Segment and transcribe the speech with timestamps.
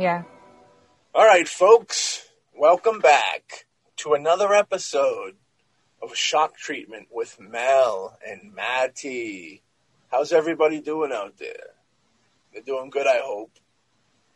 [0.00, 0.22] Yeah.
[1.14, 2.26] All right, folks,
[2.56, 3.66] welcome back
[3.96, 5.34] to another episode
[6.00, 9.60] of Shock Treatment with Mel and Matty.
[10.10, 11.74] How's everybody doing out there?
[12.50, 13.50] They're doing good, I hope.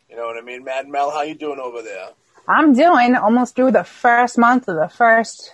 [0.07, 0.63] You know what I mean?
[0.63, 2.09] Mad Mel, how you doing over there?
[2.47, 5.51] I'm doing almost through the first month of the first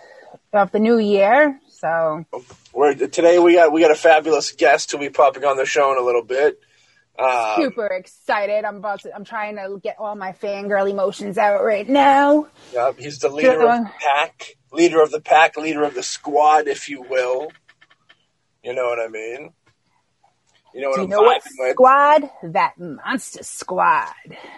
[0.52, 1.58] of the new year.
[1.70, 2.26] So
[2.74, 5.94] We're, today we got we got a fabulous guest who'll be popping on the show
[5.94, 6.60] in a little bit.
[7.20, 8.66] Um, super excited.
[8.66, 12.48] I'm about to, I'm trying to get all my fangirl emotions out right now.
[12.74, 16.68] yeah, he's the leader of the pack, leader of the pack, leader of the squad,
[16.68, 17.50] if you will.
[18.64, 19.52] You know what I mean?
[20.74, 21.72] You know what Do you I'm know what vibing with?
[21.74, 22.30] squad?
[22.54, 24.14] That monster squad.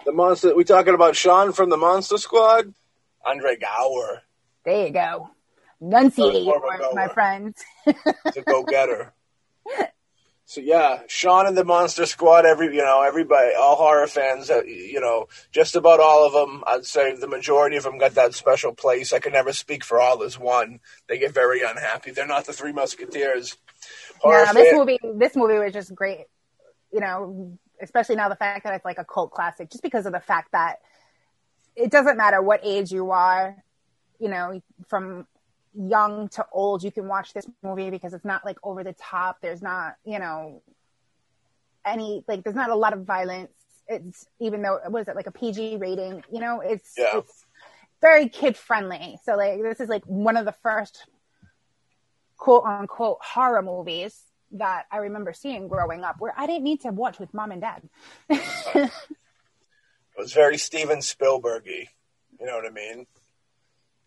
[0.06, 0.56] The monster.
[0.56, 2.74] We talking about Sean from the Monster Squad?
[3.26, 4.22] Andre Gower,
[4.66, 5.30] There you go.
[5.82, 7.62] Enunciate, More of a my, my friends.
[7.88, 9.14] to go getter.
[10.46, 12.46] So yeah, Sean and the Monster Squad.
[12.46, 14.50] Every you know, everybody, all horror fans.
[14.50, 16.64] Uh, you know, just about all of them.
[16.68, 19.14] I'd say the majority of them got that special place.
[19.14, 20.80] I can never speak for all as one.
[21.08, 22.12] They get very unhappy.
[22.12, 23.58] They're not the Three Musketeers.
[24.20, 26.26] Horror No, this fan- movie, this movie was just great.
[26.92, 30.12] You know, especially now the fact that it's like a cult classic, just because of
[30.12, 30.80] the fact that
[31.76, 33.64] it doesn't matter what age you are.
[34.20, 35.26] You know, from
[35.76, 39.38] young to old, you can watch this movie because it's not like over the top.
[39.42, 40.62] There's not, you know,
[41.86, 43.52] any like there's not a lot of violence.
[43.88, 46.24] It's even though what is it like a PG rating?
[46.32, 47.18] You know, it's Yeah.
[47.20, 47.46] it's
[48.02, 49.18] very kid friendly.
[49.24, 51.06] So like this is like one of the first
[52.38, 54.20] quote unquote horror movies
[54.52, 57.62] that I remember seeing growing up where I didn't need to watch with mom and
[57.62, 57.82] dad.
[60.16, 61.88] It was very Steven Spielbergy.
[62.40, 63.08] You know what I mean?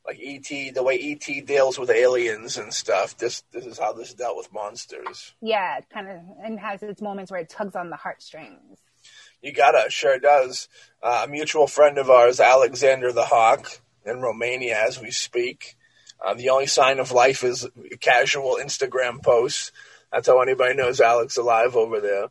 [0.07, 1.41] Like E.T., the way E.T.
[1.41, 3.17] deals with aliens and stuff.
[3.19, 5.35] This this is how this dealt with monsters.
[5.43, 8.79] yeah, it kind of and has its moments where it tugs on the heartstrings.
[9.43, 10.69] You gotta, sure it does.
[11.03, 15.77] Uh, a mutual friend of ours, Alexander the Hawk, in Romania as we speak.
[16.25, 17.69] Uh, the only sign of life is
[18.01, 19.73] casual Instagram posts.
[20.13, 22.29] That's how anybody knows Alex alive over there.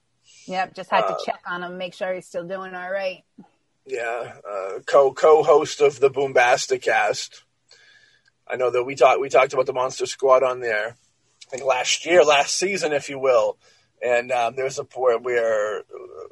[0.48, 3.24] Yep, just had Uh, to check on him, make sure he's still doing all right.
[3.86, 7.42] Yeah, uh, co co host of the Boombasticast.
[8.48, 10.96] I know that we talked we talked about the Monster Squad on there.
[11.48, 13.58] I think last year, last season, if you will.
[14.04, 15.84] And um, there's a point where uh,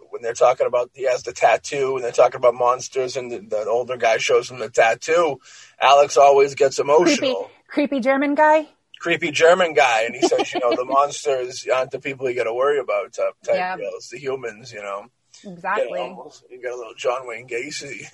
[0.09, 3.39] when they're talking about he has the tattoo and they're talking about monsters and the,
[3.39, 5.39] the older guy shows him the tattoo.
[5.79, 7.51] Alex always gets Creepy, emotional.
[7.67, 8.67] creepy German guy.
[8.99, 12.45] Creepy German guy, and he says, you know, the monsters aren't the people you got
[12.45, 13.11] to worry about.
[13.13, 13.75] Type, type Yeah.
[13.77, 13.91] deal.
[13.95, 15.07] It's the humans, you know.
[15.45, 15.99] Exactly.
[15.99, 18.05] You, almost, you got a little John Wayne Gacy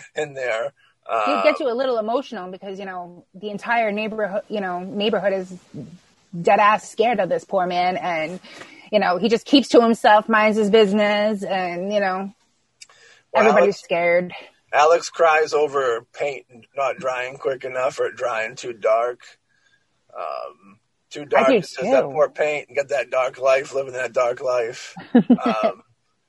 [0.16, 0.72] in there.
[1.12, 5.34] Uh, get you a little emotional because you know the entire neighborhood, you know, neighborhood
[5.34, 5.54] is
[6.40, 8.40] dead ass scared of this poor man, and
[8.90, 12.32] you know he just keeps to himself, minds his business, and you know
[13.32, 14.32] well, everybody's Alex, scared.
[14.72, 19.20] Alex cries over paint not drying quick enough or drying too dark.
[20.16, 20.78] Um,
[21.10, 21.48] too dark.
[21.48, 24.94] do It says that poor paint and got that dark life, living that dark life.
[25.14, 25.82] um,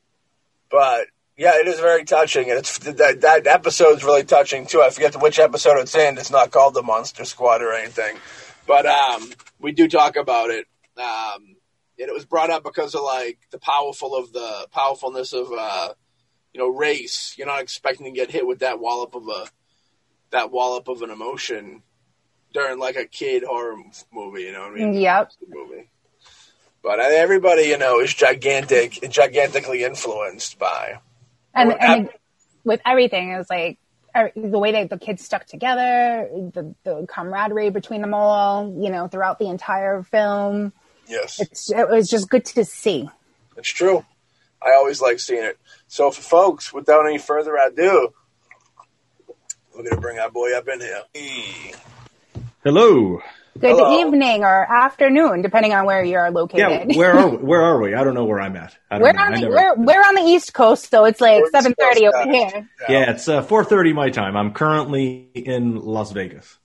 [0.70, 1.08] but
[1.38, 4.82] yeah, it is very touching, and it's that that episode's really touching too.
[4.82, 6.18] I forget which episode it's in.
[6.18, 8.18] It's not called the Monster Squad or anything,
[8.68, 10.68] but um, we do talk about it.
[10.96, 11.56] Um,
[12.00, 15.94] and it was brought up because of like the powerful of the powerfulness of uh,
[16.54, 17.34] you know race.
[17.38, 19.48] You're not expecting to get hit with that wallop of a
[20.32, 21.82] that wallop of an emotion
[22.54, 23.76] during like a kid horror
[24.12, 24.44] movie.
[24.44, 24.94] You know what I mean?
[24.94, 25.32] Yep.
[25.48, 25.90] movie.
[26.84, 31.00] But uh, everybody, you know, is gigantic, gigantically influenced by.
[31.54, 32.20] And, Well, and that-
[32.64, 33.78] with everything, it was like
[34.16, 38.90] er- the way that the kids stuck together, the, the camaraderie between them all, you
[38.90, 40.72] know, throughout the entire film.
[41.08, 43.10] Yes, It's, it was just good to see.
[43.58, 44.06] it's true.
[44.62, 45.58] I always like seeing it.
[45.88, 48.14] So, for folks, without any further ado,
[49.76, 51.02] we're gonna bring our boy up in here.
[52.64, 53.20] Hello.
[53.60, 54.00] Good Hello.
[54.02, 56.60] evening or afternoon, depending on where you're located.
[56.60, 56.96] Yeah, located.
[56.98, 57.38] where are we?
[57.38, 57.94] Where are we?
[57.94, 58.76] I don't know where I'm at.
[58.90, 59.22] I don't we're know.
[59.22, 62.08] on I the never- we're, we're on the East Coast, so it's like seven thirty
[62.08, 62.52] over guys.
[62.52, 62.70] here.
[62.90, 64.36] yeah, it's uh, 4:30 my time.
[64.36, 66.58] I'm currently in Las Vegas.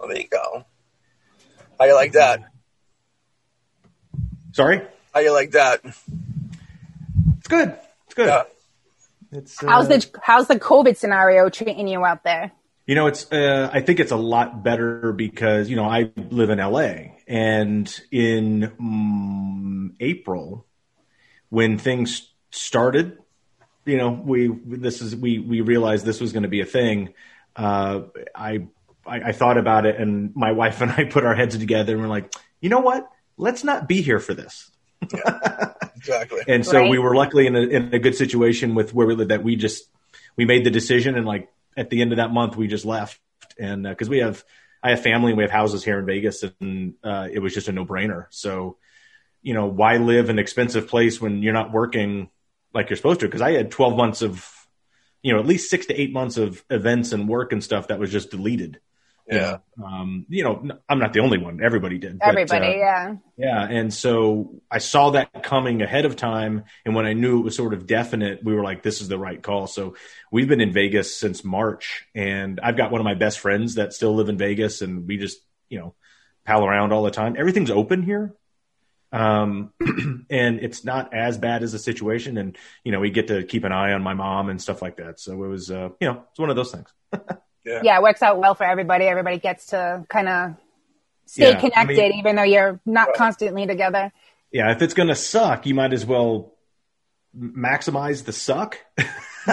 [0.00, 0.64] Well, there you go.
[1.78, 2.40] How you like that?
[4.52, 4.80] Sorry.
[5.12, 5.80] How you like that?
[5.84, 7.76] It's good.
[8.06, 8.26] It's good.
[8.28, 8.42] Yeah.
[9.32, 12.52] It's uh, How's the how's the COVID scenario treating you out there?
[12.86, 13.30] You know, it's.
[13.32, 18.00] Uh, I think it's a lot better because you know I live in LA, and
[18.12, 20.66] in mm, April,
[21.48, 23.18] when things started,
[23.84, 27.12] you know, we this is we we realized this was going to be a thing.
[27.56, 28.02] Uh,
[28.34, 28.68] I,
[29.04, 32.02] I I thought about it, and my wife and I put our heads together, and
[32.02, 33.10] we're like, you know what?
[33.36, 34.70] Let's not be here for this.
[35.96, 36.42] Exactly.
[36.48, 36.90] And so Right.
[36.90, 39.56] we were luckily in a, in a good situation with where we lived that we
[39.56, 39.88] just
[40.36, 43.20] we made the decision, and like at the end of that month, we just left,
[43.58, 44.44] and because uh, we have
[44.82, 47.68] I have family and we have houses here in Vegas, and uh, it was just
[47.68, 48.26] a no brainer.
[48.30, 48.76] So,
[49.42, 52.30] you know, why live in an expensive place when you're not working
[52.72, 53.26] like you're supposed to?
[53.26, 54.48] Because I had 12 months of,
[55.22, 57.98] you know, at least six to eight months of events and work and stuff that
[57.98, 58.80] was just deleted.
[59.28, 59.58] Yeah.
[59.82, 61.60] Um, you know, I'm not the only one.
[61.62, 62.18] Everybody did.
[62.22, 63.16] Everybody, but, uh, yeah.
[63.36, 63.62] Yeah.
[63.68, 66.64] And so I saw that coming ahead of time.
[66.84, 69.18] And when I knew it was sort of definite, we were like, this is the
[69.18, 69.66] right call.
[69.66, 69.96] So
[70.30, 72.04] we've been in Vegas since March.
[72.14, 74.80] And I've got one of my best friends that still live in Vegas.
[74.80, 75.94] And we just, you know,
[76.44, 77.34] pal around all the time.
[77.36, 78.32] Everything's open here.
[79.12, 79.72] Um,
[80.30, 82.38] and it's not as bad as a situation.
[82.38, 84.98] And, you know, we get to keep an eye on my mom and stuff like
[84.98, 85.18] that.
[85.18, 86.92] So it was, uh, you know, it's one of those things.
[87.66, 87.80] yeah.
[87.82, 89.04] yeah, it works out well for everybody.
[89.04, 90.54] Everybody gets to kind of
[91.26, 93.16] stay yeah, connected, I mean, even though you're not right.
[93.16, 94.12] constantly together.
[94.52, 96.54] Yeah, if it's going to suck, you might as well
[97.36, 98.78] maximize the suck.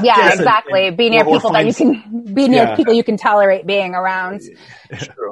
[0.02, 0.88] Yeah, exactly.
[0.88, 2.76] And, be near people that you can be near yeah.
[2.76, 4.42] people you can tolerate being around.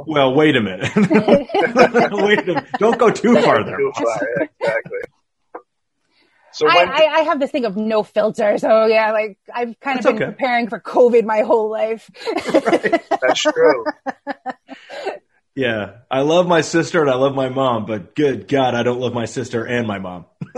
[0.07, 0.89] Well, wait a minute.
[0.95, 2.65] wait a minute.
[2.79, 3.77] Don't go too far there.
[3.77, 4.49] Too far.
[4.59, 4.99] exactly.
[6.53, 8.57] So I, I, I, have this thing of no filter.
[8.57, 10.25] So yeah, like I've kind of been okay.
[10.25, 12.09] preparing for COVID my whole life.
[12.53, 13.03] right.
[13.21, 13.85] That's true.
[15.53, 19.01] Yeah, I love my sister and I love my mom, but good God, I don't
[19.01, 20.25] love my sister and my mom.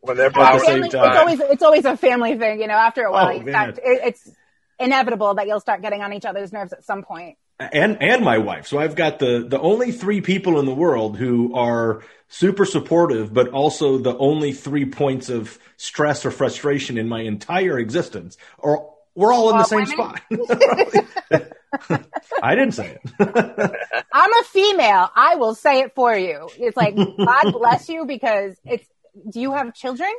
[0.00, 1.10] when they're both the same time.
[1.10, 2.74] It's always it's always a family thing, you know.
[2.74, 4.30] After a oh, while, oh, start, it, it's
[4.78, 8.38] inevitable that you'll start getting on each other's nerves at some point and and my
[8.38, 8.66] wife.
[8.66, 13.32] So I've got the the only three people in the world who are super supportive,
[13.32, 18.36] but also the only three points of stress or frustration in my entire existence.
[18.58, 20.20] Or we're all in the same spot.
[22.42, 23.00] I didn't say it.
[24.12, 25.10] I'm a female.
[25.14, 26.48] I will say it for you.
[26.58, 28.86] It's like God bless you because it's.
[29.30, 30.10] Do you have children?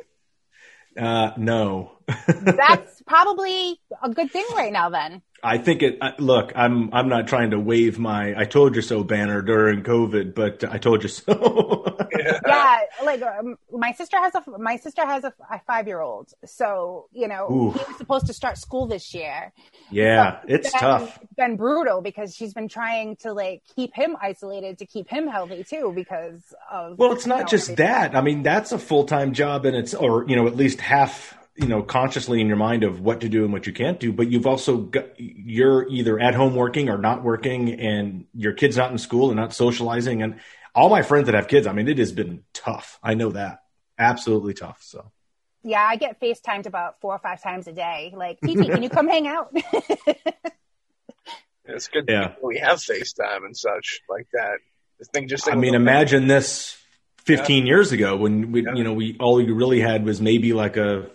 [0.98, 1.92] Uh, no.
[2.26, 4.90] That's probably a good thing right now.
[4.90, 5.98] Then I think it.
[6.18, 10.34] Look, I'm I'm not trying to wave my "I told you so" banner during COVID,
[10.34, 11.84] but I told you so.
[12.16, 12.40] yeah.
[12.46, 16.32] yeah, like um, my sister has a my sister has a, a five year old,
[16.44, 17.70] so you know Ooh.
[17.70, 19.52] he was supposed to start school this year.
[19.90, 21.18] Yeah, it's been, tough.
[21.22, 25.28] It's been brutal because she's been trying to like keep him isolated to keep him
[25.28, 26.98] healthy too because of.
[26.98, 28.16] Well, it's not know, just that.
[28.16, 31.37] I mean, that's a full time job, and it's or you know at least half
[31.58, 34.12] you know consciously in your mind of what to do and what you can't do
[34.12, 38.76] but you've also got you're either at home working or not working and your kid's
[38.76, 40.22] not in school and not socializing.
[40.22, 40.38] And
[40.74, 42.98] all my friends that have kids i mean it has been tough.
[43.02, 43.62] I know that.
[43.98, 44.78] Absolutely tough.
[44.82, 45.10] So.
[45.62, 48.14] Yeah i get facetimed about four or five times a day.
[48.16, 49.54] Like Titi can you come hang out?
[51.70, 52.32] It's good yeah.
[52.42, 54.56] we have facetime and such like that.
[54.98, 56.78] The thing just i mean imagine this
[57.28, 57.68] 15 yeah.
[57.68, 58.72] years ago when we, yeah.
[58.74, 61.10] you know, we all you really had was maybe like a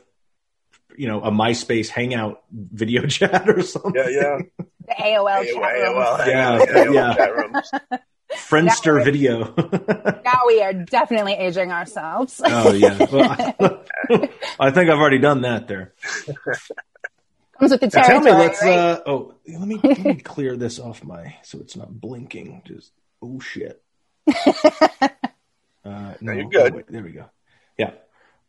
[0.97, 3.93] you know a MySpace Hangout video chat or something.
[3.95, 4.37] Yeah, yeah.
[4.85, 6.27] The AOL, AOL chat rooms.
[6.27, 7.15] yeah, AOL yeah.
[7.15, 7.71] Chat rooms.
[8.33, 9.53] Friendster now video.
[10.25, 12.41] now we are definitely aging ourselves.
[12.43, 13.53] oh yeah, well, I,
[14.59, 15.93] I, think I've already done that there.
[17.59, 17.93] Comes with the territory.
[17.93, 18.62] Now tell me, let's.
[18.62, 18.77] Right?
[18.77, 22.63] Uh, oh, let me let me clear this off my so it's not blinking.
[22.65, 23.81] Just oh shit.
[25.85, 26.71] Uh, no, you're good.
[26.71, 27.25] Oh, wait, there we go.
[27.77, 27.91] Yeah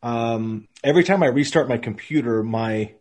[0.05, 2.93] um, every time I restart my computer, my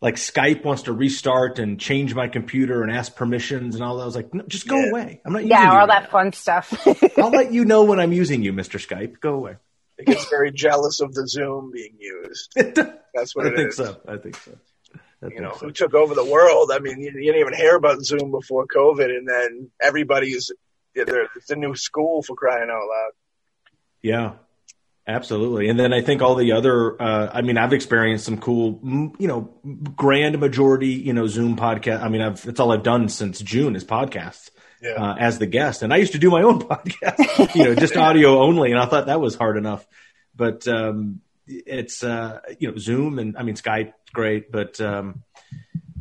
[0.00, 4.02] like Skype wants to restart and change my computer and ask permissions and all that.
[4.02, 4.90] I was like, no, just go yeah.
[4.90, 5.20] away.
[5.24, 5.42] I'm not.
[5.42, 5.50] Using.
[5.52, 6.10] Yeah, all right that now.
[6.10, 6.86] fun stuff.
[7.18, 8.84] I'll let you know when I'm using you, Mr.
[8.84, 9.20] Skype.
[9.20, 9.56] Go away.
[9.96, 12.52] It gets very jealous of the Zoom being used.
[13.14, 13.76] That's what I think is.
[13.76, 13.96] so.
[14.08, 14.58] I think so.
[15.22, 15.66] I you know, so.
[15.66, 16.72] who took over the world?
[16.72, 20.50] I mean, you, you, didn't even hear about Zoom before COVID, and then everybody's
[20.96, 23.12] it's a new school for crying out loud.
[24.02, 24.32] Yeah,
[25.06, 25.68] Absolutely.
[25.68, 28.80] And then I think all the other, uh, I mean, I've experienced some cool,
[29.18, 29.52] you know,
[29.94, 32.02] grand majority, you know, Zoom podcast.
[32.02, 34.48] I mean, I've, that's all I've done since June is podcasts
[34.80, 34.92] yeah.
[34.92, 35.82] uh, as the guest.
[35.82, 38.70] And I used to do my own podcast, you know, just audio only.
[38.70, 39.86] And I thought that was hard enough.
[40.34, 44.50] But, um, it's, uh, you know, Zoom and I mean, Skype, great.
[44.50, 45.22] But, um,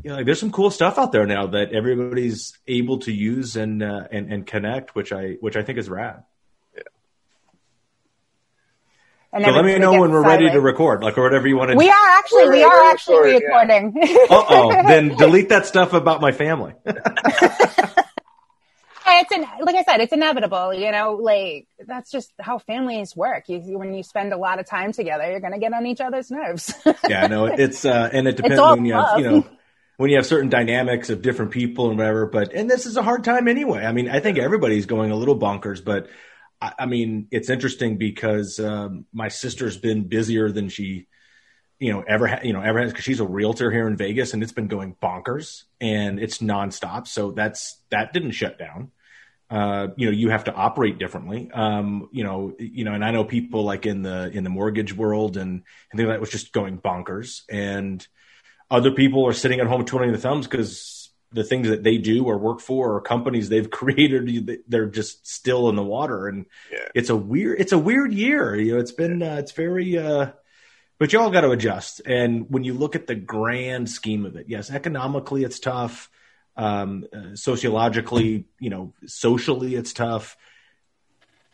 [0.01, 3.57] you know, like there's some cool stuff out there now that everybody's able to use
[3.57, 6.23] and, uh, and, and connect, which I, which I think is rad.
[9.33, 10.43] And so let me know when we're silent.
[10.43, 11.77] ready to record, like or whatever you want to.
[11.77, 11.91] We do.
[11.91, 13.93] are actually, we are actually recording.
[13.95, 14.17] Yeah.
[14.29, 16.75] uh oh, then delete that stuff about my family.
[16.85, 17.01] it's
[19.31, 20.75] an, like I said, it's inevitable.
[20.75, 23.49] You know, like that's just how families work.
[23.49, 26.01] You, when you spend a lot of time together, you're going to get on each
[26.01, 26.71] other's nerves.
[27.09, 29.43] yeah, no, it's uh, and it depends when you have, you know
[29.97, 32.25] when you have certain dynamics of different people and whatever.
[32.25, 33.83] But and this is a hard time anyway.
[33.83, 36.07] I mean, I think everybody's going a little bonkers, but
[36.63, 41.07] I, I mean, it's interesting because um, my sister's been busier than she
[41.79, 44.33] you know ever ha- you know ever has because she's a realtor here in Vegas
[44.33, 47.07] and it's been going bonkers and it's nonstop.
[47.07, 48.91] So that's that didn't shut down.
[49.49, 51.51] Uh, you know, you have to operate differently.
[51.51, 54.95] Um, you know, you know, and I know people like in the in the mortgage
[54.95, 58.07] world and and things like that was just going bonkers, and
[58.71, 60.79] other people are sitting at home twiddling the thumbs because
[61.33, 65.69] the things that they do or work for or companies they've created they're just still
[65.69, 66.27] in the water.
[66.27, 66.87] And Yeah.
[66.95, 68.55] it's a weird it's a weird year.
[68.55, 70.31] You know it's been uh, it's very uh
[70.99, 72.01] but you all got to adjust.
[72.05, 76.09] And when you look at the grand scheme of it yes economically it's tough.
[76.55, 80.37] Um uh, sociologically you know socially it's tough.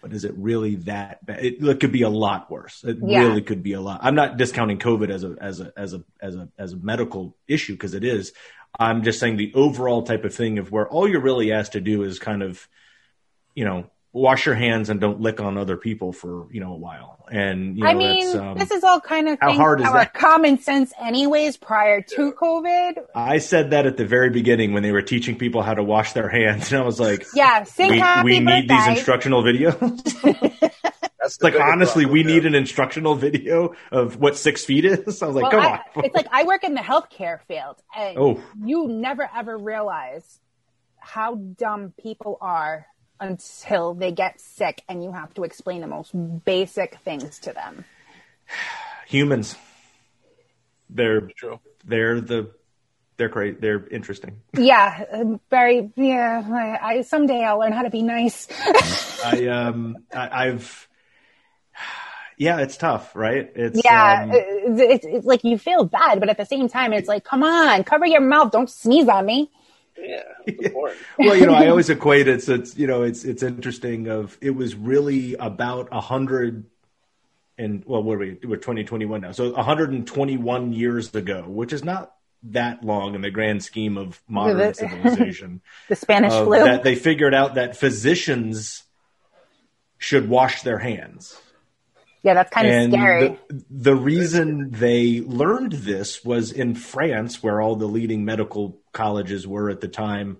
[0.01, 2.83] But is it really that bad it, it could be a lot worse.
[2.85, 3.19] It Yeah.
[3.19, 3.99] really could be a lot.
[4.03, 7.35] I'm not discounting covid as a as a as a as a as a medical
[7.47, 8.31] issue because it is
[8.77, 11.81] i'm just saying the overall type of thing of where all you're really asked to
[11.81, 12.67] do is kind of
[13.55, 16.77] you know wash your hands and don't lick on other people for you know a
[16.77, 17.25] while.
[17.31, 19.91] And you know I mean, that's, um, this is all kind of how hard is
[19.91, 20.13] that?
[20.13, 23.05] common sense anyways prior to COVID.
[23.13, 26.13] i said that at the very beginning when they were teaching people how to wash
[26.13, 30.01] their hands and i was like Yeah, sing we, happy we need these instructional videos
[31.21, 34.85] That's the like bigger honestly we problem, need an instructional video of what six feet
[34.85, 37.39] is i was like Well, come I- on it's like I work in the healthcare
[37.47, 38.43] field, and Oh.
[38.63, 40.39] you never ever realize
[40.99, 42.85] how dumb people are
[43.19, 46.11] until they get sick, and you have to explain the most
[46.45, 47.83] basic things to them.
[49.07, 49.55] humans
[50.89, 51.59] they're True.
[51.85, 52.51] they're the
[53.17, 55.91] they're great they're interesting Yeah, um, very.
[55.95, 58.47] Yeah, I, I someday I'll learn how to be nice.
[59.25, 60.87] i um I, i've
[62.39, 66.29] yeah it's tough right it's yeah, um, it's, it's, it's like you feel bad, but
[66.29, 69.51] at the same time, it's like, come on, cover your mouth, don't sneeze on me.
[69.97, 70.23] Yeah.
[70.45, 70.75] It's
[71.17, 72.43] well, you know, I always equate it.
[72.43, 74.07] So it's you know, it's it's interesting.
[74.07, 76.65] Of it was really about a hundred
[77.57, 78.39] and well, what are we?
[78.43, 81.83] We're twenty twenty one now, so one hundred and twenty one years ago, which is
[81.83, 85.61] not that long in the grand scheme of modern civilization.
[85.89, 86.63] The Spanish of flu.
[86.63, 88.83] that they figured out that physicians
[89.97, 91.37] should wash their hands.
[92.21, 93.39] Yeah, that's kind of scary.
[93.49, 99.47] the, the reason they learned this was in France, where all the leading medical colleges
[99.47, 100.37] were at the time,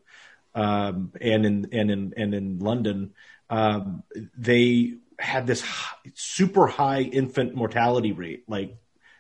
[0.56, 3.14] um, and in and in and in London,
[3.50, 4.04] um,
[4.38, 8.44] they had this hi- super high infant mortality rate.
[8.48, 8.78] Like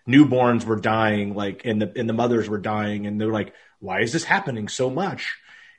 [0.08, 4.02] newborns were dying, like and the and the mothers were dying, and they're like, "Why
[4.02, 5.38] is this happening so much?"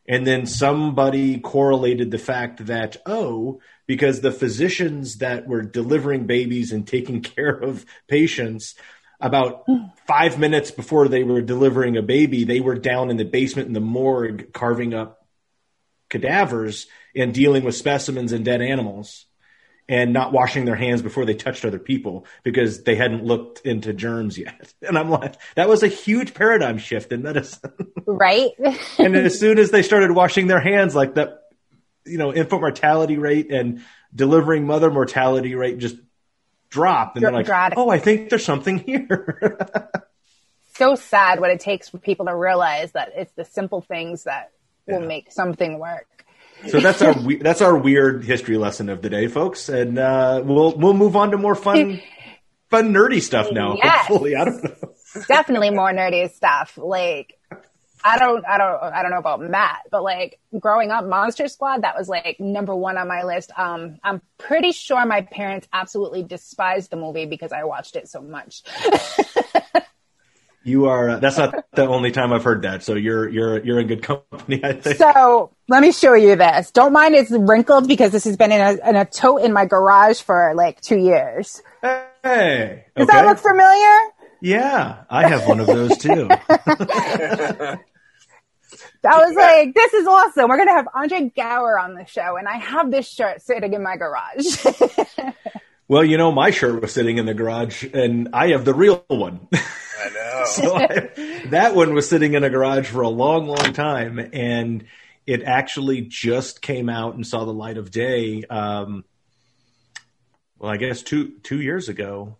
[0.08, 3.60] And then somebody correlated the fact that, oh,
[3.90, 8.76] because the physicians that were delivering babies and taking care of patients,
[9.20, 9.66] about
[10.06, 13.74] five minutes before they were delivering a baby, they were down in the basement in
[13.74, 15.26] the morgue carving up
[16.08, 19.26] cadavers and dealing with specimens and dead animals
[19.88, 23.92] and not washing their hands before they touched other people because they hadn't looked into
[23.92, 24.72] germs yet.
[24.86, 27.72] And I'm like, that was a huge paradigm shift in medicine.
[28.06, 28.52] right?
[28.98, 31.39] and as soon as they started washing their hands, like that,
[32.06, 33.82] you know, infant mortality rate and
[34.14, 35.96] delivering mother mortality rate just
[36.68, 37.16] dropped.
[37.16, 39.58] And they're like, oh, I think there's something here.
[40.76, 44.52] so sad what it takes for people to realize that it's the simple things that
[44.86, 45.06] will Yeah.
[45.06, 46.06] make something work.
[46.68, 49.68] so that's our we- that's our weird history lesson of the day, folks.
[49.68, 52.00] And uh, we'll we'll move on to more fun,
[52.70, 53.76] fun nerdy stuff now.
[53.76, 54.06] Yes.
[54.06, 54.94] Hopefully, I don't know.
[55.26, 56.78] Definitely more nerdy stuff.
[56.80, 57.34] Like
[58.02, 61.82] I don't I don't I don't know about Matt, but like growing up Monster Squad
[61.82, 63.52] that was like number 1 on my list.
[63.56, 68.20] Um I'm pretty sure my parents absolutely despised the movie because I watched it so
[68.20, 68.62] much.
[70.62, 71.08] You are.
[71.08, 72.82] Uh, that's not the only time I've heard that.
[72.82, 74.62] So you're you're you're in good company.
[74.62, 74.98] I think.
[74.98, 76.70] So let me show you this.
[76.70, 79.64] Don't mind it's wrinkled because this has been in a, in a tote in my
[79.64, 81.62] garage for like two years.
[81.80, 82.84] Hey.
[82.94, 83.16] Does okay.
[83.16, 84.12] that look familiar?
[84.42, 86.28] Yeah, I have one of those too.
[89.04, 90.48] I was like, this is awesome.
[90.48, 93.72] We're going to have Andre Gower on the show, and I have this shirt sitting
[93.72, 94.64] in my garage.
[95.88, 99.04] well, you know, my shirt was sitting in the garage, and I have the real
[99.08, 99.48] one.
[99.52, 100.44] I know.
[100.46, 104.84] so I, that one was sitting in a garage for a long, long time, and
[105.26, 108.44] it actually just came out and saw the light of day.
[108.44, 109.04] Um,
[110.58, 112.36] well, I guess two two years ago,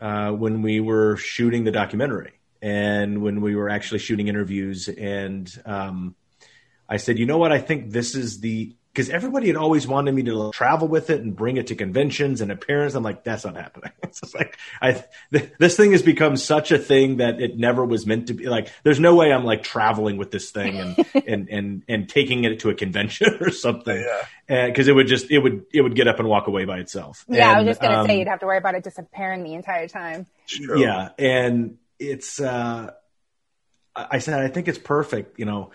[0.00, 5.52] uh, when we were shooting the documentary, and when we were actually shooting interviews, and
[5.66, 6.14] um,
[6.88, 10.14] I said, you know what, I think this is the because everybody had always wanted
[10.14, 12.94] me to travel with it and bring it to conventions and appearances.
[12.94, 13.90] I'm like, that's not happening.
[14.02, 15.02] It's just like I,
[15.32, 18.44] th- this thing has become such a thing that it never was meant to be.
[18.46, 22.44] Like, there's no way I'm like traveling with this thing and and and and taking
[22.44, 24.04] it to a convention or something.
[24.48, 24.66] Yeah.
[24.66, 27.24] Because it would just it would it would get up and walk away by itself.
[27.26, 29.44] yeah, I was just going to um, say you'd have to worry about it disappearing
[29.44, 30.26] the entire time.
[30.44, 30.78] It's true.
[30.78, 32.90] yeah, and it's uh,
[33.94, 35.38] I said I think it's perfect.
[35.38, 35.70] You know,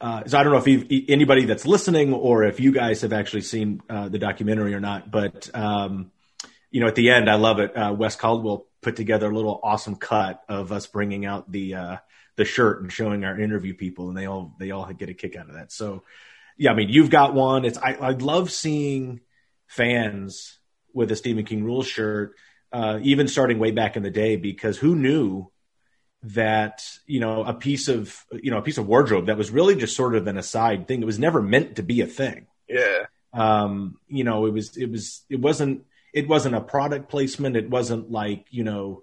[0.00, 3.42] uh, so I don't know if anybody that's listening or if you guys have actually
[3.42, 6.10] seen uh, the documentary or not, but um,
[6.70, 7.76] you know, at the end, I love it.
[7.76, 11.96] Uh, Wes Caldwell put together a little awesome cut of us bringing out the uh,
[12.36, 15.36] the shirt and showing our interview people, and they all they all get a kick
[15.36, 15.72] out of that.
[15.72, 16.04] So,
[16.56, 17.64] yeah, I mean, you've got one.
[17.64, 19.20] It's I, I love seeing
[19.66, 20.58] fans
[20.94, 22.34] with a Stephen King rules shirt,
[22.72, 25.50] uh, even starting way back in the day, because who knew
[26.22, 29.74] that you know a piece of you know a piece of wardrobe that was really
[29.74, 31.02] just sort of an aside thing.
[31.02, 32.46] It was never meant to be a thing.
[32.68, 33.06] Yeah.
[33.32, 37.56] Um, you know, it was it was it wasn't it wasn't a product placement.
[37.56, 39.02] It wasn't like you know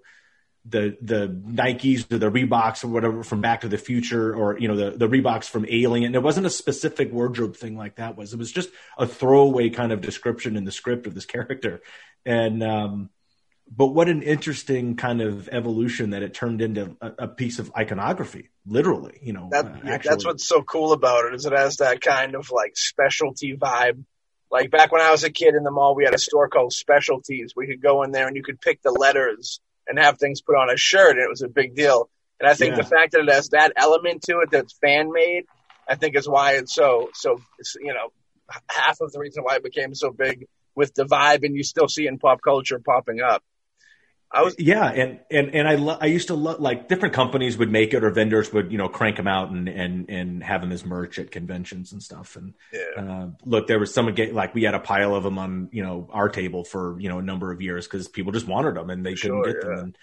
[0.64, 4.68] the the Nikes or the Reeboks or whatever from Back to the Future or you
[4.68, 6.14] know the the Reeboks from Alien.
[6.14, 8.16] It wasn't a specific wardrobe thing like that.
[8.16, 11.80] Was it was just a throwaway kind of description in the script of this character,
[12.24, 13.10] and um,
[13.70, 17.70] but what an interesting kind of evolution that it turned into a, a piece of
[17.76, 19.18] iconography, literally.
[19.22, 22.34] You know, that, uh, that's what's so cool about it is it has that kind
[22.34, 24.04] of like specialty vibe
[24.50, 26.72] like back when I was a kid in the mall, we had a store called
[26.72, 27.52] Specialties.
[27.54, 30.56] We could go in there and you could pick the letters and have things put
[30.56, 32.10] on a shirt, and it was a big deal.
[32.40, 32.82] And I think yeah.
[32.82, 35.44] the fact that it has that element to it that's fan made,
[35.88, 37.40] I think is why it's so so.
[37.58, 38.12] It's, you know,
[38.68, 41.88] half of the reason why it became so big with the vibe, and you still
[41.88, 43.42] see in pop culture popping up.
[44.30, 47.56] I was yeah, and and and I lo- I used to love like different companies
[47.56, 50.60] would make it or vendors would you know crank them out and and and have
[50.60, 52.36] them as merch at conventions and stuff.
[52.36, 53.02] And yeah.
[53.02, 55.82] uh, look, there was some get like we had a pile of them on you
[55.82, 58.90] know our table for you know a number of years because people just wanted them
[58.90, 59.68] and they couldn't get yeah.
[59.68, 59.78] them.
[59.78, 59.98] And,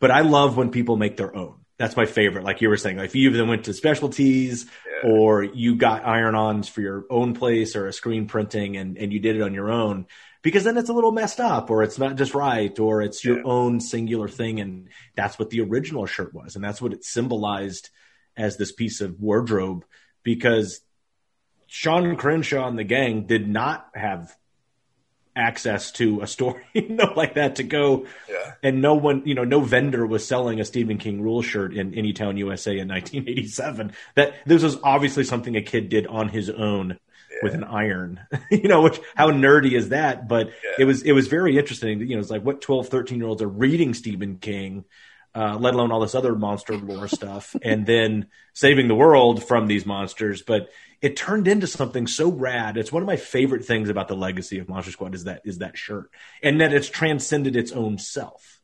[0.00, 1.60] but I love when people make their own.
[1.76, 2.42] That's my favorite.
[2.42, 4.66] Like you were saying, like if you even went to specialties
[5.04, 5.08] yeah.
[5.08, 9.20] or you got iron-ons for your own place or a screen printing and and you
[9.20, 10.06] did it on your own
[10.42, 13.38] because then it's a little messed up or it's not just right or it's your
[13.38, 13.44] yeah.
[13.44, 17.90] own singular thing and that's what the original shirt was and that's what it symbolized
[18.36, 19.84] as this piece of wardrobe
[20.22, 20.80] because
[21.66, 24.34] Sean Crenshaw and the gang did not have
[25.36, 28.54] access to a store you know like that to go yeah.
[28.62, 31.92] and no one you know no vendor was selling a Stephen King rule shirt in
[31.92, 36.98] Anytown USA in 1987 that this was obviously something a kid did on his own
[37.42, 38.20] with an iron,
[38.50, 40.28] you know, which how nerdy is that?
[40.28, 40.70] But yeah.
[40.80, 42.00] it was, it was very interesting.
[42.00, 44.84] You know, it's like what 12, 13 year olds are reading Stephen King,
[45.34, 49.66] uh, let alone all this other monster lore stuff and then saving the world from
[49.66, 50.42] these monsters.
[50.42, 50.68] But
[51.00, 52.76] it turned into something so rad.
[52.76, 55.58] It's one of my favorite things about the legacy of Monster Squad is that, is
[55.58, 56.10] that shirt
[56.42, 58.60] and that it's transcended its own self.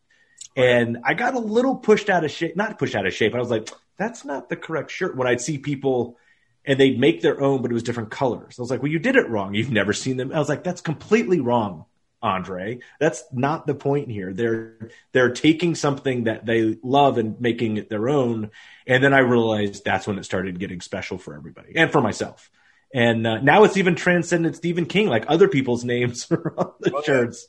[0.56, 3.38] And I got a little pushed out of shape, not pushed out of shape, I
[3.38, 5.16] was like, that's not the correct shirt.
[5.16, 6.16] When I'd see people,
[6.64, 8.58] and they'd make their own, but it was different colors.
[8.58, 9.54] I was like, well, you did it wrong.
[9.54, 10.32] You've never seen them.
[10.32, 11.84] I was like, that's completely wrong,
[12.22, 12.80] Andre.
[12.98, 14.32] That's not the point here.
[14.32, 18.50] They're they're taking something that they love and making it their own.
[18.86, 22.50] And then I realized that's when it started getting special for everybody and for myself.
[22.94, 25.08] And uh, now it's even transcended Stephen King.
[25.08, 27.06] Like other people's names are on the okay.
[27.06, 27.46] shirts.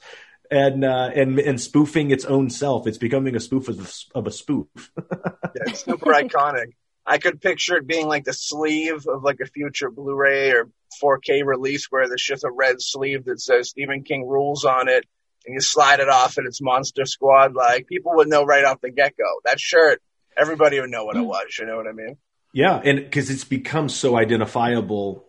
[0.52, 4.32] And, uh, and and spoofing its own self, it's becoming a spoof of, of a
[4.32, 4.68] spoof.
[4.96, 6.74] yeah, it's super iconic.
[7.06, 10.70] I could picture it being like the sleeve of like a future Blu-ray or
[11.04, 15.06] 4K release where there's just a red sleeve that says Stephen King rules on it,
[15.46, 17.54] and you slide it off and it's Monster Squad.
[17.54, 19.42] Like people would know right off the get-go.
[19.44, 20.02] That shirt,
[20.36, 21.28] everybody would know what it mm.
[21.28, 21.58] was.
[21.60, 22.18] You know what I mean?
[22.54, 25.26] Yeah, and because it's become so identifiable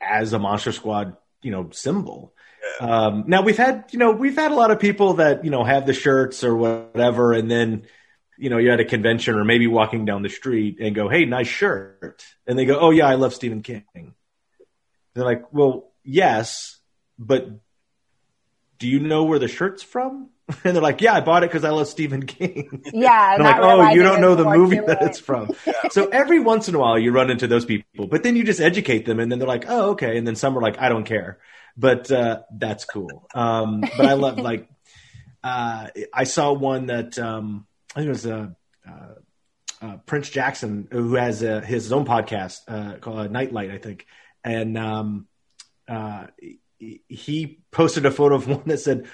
[0.00, 2.32] as a Monster Squad, you know, symbol.
[2.80, 2.86] Yeah.
[2.86, 5.64] Um, now we've had, you know, we've had a lot of people that you know
[5.64, 7.86] have the shirts or whatever, and then
[8.40, 11.24] you know, you're at a convention or maybe walking down the street and go, Hey,
[11.24, 12.24] nice shirt.
[12.46, 14.14] And they go, Oh yeah, I love Stephen King.
[15.14, 16.78] They're like, well, yes,
[17.18, 17.48] but
[18.78, 20.30] do you know where the shirt's from?
[20.64, 22.82] And they're like, yeah, I bought it because I love Stephen King.
[22.92, 23.36] Yeah.
[23.38, 25.50] I'm like, oh, you don't know the movie that it's from.
[25.90, 28.60] so every once in a while you run into those people, but then you just
[28.60, 30.16] educate them and then they're like, oh, okay.
[30.16, 31.38] And then some are like, I don't care,
[31.76, 33.28] but, uh, that's cool.
[33.32, 34.68] Um, but I love like,
[35.44, 38.48] uh, I saw one that, um, it was uh,
[38.88, 39.14] uh,
[39.82, 44.06] uh, Prince Jackson, who has uh, his own podcast uh, called Nightlight, I think,
[44.44, 45.26] and um,
[45.88, 46.26] uh,
[46.78, 49.08] he posted a photo of one that said.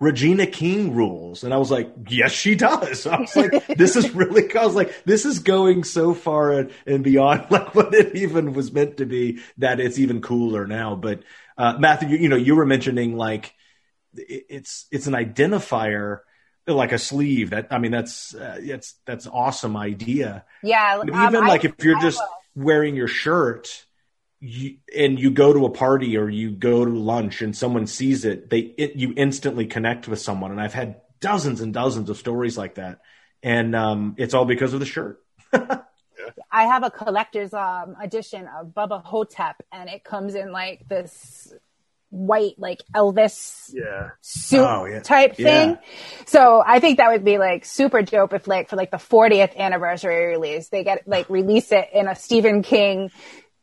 [0.00, 1.42] Regina King rules.
[1.42, 3.04] And I was like, yes, she does.
[3.08, 7.02] I was like, this is really, I was like, this is going so far and,
[7.02, 10.94] beyond like what it even was meant to be that it's even cooler now.
[10.94, 11.24] But,
[11.56, 13.52] uh, Matthew, you, you know, you were mentioning like,
[14.14, 16.20] it, it's, it's an identifier
[16.74, 17.50] like a sleeve.
[17.50, 20.44] That I mean, that's uh, that's that's awesome idea.
[20.62, 22.22] Yeah, um, even like I, if you're just
[22.54, 23.84] wearing your shirt.
[24.40, 28.24] You, and you go to a party or you go to lunch and someone sees
[28.24, 30.52] it, they it, you instantly connect with someone.
[30.52, 33.00] And I've had dozens and dozens of stories like that.
[33.42, 35.20] and um, it's all because of the shirt.
[36.50, 41.52] I have a collector's um, edition of Bubba Ho-Tep, and it comes in like this
[42.10, 44.10] white, like Elvis Yeah.
[44.20, 45.00] suit Oh, yeah.
[45.00, 45.44] type Yeah.
[45.44, 45.78] thing.
[46.26, 49.56] So I think that would be like super dope if like for like the 40th
[49.56, 53.10] anniversary release, they get like release it in a Stephen King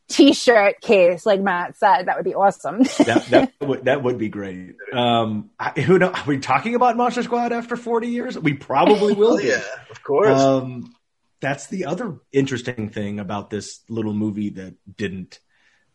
[0.07, 2.03] t-shirt case, like Matt said.
[2.03, 2.83] That would be awesome.
[3.05, 4.75] that that would that would be great.
[4.93, 6.09] Um, I, who know?
[6.11, 8.37] Are we talking about Monster Squad after forty years?
[8.37, 9.33] We probably will.
[9.33, 10.39] Oh yeah, of course.
[10.39, 10.93] Um,
[11.41, 15.39] that's the other interesting thing about this little movie that didn't.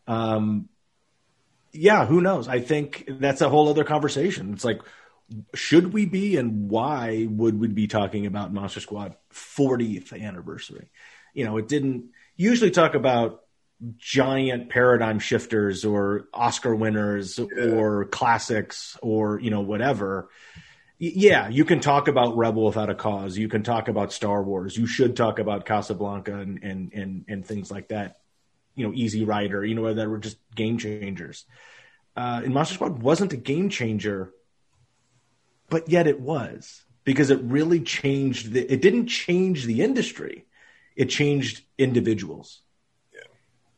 [0.07, 0.67] Um,
[1.73, 2.47] yeah, who knows?
[2.47, 4.53] I think that's a whole other conversation.
[4.53, 4.81] It's like,
[5.53, 10.89] should we be, and why would we be talking about Monster Squad 40th anniversary?
[11.33, 13.41] You know, it didn't usually talk about
[13.97, 20.29] giant paradigm shifters or Oscar winners or classics or you know whatever.
[20.99, 23.35] Yeah, you can talk about Rebel Without a Cause.
[23.35, 24.77] You can talk about Star Wars.
[24.77, 28.20] You should talk about Casablanca and and and, and things like that.
[28.75, 29.65] You know, Easy Rider.
[29.65, 31.45] You know, that were just game changers.
[32.15, 34.31] Uh, and Monster Squad wasn't a game changer,
[35.69, 38.51] but yet it was because it really changed.
[38.51, 40.45] The, it didn't change the industry;
[40.95, 42.61] it changed individuals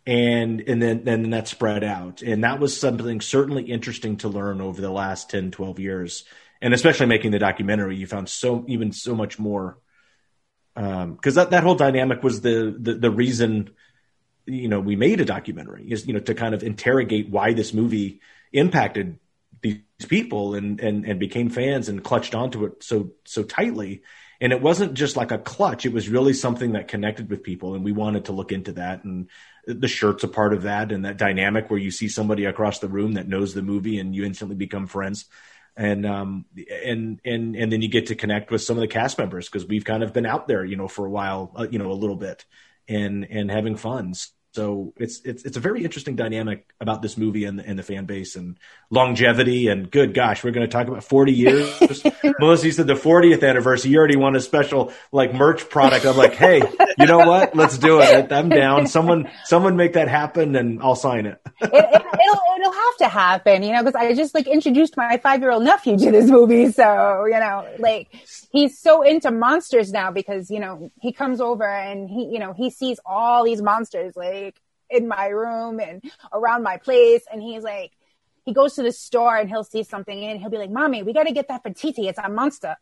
[0.06, 4.60] and and then then that spread out and that was something certainly interesting to learn
[4.60, 6.26] over the last 10 12 years
[6.62, 9.78] and especially making the documentary you found so even so much more
[10.76, 13.70] because that, that whole dynamic was the, the the reason
[14.46, 17.74] you know we made a documentary is you know to kind of interrogate why this
[17.74, 18.20] movie
[18.52, 19.18] impacted
[19.64, 24.04] these people and and and became fans and clutched onto it so so tightly.
[24.42, 25.86] And it wasn't just like a clutch.
[25.86, 29.06] It was really something that connected with people and we wanted to look into that.
[29.06, 29.30] And
[29.66, 32.90] the shirt's a part of that and that dynamic where you see somebody across the
[32.90, 35.26] room that knows the movie and you instantly become friends.
[35.78, 36.46] And um
[36.84, 39.66] and and and then you get to connect with some of the cast members because
[39.66, 41.94] we've kind of been out there you know for a while uh, you know a
[41.94, 42.46] little bit
[42.88, 44.14] and and having fun
[44.54, 48.06] so it's it's it's a very interesting dynamic about this movie and, and the fan
[48.06, 48.58] base and
[48.92, 52.04] longevity and good gosh we're going to talk about 40 years.
[52.40, 53.92] Melissa you said the 40th anniversary.
[53.92, 56.06] You already want a special like merch product.
[56.06, 56.62] I'm like hey
[57.00, 57.56] you know what?
[57.56, 58.32] Let's do it.
[58.32, 58.86] I'm down.
[58.86, 61.42] Someone someone make that happen and i'll sign it.
[61.62, 65.18] It, it, it'll it'll have to happen, you know, because I just like introduced my
[65.18, 68.08] five year old nephew to this movie, so you know, like
[68.52, 72.54] he's so into monsters now because you know he comes over and he you know
[72.54, 74.43] he sees all these monsters like
[74.90, 77.92] in my room and around my place, and he's like.
[78.46, 81.14] He goes to the store and he'll see something and he'll be like, "Mommy, we
[81.14, 82.10] got to get that for Titi.
[82.10, 82.76] It's a monster."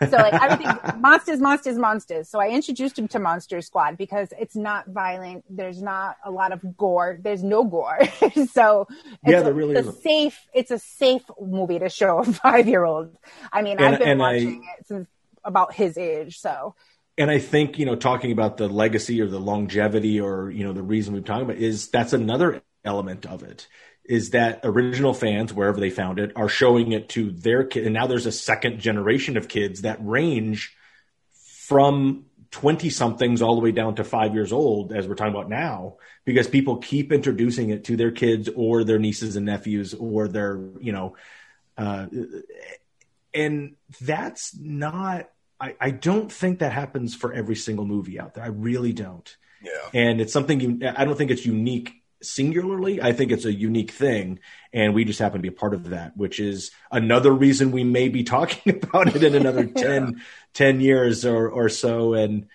[0.00, 2.28] So like everything, monsters, monsters, monsters.
[2.28, 5.44] So I introduced him to Monster Squad because it's not violent.
[5.48, 7.20] There's not a lot of gore.
[7.22, 8.00] There's no gore.
[8.50, 10.02] so it's Yeah, a, there really it's a isn't.
[10.02, 10.36] safe.
[10.52, 13.16] It's a safe movie to show a five year old.
[13.52, 15.08] I mean, And- I've been and I- watching it since
[15.44, 16.40] about his age.
[16.40, 16.74] So
[17.16, 20.72] and I think you know talking about the legacy or the longevity or you know
[20.72, 23.66] the reason we're talking about is that's another element of it
[24.04, 27.94] is that original fans wherever they found it are showing it to their kid and
[27.94, 30.76] now there's a second generation of kids that range
[31.32, 35.48] from 20 somethings all the way down to 5 years old as we're talking about
[35.48, 40.28] now because people keep introducing it to their kids or their nieces and nephews or
[40.28, 41.16] their you know
[41.76, 42.06] uh,
[43.32, 45.28] and that's not
[45.64, 48.44] I, I don't think that happens for every single movie out there.
[48.44, 49.34] I really don't.
[49.62, 49.70] yeah.
[49.94, 53.00] And it's something you, I don't think it's unique singularly.
[53.00, 54.40] I think it's a unique thing.
[54.74, 57.84] And we just happen to be a part of that, which is another reason we
[57.84, 60.20] may be talking about it in another 10,
[60.52, 62.12] 10 years or, or so.
[62.12, 62.46] And,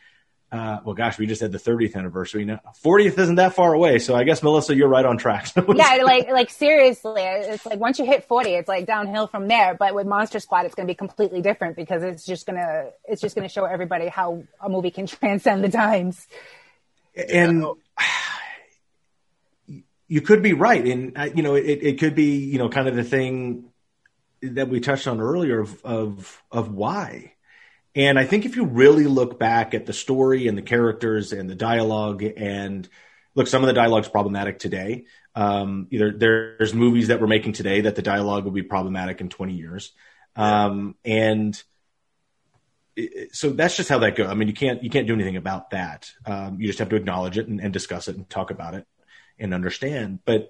[0.52, 2.60] uh, well, gosh, we just had the 30th anniversary now.
[2.84, 4.00] 40th isn't that far away.
[4.00, 5.52] So I guess, Melissa, you're right on track.
[5.56, 9.76] yeah, like like seriously, it's like once you hit forty, it's like downhill from there.
[9.76, 13.22] But with Monster Squad, it's going to be completely different because it's just gonna it's
[13.22, 16.26] just gonna show everybody how a movie can transcend the times.
[17.16, 17.66] and
[20.08, 22.88] you could be right and uh, you know it, it could be you know kind
[22.88, 23.66] of the thing
[24.42, 27.34] that we touched on earlier of, of of why
[28.00, 31.50] and i think if you really look back at the story and the characters and
[31.50, 32.88] the dialogue and
[33.36, 37.82] look some of the dialogue's problematic today um, either there's movies that we're making today
[37.82, 39.92] that the dialogue will be problematic in 20 years
[40.36, 41.62] um, and
[42.96, 44.28] it- so that's just how that goes.
[44.28, 46.12] I mean, you can't you can't do anything about that.
[46.26, 48.86] Um, you just have to acknowledge it and, and discuss it and talk about it
[49.38, 50.20] and understand.
[50.26, 50.50] But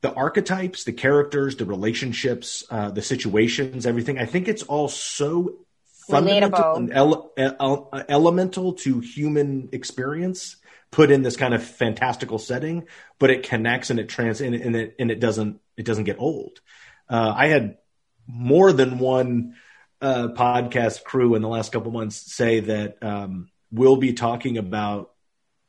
[0.00, 4.18] the archetypes, the characters, the relationships, uh, the situations, everything.
[4.18, 5.65] I think it's all so
[6.08, 10.56] fundamental and ele- ele- elemental to human experience.
[10.92, 12.86] Put in this kind of fantastical setting,
[13.18, 16.20] but it connects and it trans and and it and it doesn't it doesn't get
[16.20, 16.60] old.
[17.08, 17.78] Uh, I had
[18.26, 19.56] more than one
[20.00, 25.12] uh, podcast crew in the last couple months say that um, we'll be talking about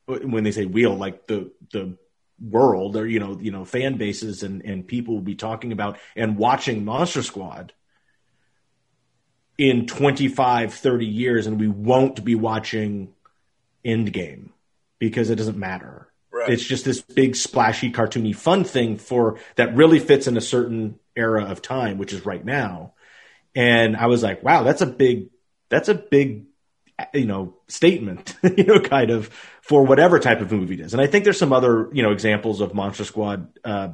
[0.06, 1.96] when they say we'll like the the
[2.40, 5.98] world or you know you know fan bases and and people will be talking about
[6.14, 7.72] and watching Monster Squad
[9.58, 13.12] in 25 30 years and we won't be watching
[13.84, 14.50] Endgame
[14.98, 16.08] because it doesn't matter.
[16.32, 16.50] Right.
[16.50, 20.98] It's just this big splashy cartoony fun thing for that really fits in a certain
[21.16, 22.94] era of time which is right now
[23.58, 25.30] and I was like, wow, that's a big,
[25.68, 26.44] that's a big,
[27.12, 29.28] you know, statement, you know, kind of
[29.62, 30.92] for whatever type of movie it is.
[30.92, 33.88] And I think there's some other, you know, examples of Monster Squad, uh,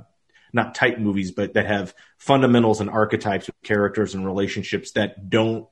[0.54, 5.66] not type movies, but that have fundamentals and archetypes of characters and relationships that don't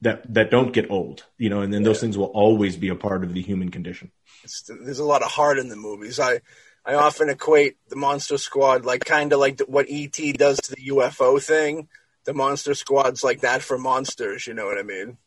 [0.00, 2.94] that that don't get old, you know, and then those things will always be a
[2.94, 4.10] part of the human condition.
[4.44, 6.18] It's, there's a lot of heart in the movies.
[6.18, 6.40] I
[6.84, 10.88] I often equate the Monster Squad like kind of like what ET does to the
[10.88, 11.88] UFO thing
[12.24, 14.46] the monster squads like that for monsters.
[14.46, 15.18] You know what I mean?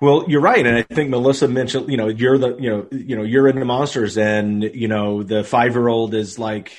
[0.00, 3.16] Well, you're right, and I think Melissa mentioned, you know, you're the, you know, you
[3.16, 6.72] know, you're into monsters, and you know, the five year old is like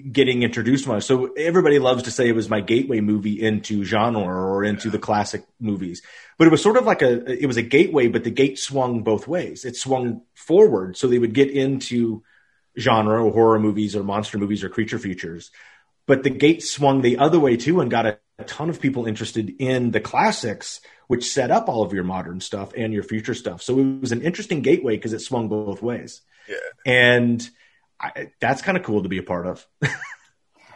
[0.00, 1.00] getting introduced to.
[1.00, 4.92] So everybody loves to say it was my gateway movie into genre or into yeah.
[4.92, 6.02] the classic movies,
[6.38, 9.02] but it was sort of like a, it was a gateway, but the gate swung
[9.02, 9.64] both ways.
[9.64, 12.22] It swung forward, so they would get into
[12.78, 15.50] genre or horror movies or monster movies or creature features,
[16.06, 19.06] but the gate swung the other way too and got a a ton of people
[19.06, 23.34] interested in the classics, which set up all of your modern stuff and your future
[23.34, 23.62] stuff.
[23.62, 26.20] So it was an interesting gateway because it swung both ways.
[26.48, 26.56] Yeah.
[26.84, 27.48] And
[28.00, 29.66] I, that's kind of cool to be a part of.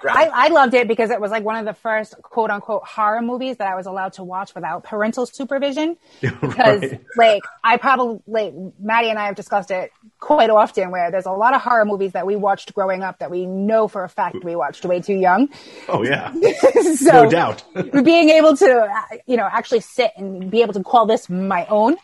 [0.08, 3.20] I, I, loved it because it was like one of the first quote unquote horror
[3.20, 5.96] movies that I was allowed to watch without parental supervision.
[6.40, 7.00] Because right.
[7.16, 11.32] like I probably like Maddie and I have discussed it quite often where there's a
[11.32, 14.42] lot of horror movies that we watched growing up that we know for a fact
[14.42, 15.48] we watched way too young.
[15.88, 16.32] Oh yeah.
[16.96, 17.62] so no doubt.
[18.02, 18.88] being able to
[19.26, 21.96] you know actually sit and be able to call this my own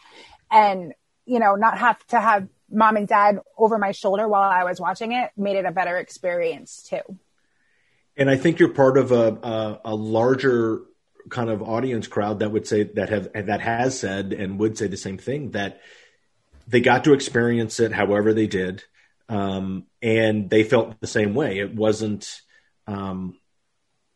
[0.51, 0.93] and
[1.25, 4.81] you know not have to have mom and dad over my shoulder while I was
[4.81, 7.19] watching it made it a better experience too.
[8.17, 10.83] And I think you're part of a, a, a larger
[11.29, 14.87] kind of audience crowd that would say that have that has said and would say
[14.87, 15.81] the same thing that
[16.69, 18.83] they got to experience it however they did,
[19.29, 21.59] um, and they felt the same way.
[21.59, 22.41] It wasn't.
[22.87, 23.39] Um,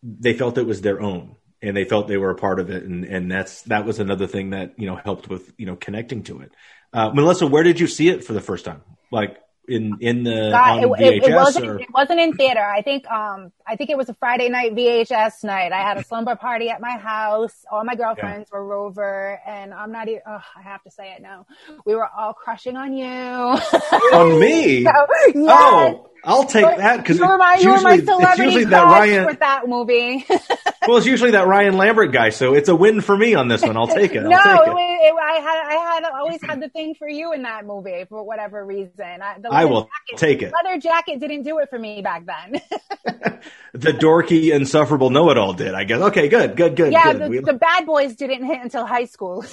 [0.02, 2.84] they felt it was their own, and they felt they were a part of it,
[2.84, 6.22] and and that's that was another thing that you know helped with you know connecting
[6.24, 6.52] to it.
[6.92, 8.83] Uh, Melissa, where did you see it for the first time?
[9.11, 9.38] Like
[9.70, 11.79] in in the God, it, it, it, wasn't or?
[11.79, 12.61] it wasn't in theater.
[12.61, 15.72] I think um I think it was a Friday night VHS night.
[15.72, 17.64] I had a slumber party at my house.
[17.70, 18.59] All my girlfriends yeah.
[18.59, 20.22] were over, and I'm not even.
[20.26, 21.46] Oh, I have to say it now.
[21.85, 23.07] We were all crushing on you.
[23.07, 24.85] on me?
[24.85, 24.90] so,
[25.35, 25.37] yes.
[25.37, 26.11] Oh.
[26.24, 30.24] I'll take that because you're my, you're my celebrity usually that Ryan with that movie.
[30.87, 33.62] well, it's usually that Ryan Lambert guy, so it's a win for me on this
[33.62, 33.76] one.
[33.76, 34.22] I'll take it.
[34.22, 34.70] no, take it.
[34.70, 38.22] It, I had I had always had the thing for you in that movie for
[38.22, 39.22] whatever reason.
[39.22, 40.52] I, I will jacket, take it.
[40.52, 42.61] Leather jacket didn't do it for me back then.
[43.72, 46.00] the dorky, insufferable know-it-all did, I guess.
[46.00, 46.92] Okay, good, good, good.
[46.92, 47.22] Yeah, good.
[47.22, 47.38] The, we...
[47.40, 49.44] the, bad boys didn't hit until high school.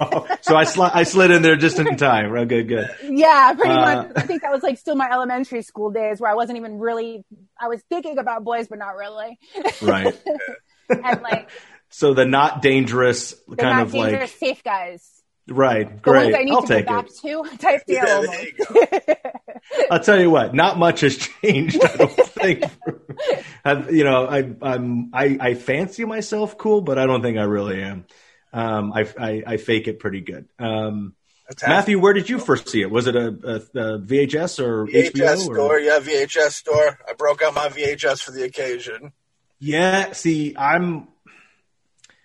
[0.00, 2.32] oh, so I, sl- I slid in there just in time.
[2.46, 2.90] Good, good.
[3.02, 4.12] Yeah, pretty uh, much.
[4.16, 6.94] I think that was like still my elementary school days where I wasn't even really
[6.94, 7.24] really
[7.60, 9.38] I was thinking about boys, but not really.
[9.82, 10.14] Right.
[10.88, 11.50] and like
[11.90, 15.10] so the not dangerous the kind not of dangerous like safe guys.
[15.46, 16.32] Right, the great.
[16.32, 17.16] Ones I need I'll to take go back it.
[17.20, 18.24] to type deal.
[18.24, 19.14] Yeah,
[19.90, 21.84] I'll tell you what, not much has changed.
[21.84, 22.64] I don't think.
[23.62, 27.42] I, you know, I, I'm I, I fancy myself cool, but I don't think I
[27.42, 28.06] really am.
[28.54, 30.48] Um, I, I, I fake it pretty good.
[30.58, 31.14] Um,
[31.66, 32.90] Matthew, where did you first see it?
[32.90, 35.58] Was it a, a, a VHS or VHS HBO store?
[35.58, 35.78] Or?
[35.78, 36.98] Yeah, VHS store.
[37.08, 39.12] I broke out my VHS for the occasion.
[39.58, 41.08] Yeah, see, I'm.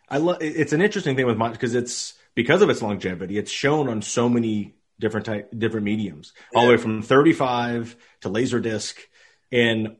[0.10, 0.38] I love.
[0.42, 3.38] It's an interesting thing with mine because it's because of its longevity.
[3.38, 8.30] It's shown on so many different type, different mediums, all the way from 35 to
[8.30, 8.96] Laserdisc,
[9.52, 9.98] and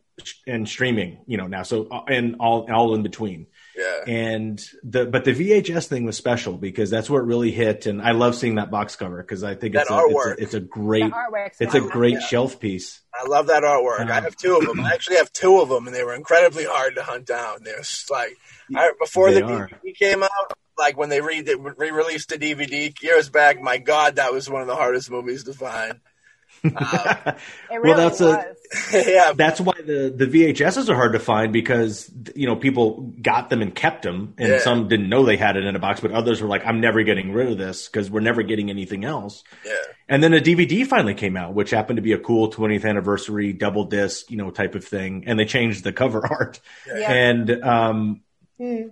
[0.48, 1.20] and streaming.
[1.28, 3.48] You know now, so uh, and all all in between.
[3.80, 4.14] Yeah.
[4.14, 8.02] And the but the VHS thing was special because that's where it really hit, and
[8.02, 10.60] I love seeing that box cover because I think it's a, it's a, it's a
[10.60, 11.14] great
[11.60, 12.20] it's a great yeah.
[12.20, 13.00] shelf piece.
[13.14, 14.10] I love that artwork.
[14.10, 14.82] Uh, I have two of them.
[14.82, 17.64] I actually have two of them, and they were incredibly hard to hunt down.
[17.64, 18.38] They're like
[18.76, 19.70] I, before the are.
[19.70, 20.30] DVD came out,
[20.78, 23.62] like when they re-released the DVD years back.
[23.62, 26.02] My God, that was one of the hardest movies to find.
[26.76, 27.34] Uh,
[27.72, 28.36] really well, that's was.
[28.94, 29.34] a yeah.
[29.34, 33.62] That's why the the VHSs are hard to find because you know people got them
[33.62, 34.60] and kept them, and yeah.
[34.60, 37.04] some didn't know they had it in a box, but others were like, "I'm never
[37.04, 39.74] getting rid of this because we're never getting anything else." Yeah.
[40.08, 43.54] And then a DVD finally came out, which happened to be a cool 20th anniversary
[43.54, 46.60] double disc, you know, type of thing, and they changed the cover art.
[46.88, 47.12] Yeah.
[47.12, 48.22] And um,
[48.60, 48.92] mm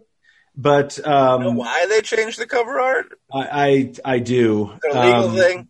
[0.56, 3.08] But um, You know why they changed the cover art?
[3.32, 4.74] I, I I do.
[4.82, 5.68] The legal Um, thing?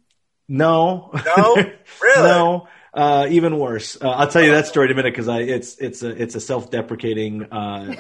[0.47, 1.73] No, No?
[2.01, 2.15] Really?
[2.23, 2.67] no.
[2.93, 3.95] Uh, even worse.
[4.01, 6.33] Uh, I'll tell you that story in a minute because I it's it's a it's
[6.33, 7.95] a self deprecating uh,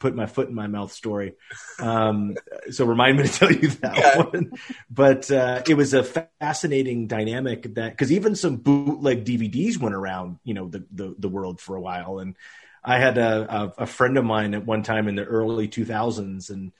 [0.00, 1.34] put my foot in my mouth story.
[1.78, 2.36] Um,
[2.70, 4.16] so remind me to tell you that Yeah.
[4.16, 4.54] one.
[4.90, 10.38] But uh, it was a fascinating dynamic that because even some bootleg DVDs went around,
[10.42, 12.18] you know, the, the the world for a while.
[12.18, 12.34] And
[12.82, 13.46] I had a,
[13.78, 16.72] a a friend of mine at one time in the early two thousands, and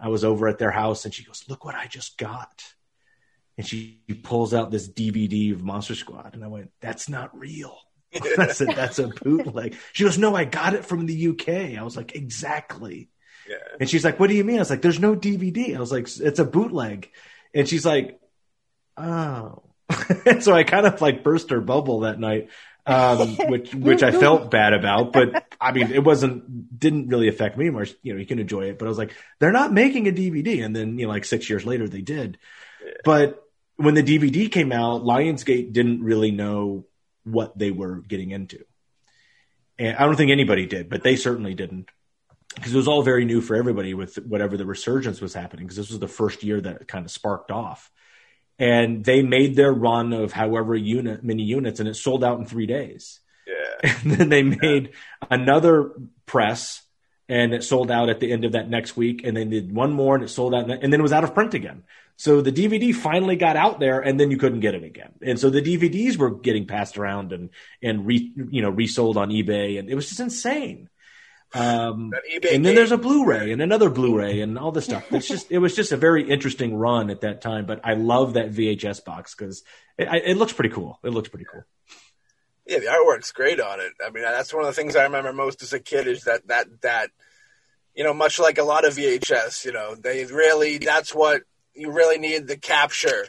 [0.00, 2.74] I was over at their house, and she goes, "Look what I just got."
[3.58, 7.76] And she pulls out this DVD of Monster Squad, and I went, "That's not real."
[8.38, 11.82] I said, "That's a bootleg." She goes, "No, I got it from the UK." I
[11.82, 13.08] was like, "Exactly."
[13.48, 13.56] Yeah.
[13.80, 15.92] And she's like, "What do you mean?" I was like, "There's no DVD." I was
[15.92, 17.10] like, "It's a bootleg,"
[17.54, 18.20] and she's like,
[18.96, 19.62] "Oh."
[20.40, 22.48] so I kind of like burst her bubble that night,
[22.86, 27.56] um, which which I felt bad about, but I mean, it wasn't didn't really affect
[27.56, 27.94] me much.
[28.02, 30.64] You know, you can enjoy it, but I was like, they're not making a DVD,
[30.64, 32.38] and then you know, like six years later, they did.
[33.04, 33.42] But
[33.76, 36.86] when the DVD came out, Lionsgate didn't really know
[37.24, 38.64] what they were getting into.
[39.78, 41.88] And I don't think anybody did, but they certainly didn't.
[42.54, 45.78] Because it was all very new for everybody with whatever the resurgence was happening, because
[45.78, 47.90] this was the first year that it kind of sparked off.
[48.58, 52.46] And they made their run of however unit many units and it sold out in
[52.46, 53.20] three days.
[53.46, 53.94] Yeah.
[54.04, 54.92] And then they made
[55.30, 55.92] another
[56.26, 56.82] press
[57.28, 59.22] and it sold out at the end of that next week.
[59.24, 61.34] And then did one more and it sold out and then it was out of
[61.34, 61.82] print again.
[62.16, 65.12] So the DVD finally got out there and then you couldn't get it again.
[65.22, 67.50] And so the DVDs were getting passed around and,
[67.82, 70.88] and re, you know, resold on eBay and it was just insane.
[71.54, 72.74] Um, and then game.
[72.74, 75.12] there's a Blu-ray and another Blu-ray and all this stuff.
[75.12, 78.34] It's just, it was just a very interesting run at that time, but I love
[78.34, 79.62] that VHS box because
[79.98, 80.98] it, it looks pretty cool.
[81.04, 81.64] It looks pretty cool.
[82.66, 83.92] Yeah, the artwork's great on it.
[84.04, 86.46] I mean, that's one of the things I remember most as a kid is that
[86.46, 87.10] that that
[87.94, 91.42] you know, much like a lot of VHS, you know, they really that's what
[91.74, 93.26] you really need the capture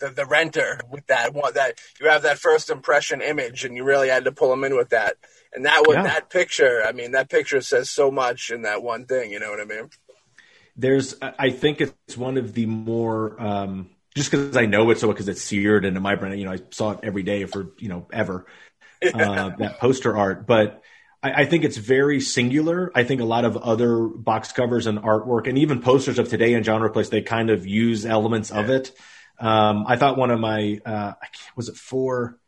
[0.00, 3.84] the, the renter with that one that you have that first impression image and you
[3.84, 5.16] really had to pull them in with that.
[5.52, 6.02] And that was Yeah.
[6.02, 9.50] that picture, I mean, that picture says so much in that one thing, you know
[9.50, 9.90] what I mean?
[10.76, 15.08] there's i think it's one of the more um just because i know it so
[15.08, 17.88] because it's seared into my brain you know i saw it every day for you
[17.88, 18.46] know ever
[19.14, 20.82] uh, that poster art but
[21.24, 22.92] I, I think it's very singular.
[22.94, 26.52] I think a lot of other box covers and artwork and even posters of today
[26.54, 28.92] in genre place they kind of use elements of it.
[29.40, 32.38] Um i thought one of my uh I can't- was it for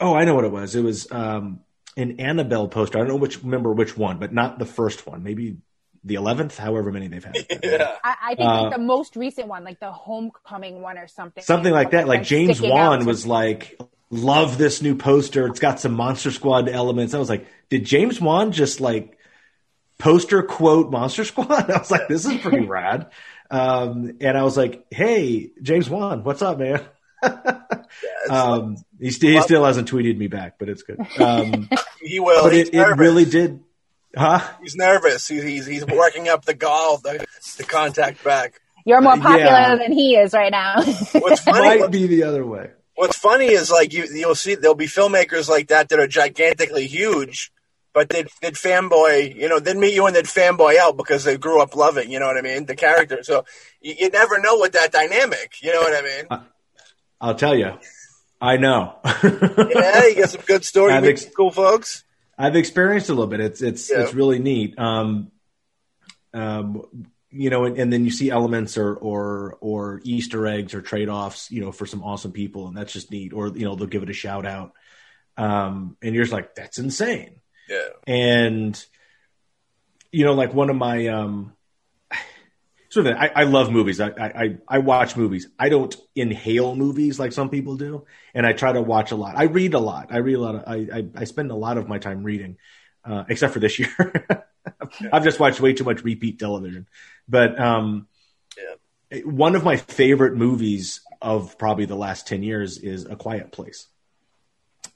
[0.00, 0.74] oh i know what it was.
[0.74, 1.60] It was um
[1.96, 2.96] an annabelle poster.
[2.98, 5.22] I don't know which remember which one but not the first one.
[5.22, 5.56] Maybe
[6.04, 7.36] the 11th however many they've had.
[7.62, 7.96] Yeah.
[8.02, 11.44] I, I think Uh, like the most recent one, like the homecoming one or something.
[11.44, 12.08] something like that.
[12.08, 13.78] Like James sticking Wan was like,
[14.12, 15.48] "Love this new poster.
[15.48, 19.18] It's got some Monster Squad elements." I was like, "Did James Wan just like
[19.98, 23.10] poster quote Monster Squad?" I was like, "This is pretty rad."
[23.50, 26.80] Um, and I was like, "Hey, James Wan, what's up, man?"
[28.24, 30.98] It's- um, he, st- he still hasn't tweeted me back, but it's good.
[31.20, 31.68] Um,
[32.00, 32.42] he will.
[32.44, 33.60] but it, it really did,
[34.16, 34.40] huh?
[34.62, 35.28] He's nervous.
[35.28, 37.24] He's he's, he's working up the gall to,
[37.58, 38.60] to contact back.
[38.86, 39.76] You're more popular Yeah.
[39.76, 40.82] than he is right now.
[41.12, 41.80] What's funny?
[41.80, 42.70] Might be the other way.
[42.94, 46.86] What's funny is like you you'll see there'll be filmmakers like that that are gigantically
[46.86, 47.50] huge,
[47.94, 51.36] but they'd, they'd fanboy, you know, they'd meet you and they'd fanboy out because they
[51.36, 53.22] grew up loving, you know what I mean, the character.
[53.22, 53.44] So
[53.80, 56.42] you, you never know what that dynamic, you know what I mean?
[57.20, 57.78] I'll tell you,
[58.40, 58.96] I know.
[59.04, 62.04] Yeah, you got some good stories, I've you meet ex- some cool folks.
[62.38, 63.40] I've experienced a little bit.
[63.40, 64.02] It's it's Yeah.
[64.02, 64.78] it's really neat.
[64.78, 65.30] Um,
[66.34, 66.82] um,
[67.32, 71.08] you know, and, and then you see elements or or or Easter eggs or trade
[71.08, 73.32] offs, you know, for some awesome people, and that's just neat.
[73.32, 74.72] Or you know, they'll give it a shout out,
[75.36, 77.40] um, and you're just like, that's insane.
[77.68, 78.84] Yeah, And
[80.10, 81.54] you know, like one of my um,
[82.90, 83.98] sort of, I, I love movies.
[83.98, 85.48] I, I I watch movies.
[85.58, 88.04] I don't inhale movies like some people do,
[88.34, 89.36] and I try to watch a lot.
[89.38, 90.08] I read a lot.
[90.10, 90.54] I read a lot.
[90.56, 92.58] Of, I, I I spend a lot of my time reading,
[93.06, 94.44] uh, except for this year.
[95.12, 96.86] I've just watched way too much repeat television.
[97.28, 98.06] But um,
[99.24, 103.86] one of my favorite movies of probably the last ten years is A Quiet Place,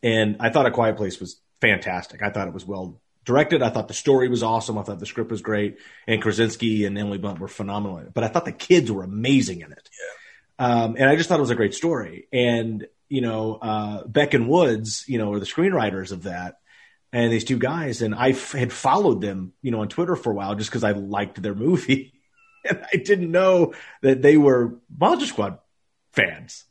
[0.03, 2.23] and I thought A Quiet Place was fantastic.
[2.23, 3.63] I thought it was well directed.
[3.63, 4.79] I thought the story was awesome.
[4.79, 8.11] I thought the script was great, and Krasinski and Emily Blunt were phenomenal.
[8.13, 9.91] But I thought the kids were amazing in it.
[10.59, 12.29] Um, and I just thought it was a great story.
[12.33, 16.57] And you know, uh, Beck and Woods, you know, are the screenwriters of that.
[17.13, 20.33] And these two guys, and I f- had followed them, you know, on Twitter for
[20.33, 22.16] a while just because I liked their movie,
[22.69, 25.59] and I didn't know that they were Monster Squad
[26.13, 26.65] fans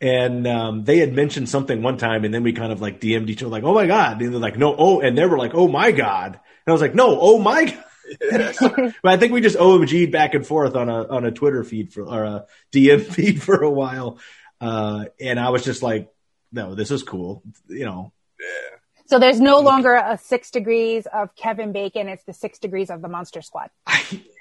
[0.00, 3.28] and um, they had mentioned something one time, and then we kind of like DM'd
[3.28, 5.54] each other, like, "Oh my god!" And they're like, "No, oh," and they were like,
[5.54, 7.84] "Oh my god!" And I was like, "No, oh my god!"
[9.02, 11.92] but I think we just OMG'd back and forth on a on a Twitter feed
[11.92, 14.18] for or a DM feed for a while,
[14.60, 16.10] uh, and I was just like,
[16.50, 18.12] no, this is cool, you know.
[18.40, 18.78] Yeah.
[19.06, 22.08] So there's no longer a six degrees of Kevin Bacon.
[22.08, 23.70] It's the six degrees of the Monster Squad.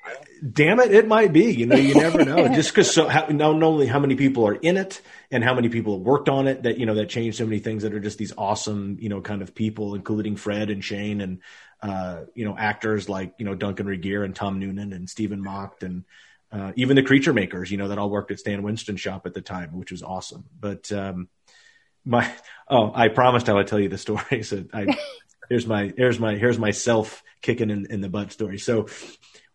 [0.53, 1.51] Damn it, it might be.
[1.51, 2.47] You know, you never know.
[2.55, 5.01] Just because so how, not only how many people are in it
[5.31, 7.59] and how many people have worked on it that you know that changed so many
[7.59, 11.21] things that are just these awesome you know kind of people, including Fred and Shane
[11.21, 11.39] and
[11.81, 15.83] uh, you know actors like you know Duncan Regehr and Tom Noonan and Stephen Macht
[15.83, 16.05] and
[16.51, 17.69] uh, even the creature makers.
[17.69, 20.45] You know that all worked at Stan Winston's shop at the time, which was awesome.
[20.57, 21.27] But um,
[22.05, 22.31] my
[22.69, 24.43] oh, I promised I would tell you the story.
[24.43, 24.97] So I
[25.49, 28.57] here's my here's my here's my self kicking in, in the butt story.
[28.57, 28.87] So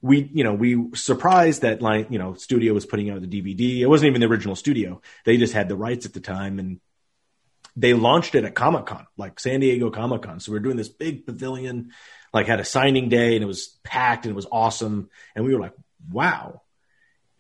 [0.04, 3.80] we you know we surprised that like you know studio was putting out the dvd
[3.80, 5.00] it wasn't even the original studio.
[5.24, 6.78] They just had the rights at the time and
[7.74, 10.40] they launched it at comic-con like san diego comic-con.
[10.40, 11.92] So we are doing this big pavilion
[12.34, 15.08] like had a signing day and it was packed and it was awesome.
[15.34, 15.74] And we were like
[16.12, 16.60] wow.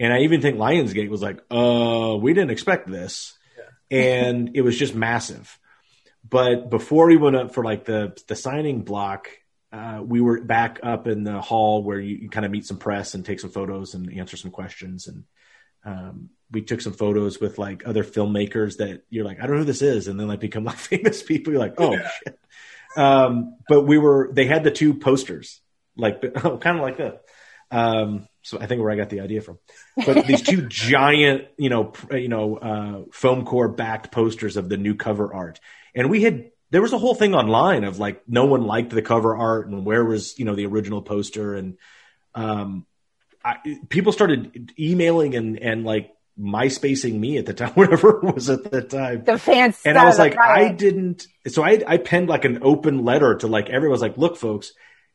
[0.00, 3.36] And i even think lionsgate was like uh we didn't expect this.
[3.90, 3.98] Yeah.
[3.98, 5.58] and it was just massive.
[6.26, 9.28] But before we went up for like the the signing block
[9.74, 12.76] uh, we were back up in the hall where you, you, kind of meet some
[12.76, 15.08] press and take some photos and answer some questions.
[15.08, 15.24] And
[15.84, 19.58] um, we took some photos with like other filmmakers that you're like, I don't know
[19.58, 21.52] who this is, and then like become like famous people.
[21.52, 22.10] You're like, oh yeah.
[22.24, 22.38] shit.
[22.96, 25.60] Um, but we were they had the two posters
[25.96, 27.22] like oh, kind of like that.
[27.70, 29.58] Um, so I think where I got the idea from.
[29.96, 34.76] But these two giant, you know, you know, uh, foam core backed posters of the
[34.76, 35.58] new cover art,
[35.94, 39.00] and we had there was a whole thing online of like no one liked the
[39.00, 41.78] cover art and where was you know the original poster and
[42.34, 42.84] um,
[43.44, 43.58] I,
[43.88, 48.68] people started emailing and and like MySpacing me at the time, whatever it was at
[48.68, 49.22] the time.
[49.22, 51.28] The fans, and I was like, I didn't.
[51.46, 53.92] So I I penned like an open letter to like everyone.
[53.92, 54.72] was like, look, folks,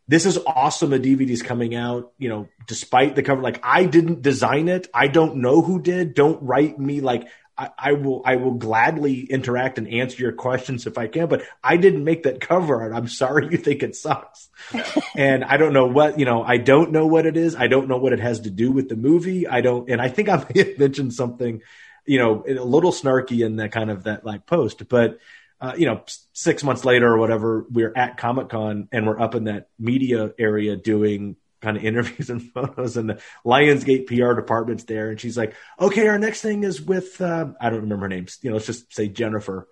[0.08, 0.94] this is awesome.
[0.94, 2.14] A DVD's coming out.
[2.18, 4.88] You know, despite the cover, like I didn't design it.
[4.94, 6.14] I don't know who did.
[6.14, 7.28] Don't write me like
[7.60, 11.44] I, I, will I will gladly interact and answer your questions if I can, but
[11.62, 12.94] I didn't make that cover art.
[12.94, 14.48] I'm sorry you think it sucks.
[15.16, 17.58] and I don't know what, you know, I don't know what it is.
[17.58, 19.46] I don't know what it has to do with the movie.
[19.46, 21.62] I don't, and I think I may have mentioned something,
[22.06, 25.20] you know, a little snarky in that kind of that like post, but
[25.62, 26.02] uh, you know,
[26.32, 30.32] six months later or whatever, we're at Comic Con and we're up in that media
[30.40, 35.10] area doing kind of interviews and photos and the Lionsgate PR department's there.
[35.12, 38.28] And she's like, okay, our next thing is with, uh, I don't remember her name.
[38.42, 39.68] You know, let's just say Jennifer.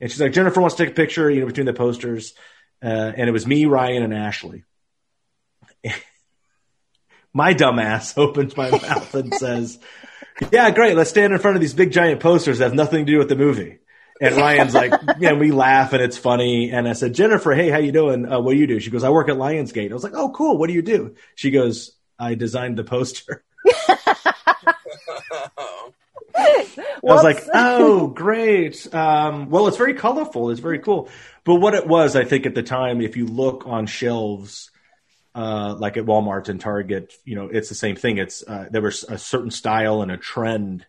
[0.00, 2.34] And she's like, Jennifer wants to take a picture, you know, between the posters.
[2.82, 4.64] Uh, and it was me, Ryan, and Ashley.
[7.32, 9.78] my dumbass opens my mouth and says,
[10.52, 10.96] yeah, great.
[10.96, 13.28] Let's stand in front of these big giant posters that have nothing to do with
[13.28, 13.78] the movie.
[14.20, 16.70] And Ryan's like, yeah, we laugh and it's funny.
[16.70, 18.30] And I said, Jennifer, hey, how you doing?
[18.30, 18.80] Uh, what do you do?
[18.80, 19.90] She goes, I work at Lionsgate.
[19.90, 20.56] I was like, oh, cool.
[20.58, 21.14] What do you do?
[21.34, 23.44] She goes, I designed the poster.
[26.38, 28.92] I was like, oh, great.
[28.94, 30.50] Um, well, it's very colorful.
[30.50, 31.08] It's very cool.
[31.44, 34.70] But what it was, I think at the time, if you look on shelves,
[35.34, 38.18] uh, like at Walmart and Target, you know, it's the same thing.
[38.18, 40.84] It's, uh, there was a certain style and a trend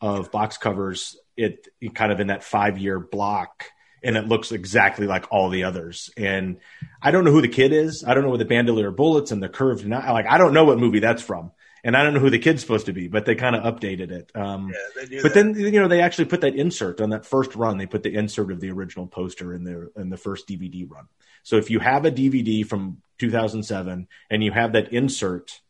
[0.00, 3.66] of box covers it, kind of in that five year block
[4.02, 6.10] and it looks exactly like all the others.
[6.16, 6.58] And
[7.02, 8.04] I don't know who the kid is.
[8.06, 9.86] I don't know what the bandolier bullets and the curved.
[9.86, 12.62] Like I don't know what movie that's from, and I don't know who the kid's
[12.62, 13.08] supposed to be.
[13.08, 14.30] But they kind of updated it.
[14.34, 14.72] Um,
[15.10, 15.54] yeah, but that.
[15.54, 17.78] then you know they actually put that insert on that first run.
[17.78, 21.08] They put the insert of the original poster in their in the first DVD run.
[21.42, 25.60] So if you have a DVD from 2007 and you have that insert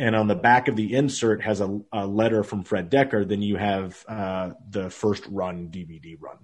[0.00, 3.42] and on the back of the insert has a, a letter from Fred Dekker, then
[3.42, 6.38] you have uh, the first run DVD run.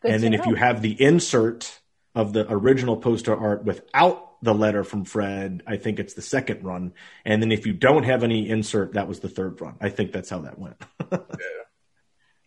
[0.00, 0.40] Good and then know.
[0.40, 1.80] if you have the insert
[2.14, 6.64] of the original poster art without the letter from Fred, I think it's the second
[6.64, 6.94] run.
[7.26, 9.76] And then if you don't have any insert, that was the third run.
[9.78, 10.76] I think that's how that went.
[11.12, 11.18] yeah.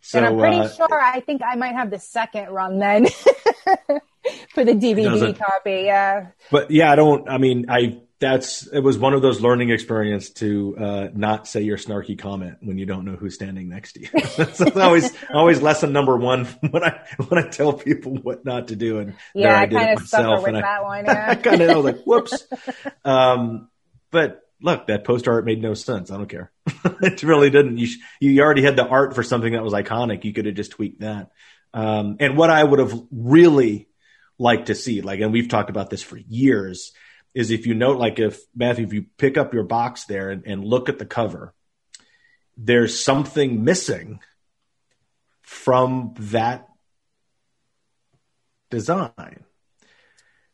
[0.02, 3.06] So, and I'm pretty uh, sure I think I might have the second run then
[4.56, 5.84] for the DVD copy.
[5.86, 6.30] Yeah.
[6.50, 10.30] But yeah, I don't, I mean, I that's it was one of those learning experience
[10.30, 14.02] to uh, not say your snarky comment when you don't know who's standing next to
[14.02, 14.10] you.
[14.38, 18.76] that's always always lesson number one when I when I tell people what not to
[18.76, 21.06] do and yeah, I, I kind of suffer with I, that one.
[21.10, 22.46] Yeah, I kind of know like whoops.
[23.06, 23.70] Um,
[24.12, 26.12] but look, that post art made no sense.
[26.12, 26.52] I don't care.
[26.84, 27.78] it really didn't.
[27.78, 27.88] You
[28.20, 30.26] you already had the art for something that was iconic.
[30.26, 31.32] You could have just tweaked that.
[31.74, 33.88] Um, and what I would have really
[34.38, 36.92] liked to see, like, and we've talked about this for years
[37.34, 40.46] is if you note, like if Matthew, if you pick up your box there and,
[40.46, 41.54] and look at the cover,
[42.58, 44.20] there's something missing
[45.42, 46.68] from that
[48.70, 49.46] design.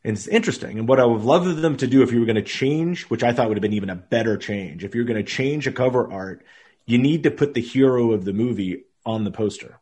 [0.03, 0.77] And it's interesting.
[0.77, 3.23] And what I would love them to do if you were going to change, which
[3.23, 5.71] I thought would have been even a better change, if you're going to change a
[5.71, 6.45] cover art,
[6.85, 9.79] you need to put the hero of the movie on the poster.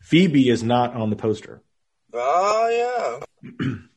[0.00, 1.62] Phoebe is not on the poster.
[2.12, 3.76] Oh yeah.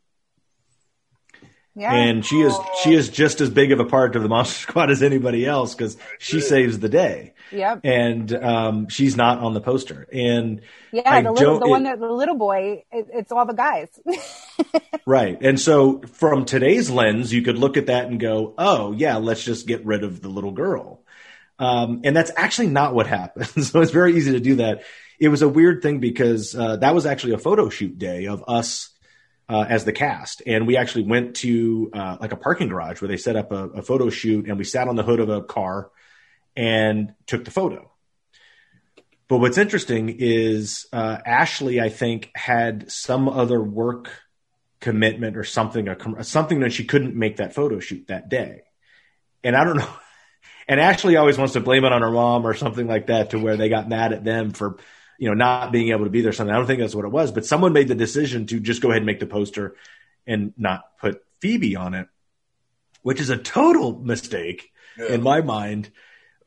[1.76, 1.91] Yeah.
[1.91, 4.91] and she is she is just as big of a part of the Monster Squad
[4.91, 7.34] as anybody else because she saves the day.
[7.51, 7.82] Yep.
[7.84, 10.07] And um, she's not on the poster.
[10.11, 10.61] And
[10.91, 13.53] Yeah, I the little, the it- one that the little boy, it, it's all the
[13.53, 13.88] guys.
[15.05, 15.38] right.
[15.41, 19.43] And so from today's lens, you could look at that and go, "Oh, yeah, let's
[19.43, 21.01] just get rid of the little girl."
[21.59, 23.47] Um, and that's actually not what happened.
[23.65, 24.84] so it's very easy to do that.
[25.19, 28.43] It was a weird thing because uh, that was actually a photo shoot day of
[28.47, 28.89] us
[29.53, 33.07] uh, as the cast, and we actually went to uh, like a parking garage where
[33.07, 35.43] they set up a, a photo shoot, and we sat on the hood of a
[35.43, 35.91] car
[36.55, 37.91] and took the photo.
[39.27, 44.09] But what's interesting is uh, Ashley, I think, had some other work
[44.79, 48.61] commitment or something, a, something that she couldn't make that photo shoot that day.
[49.43, 49.89] And I don't know.
[50.65, 53.37] And Ashley always wants to blame it on her mom or something like that, to
[53.37, 54.77] where they got mad at them for,
[55.20, 56.30] you know, not being able to be there.
[56.30, 56.53] or Something.
[56.55, 58.89] I don't think that's what it was, but someone made the decision to just go
[58.89, 59.76] ahead and make the poster
[60.26, 62.07] and not put Phoebe on it,
[63.01, 65.14] which is a total mistake Yeah.
[65.14, 65.89] in my mind.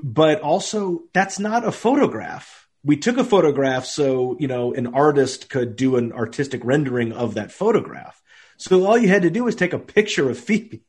[0.00, 2.68] But also, that's not a photograph.
[2.84, 7.34] We took a photograph so, you know, an artist could do an artistic rendering of
[7.34, 8.22] that photograph.
[8.58, 10.82] So all you had to do was take a picture of Phoebe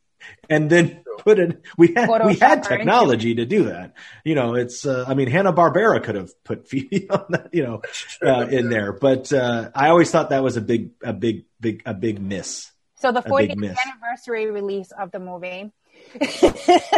[0.49, 1.61] and then put it.
[1.77, 3.93] We had we had technology to do that.
[4.23, 4.85] You know, it's.
[4.85, 7.49] Uh, I mean, Hanna Barbera could have put Phoebe on that.
[7.53, 7.81] You know,
[8.25, 8.93] uh, in there.
[8.93, 12.71] But uh, I always thought that was a big, a big, big, a big miss.
[12.99, 15.71] so the 40th anniversary release of the movie.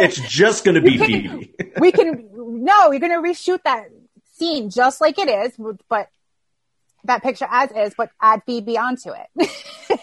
[0.02, 1.54] It's just going to be Phoebe.
[1.80, 3.86] we can no, we're gonna reshoot that
[4.34, 5.52] scene just like it is,
[5.88, 6.08] but
[7.04, 9.50] that picture as is, but add Phoebe onto it,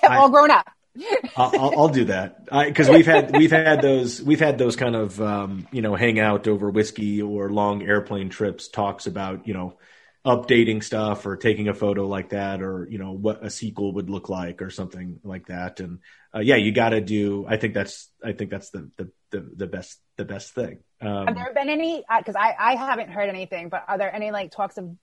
[0.04, 0.68] all grown up.
[1.38, 5.22] I'll, I'll, do that because we've had we've had those we've had those kind of
[5.22, 9.78] um, you know hang out over whiskey or long airplane trips talks about you know
[10.26, 14.10] updating stuff or taking a photo like that or you know what a sequel would
[14.10, 16.00] look like or something like that and
[16.36, 19.50] uh, yeah you got to do I think that's I think that's the the, the,
[19.56, 22.04] the best the best thing um, Have there been any?
[22.18, 24.96] Because I I haven't heard anything, but are there any like talks of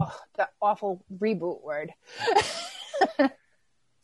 [0.00, 1.92] oh, the awful reboot word?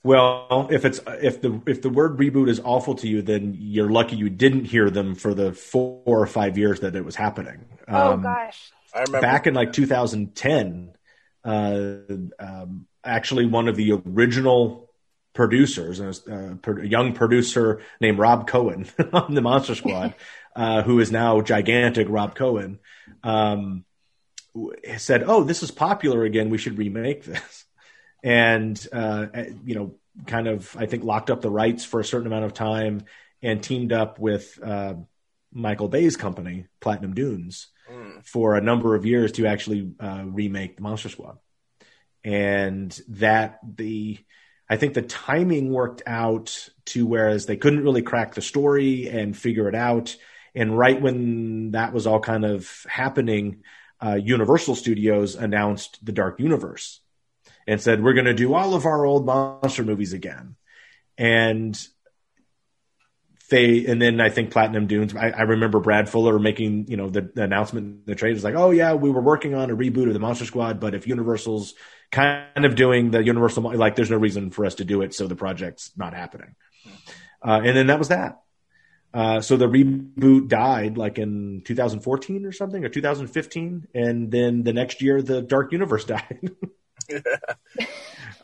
[0.07, 3.91] Well, if it's if the if the word reboot is awful to you, then you're
[3.91, 7.65] lucky you didn't hear them for the four or five years that it was happening.
[7.89, 10.93] oh Um, gosh, I remember back in like 2010,
[11.45, 11.89] uh,
[12.39, 14.93] um, actually one of the original
[15.35, 16.15] producers, a,
[16.65, 20.15] a young producer named Rob Cohen on the Monster Squad,
[20.57, 22.79] uh, who is now gigantic Rob Cohen,
[23.25, 23.85] um,
[24.99, 26.49] said, "Oh, this is popular again.
[26.49, 27.66] We should remake this."
[28.27, 29.27] And uh,
[29.65, 29.95] you know,
[30.27, 33.05] kind of, I think locked up the rights for a certain amount of time
[33.41, 34.95] and teamed up with uh,
[35.53, 37.69] Michael Bay's company, Platinum Dunes
[38.25, 41.39] for a number of years to actually uh, remake the Monster Squad,
[42.25, 44.19] and that the
[44.69, 49.37] I think the timing worked out to whereas they couldn't really crack the story and
[49.37, 50.17] figure it out,
[50.53, 53.63] and right when that was all kind of happening,
[54.05, 57.01] uh, Universal Studios announced the Dark Universe
[57.67, 60.57] and said we're going to do all of our old monster movies again,
[61.19, 61.79] and
[63.49, 65.15] they and then I think Platinum Dunes.
[65.15, 68.07] I, I remember Brad Fuller making you know the, the announcement.
[68.07, 70.45] The trade was like, oh yeah, we were working on a reboot of the Monster
[70.45, 71.75] Squad, but if Universal's
[72.11, 75.27] kind of doing the Universal, like, there's no reason for us to do it, so
[75.27, 76.55] the project's not happening.
[77.43, 78.41] Uh, and then that was that.
[79.15, 84.73] Uh, so the reboot died like in 2014 or something or 2015, and then the
[84.73, 86.51] next year the Dark Universe died.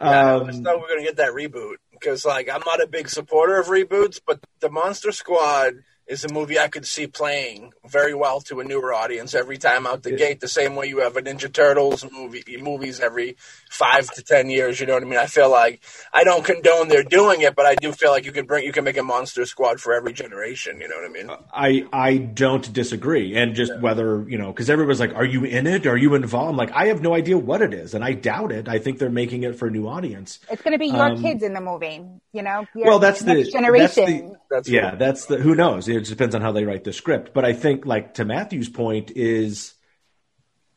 [0.01, 2.87] I um, just thought we were gonna get that reboot because, like, I'm not a
[2.87, 5.75] big supporter of reboots, but the Monster Squad
[6.13, 9.87] is a movie I could see playing very well to a newer audience every time
[9.87, 10.17] out the Yeah.
[10.19, 10.41] gate.
[10.41, 13.37] The same way you have a Ninja Turtles movie movies every
[13.71, 14.79] five to ten years.
[14.79, 15.19] You know what I mean?
[15.19, 15.81] I feel like
[16.13, 18.73] I don't condone their doing it, but I do feel like you can bring you
[18.73, 20.81] can make a Monster Squad for every generation.
[20.81, 21.31] You know what I mean?
[21.53, 25.67] I I don't disagree, and just whether you know, because everybody's like, "Are you in
[25.67, 25.87] it?
[25.87, 28.53] Are you involved?" I'm like, I have no idea what it is, and I doubt
[28.53, 28.69] it.
[28.69, 30.39] I think they're making it for a new audience.
[30.51, 32.01] it's going to be your um, kids in the movie.
[32.33, 34.05] You know, your Well, that's the next generation.
[34.05, 35.89] That's the, That's yeah, what- that's the who knows.
[35.89, 37.35] It depends on how they write the script.
[37.35, 39.75] But I think, like to Matthew's point, is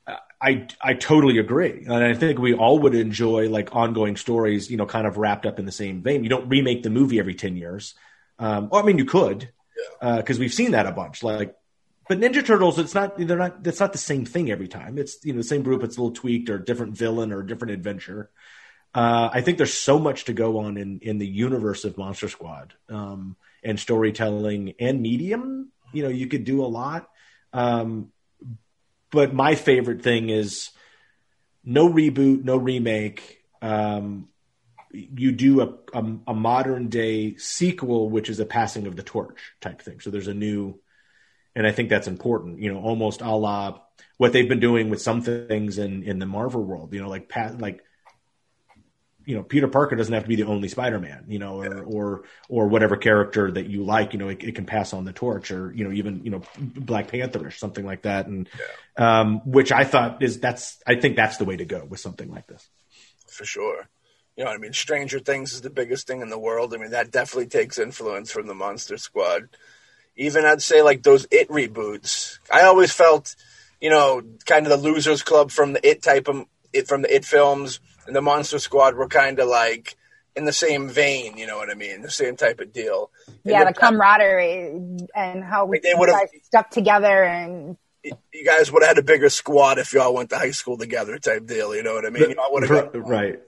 [0.06, 4.70] uh, I I totally agree, and I think we all would enjoy like ongoing stories,
[4.70, 6.24] you know, kind of wrapped up in the same vein.
[6.24, 7.96] You don't remake the movie every ten years.
[8.38, 9.50] Um, well, I mean, you could
[10.02, 11.24] because we've seen that a bunch.
[11.24, 11.56] Like,
[12.10, 14.98] but Ninja Turtles, it's not they're not it's not the same thing every time.
[14.98, 15.84] It's you know the same group.
[15.84, 18.30] It's a little tweaked or different villain or different adventure.
[18.96, 22.30] Uh, I think there's so much to go on in in the universe of Monster
[22.30, 25.74] Squad um, and storytelling and medium.
[25.92, 27.10] You know, you could do a lot.
[27.52, 28.14] Um,
[29.12, 30.72] but my favorite thing is
[31.66, 33.44] no reboot, no remake.
[33.62, 34.30] Um,
[34.92, 39.54] you do a, a, a, modern day sequel, which is a passing of the torch
[39.60, 40.00] type thing.
[40.00, 40.80] So there's a new,
[41.54, 42.60] and I think that's important.
[42.60, 43.80] You know, almost a la
[44.18, 46.94] what they've been doing with some things in in the Marvel world.
[46.94, 47.30] You know, like
[47.60, 47.84] like
[49.26, 52.24] you know Peter Parker doesn't have to be the only Spider-Man, you know, or or
[52.50, 55.52] or whatever character that you like, you know, it, it, can pass on the torch,
[55.52, 58.48] or you know, even you know Black Panther or something like that, and
[58.98, 59.22] yeah.
[59.22, 62.32] um, which I thought is that's I think that's the way to go with something
[62.32, 62.68] like this.
[63.28, 63.90] For sure,
[64.38, 66.74] you know, I mean, Stranger Things is the biggest thing in the world.
[66.74, 69.50] I mean, that definitely takes influence from the Monster Squad.
[70.18, 72.40] Even I'd say like those It reboots.
[72.54, 73.36] I always felt,
[73.82, 77.14] you know, kind of the Losers Club from the It type of it from the
[77.14, 79.96] It films and the Monster Squad were kind of like
[80.36, 82.02] in the same vein, you know what I mean?
[82.02, 83.10] The same type of deal.
[83.28, 84.72] And yeah, the camaraderie
[85.16, 89.30] and how we like guys stuck together and you guys would have had a bigger
[89.30, 92.30] squad if y'all went to high school together type deal, you know what I mean?
[92.30, 92.36] You
[93.02, 93.40] right.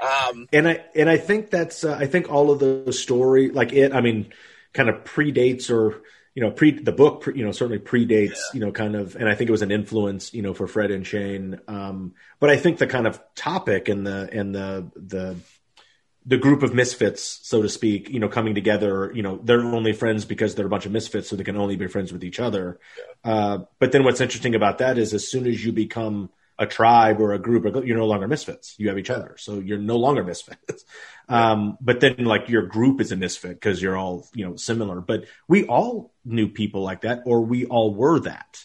[0.00, 3.72] Um, and I and I think that's uh, I think all of the story like
[3.72, 4.32] it I mean
[4.74, 6.02] kind of predates or
[6.36, 8.52] you know, pre the book, pre, you know, certainly predates, yeah.
[8.52, 10.90] you know, kind of, and I think it was an influence, you know, for Fred
[10.90, 11.58] and Shane.
[11.66, 15.36] Um, but I think the kind of topic and the and the the
[16.26, 19.94] the group of misfits, so to speak, you know, coming together, you know, they're only
[19.94, 22.38] friends because they're a bunch of misfits, so they can only be friends with each
[22.38, 22.80] other.
[23.24, 23.32] Yeah.
[23.32, 26.28] Uh, but then what's interesting about that is as soon as you become
[26.58, 28.74] a tribe or a group, you're no longer misfits.
[28.78, 30.84] You have each other, so you're no longer misfits.
[31.28, 35.00] Um, but then like your group is a misfit because you're all you know similar.
[35.00, 38.64] But we all knew people like that, or we all were that,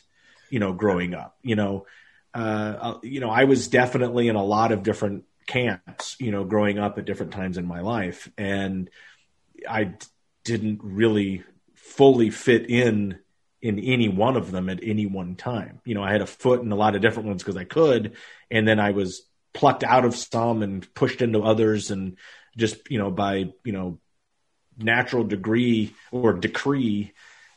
[0.52, 1.36] you know, growing up.
[1.42, 1.88] You know,
[2.36, 6.44] uh, uh you know, I was definitely in a lot of different camps, you know,
[6.44, 8.88] growing up at different times in my life, and
[9.68, 10.06] I d-
[10.44, 13.18] didn't really fully fit in
[13.62, 15.80] in any one of them at any one time.
[15.86, 18.16] You know, I had a foot in a lot of different ones because I could,
[18.50, 22.18] and then I was plucked out of some and pushed into others, and
[22.58, 24.00] just you know by you know
[24.78, 27.14] natural degree or decree,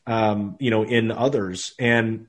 [0.06, 2.26] um, you know, in others, and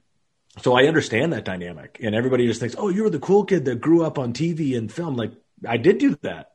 [0.62, 2.00] so I understand that dynamic.
[2.02, 4.92] And everybody just thinks, oh, you're the cool kid that grew up on TV and
[4.92, 5.16] film.
[5.16, 5.34] Like
[5.68, 6.52] I did do that.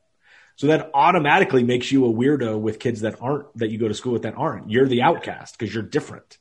[0.55, 3.93] So that automatically makes you a weirdo with kids that aren't that you go to
[3.93, 4.69] school with that aren't.
[4.69, 6.37] You're the outcast because you're different.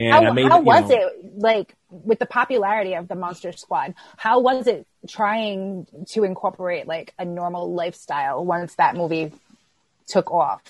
[0.00, 3.94] And how, made, how was know, it like with the popularity of the Monster Squad?
[4.16, 9.32] How was it trying to incorporate like a normal lifestyle once that movie
[10.06, 10.62] took off?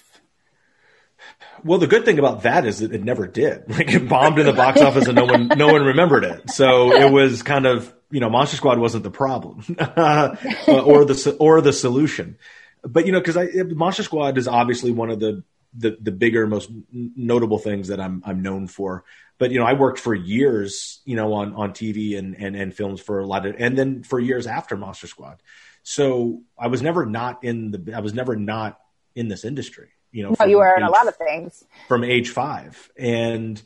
[1.64, 3.64] Well, the good thing about that is that it never did.
[3.68, 6.50] Like it bombed in the box office and no one no one remembered it.
[6.50, 11.60] So it was kind of you know Monster Squad wasn't the problem or the or
[11.60, 12.38] the solution.
[12.82, 13.36] But you know because
[13.74, 15.42] Monster Squad is obviously one of the
[15.78, 19.04] the the bigger, most notable things that I'm I'm known for.
[19.38, 22.74] But you know, I worked for years, you know, on on TV and and and
[22.74, 25.40] films for a lot of, and then for years after Monster Squad.
[25.82, 28.78] So I was never not in the I was never not
[29.14, 29.90] in this industry.
[30.10, 33.62] You know, no, you were in a lot of things from age five, and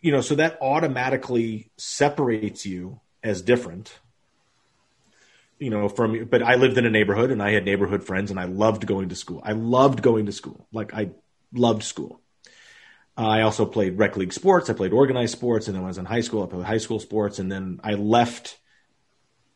[0.00, 3.98] you know, so that automatically separates you as different
[5.64, 8.38] you know, from, but I lived in a neighborhood and I had neighborhood friends and
[8.38, 9.40] I loved going to school.
[9.42, 10.68] I loved going to school.
[10.72, 11.12] Like I
[11.54, 12.20] loved school.
[13.16, 14.68] I also played rec league sports.
[14.68, 15.66] I played organized sports.
[15.66, 17.38] And then when I was in high school, I played high school sports.
[17.38, 18.58] And then I left,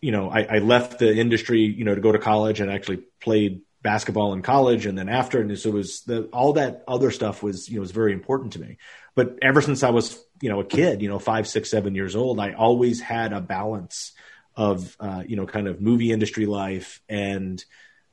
[0.01, 3.03] you know, I, I left the industry, you know, to go to college and actually
[3.21, 4.87] played basketball in college.
[4.87, 7.81] And then after, and so it was the, all that other stuff was, you know,
[7.83, 8.79] was very important to me.
[9.15, 12.17] But ever since I was, you know, a kid, you know, five, six, seven years
[12.17, 14.13] old, I always had a balance
[14.59, 17.65] of uh, you know kind of movie industry life and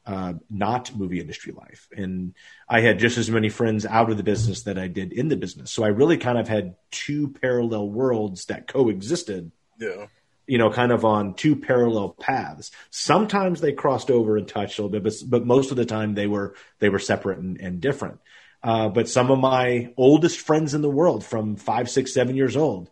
[0.06, 1.90] uh, not movie industry life.
[1.98, 2.36] And
[2.70, 5.36] I had just as many friends out of the business that I did in the
[5.36, 5.72] business.
[5.72, 9.52] So I really kind of had two parallel worlds that coexisted.
[9.80, 10.06] Yeah.
[10.46, 12.70] You know, kind of on two parallel paths.
[12.92, 16.14] Sometimes they crossed over and touched a little bit, but, but most of the time
[16.14, 18.20] they were they were separate and, and different.
[18.62, 22.56] Uh, but some of my oldest friends in the world, from five, six, seven years
[22.56, 22.92] old,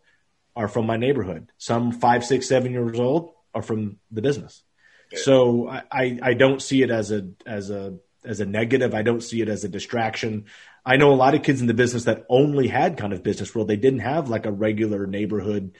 [0.56, 1.52] are from my neighborhood.
[1.60, 4.64] Some five, six, seven years old are from the business.
[5.12, 5.20] Yeah.
[5.20, 7.96] So I, I don't see it as a as a
[8.26, 8.94] as a negative.
[8.94, 10.46] I don't see it as a distraction.
[10.86, 13.54] I know a lot of kids in the business that only had kind of business
[13.54, 13.68] world.
[13.68, 15.76] They didn't have like a regular neighborhood,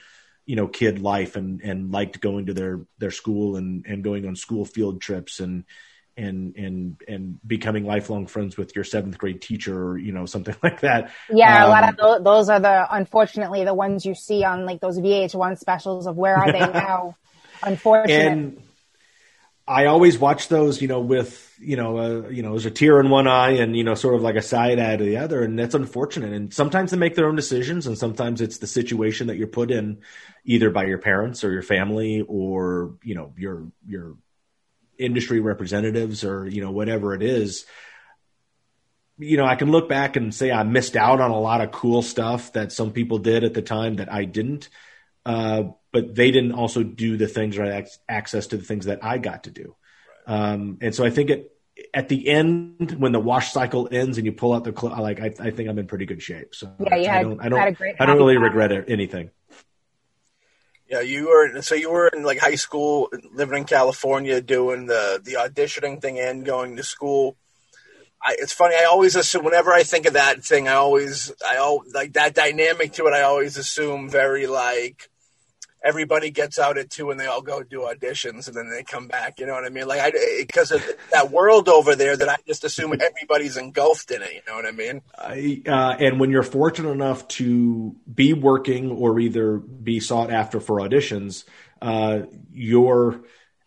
[0.46, 4.26] you know, kid life and and liked going to their their school and and going
[4.26, 5.64] on school field trips and
[6.16, 10.54] and and and becoming lifelong friends with your seventh grade teacher or you know something
[10.62, 14.14] like that yeah um, a lot of those, those are the unfortunately the ones you
[14.14, 17.16] see on like those vh1 specials of where are they now
[17.64, 18.62] Unfortunately, And
[19.66, 23.00] I always watch those, you know, with you know, uh, you know, there's a tear
[23.00, 25.42] in one eye and you know, sort of like a side eye to the other,
[25.42, 26.32] and that's unfortunate.
[26.32, 29.70] And sometimes they make their own decisions, and sometimes it's the situation that you're put
[29.70, 30.02] in,
[30.44, 34.16] either by your parents or your family or you know your your
[34.98, 37.64] industry representatives or you know whatever it is.
[39.16, 41.70] You know, I can look back and say I missed out on a lot of
[41.70, 44.68] cool stuff that some people did at the time that I didn't.
[45.24, 49.18] Uh, but they didn't also do the things or access to the things that I
[49.18, 49.76] got to do.
[50.26, 51.52] Um, and so I think it,
[51.92, 55.20] at the end, when the wash cycle ends and you pull out the cl- like,
[55.20, 56.54] I, I, think I'm in pretty good shape.
[56.54, 58.72] So yeah, you I had, don't, I don't, had a great I don't really regret
[58.72, 59.30] it, anything.
[60.88, 65.20] Yeah, you were so you were in like high school, living in California, doing the
[65.24, 67.36] the auditioning thing and going to school.
[68.22, 68.76] I, it's funny.
[68.76, 72.34] I always assume whenever I think of that thing, I always I all like that
[72.34, 73.14] dynamic to it.
[73.14, 75.08] I always assume very like
[75.84, 79.06] everybody gets out at two and they all go do auditions and then they come
[79.06, 79.38] back.
[79.38, 79.86] You know what I mean?
[79.86, 80.82] Like I because of
[81.12, 84.32] that world over there that I just assume everybody's engulfed in it.
[84.32, 85.02] You know what I mean?
[85.16, 90.58] I, uh, and when you're fortunate enough to be working or either be sought after
[90.58, 91.44] for auditions,
[91.82, 92.20] uh,
[92.52, 93.20] your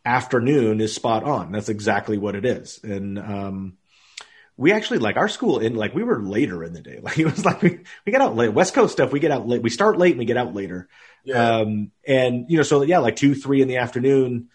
[0.04, 1.52] afternoon is spot on.
[1.52, 2.80] That's exactly what it is.
[2.84, 3.77] And um,
[4.58, 7.00] we actually like our school in like we were later in the day.
[7.04, 8.54] Like it was like we, we get out late.
[8.54, 9.62] West Coast stuff, we get out late.
[9.62, 10.90] We start late and we get out later.
[11.24, 11.60] Yeah.
[11.60, 14.50] Um, and you know, so yeah, like two, three in the afternoon,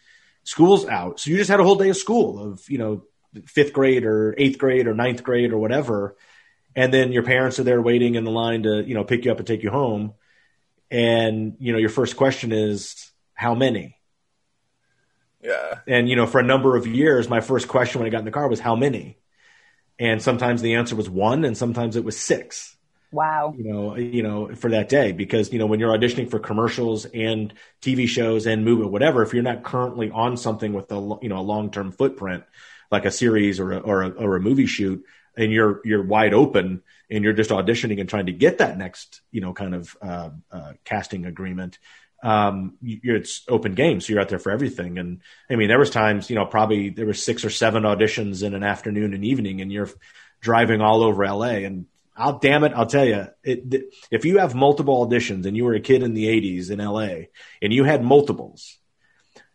[0.44, 1.20] school's out.
[1.20, 3.04] So you just had a whole day of school of, you know,
[3.46, 6.16] fifth grade or eighth grade or ninth grade or whatever.
[6.74, 9.32] And then your parents are there waiting in the line to, you know, pick you
[9.32, 10.14] up and take you home.
[10.90, 13.96] And, you know, your first question is, how many?
[15.42, 15.80] Yeah.
[15.86, 18.24] And, you know, for a number of years, my first question when I got in
[18.24, 19.18] the car was, how many?
[20.02, 22.76] And sometimes the answer was one and sometimes it was six.
[23.12, 23.54] Wow.
[23.56, 27.04] You know, you know, for that day because you know when you're auditioning for commercials
[27.04, 31.28] and TV shows and movie whatever, if you're not currently on something with a you
[31.28, 32.42] know a long term footprint
[32.90, 35.04] like a series or a, or a, or a movie shoot,
[35.36, 39.20] and you're you're wide open and you're just auditioning and trying to get that next
[39.30, 41.78] you know kind of uh, uh, casting agreement,
[42.22, 44.98] um, you're, it's open game, so you're out there for everything.
[44.98, 45.20] And
[45.50, 48.54] I mean, there was times, you know, probably there were six or seven auditions in
[48.54, 49.90] an afternoon and evening, and you're
[50.40, 51.64] driving all over LA.
[51.64, 55.64] And I'll damn it, I'll tell you, it, if you have multiple auditions and you
[55.64, 57.26] were a kid in the '80s in LA
[57.60, 58.78] and you had multiples,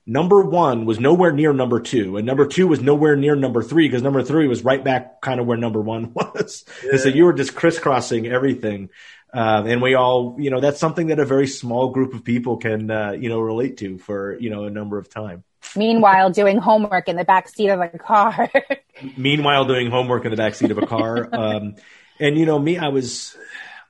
[0.06, 3.88] number one was nowhere near number two, and number two was nowhere near number three
[3.88, 6.66] because number three was right back kind of where number one was.
[6.84, 6.92] Yeah.
[6.92, 8.90] And so you were just crisscrossing everything.
[9.34, 12.58] Uh, and we all, you know, that's something that a very small group of people
[12.58, 15.44] can, uh, you know, relate to for, you know, a number of time.
[15.76, 18.50] Meanwhile, doing homework in the back seat of a car.
[19.18, 21.30] Meanwhile, doing homework in the back seat of a car.
[21.38, 21.76] Um,
[22.20, 23.38] and you know, me, I was,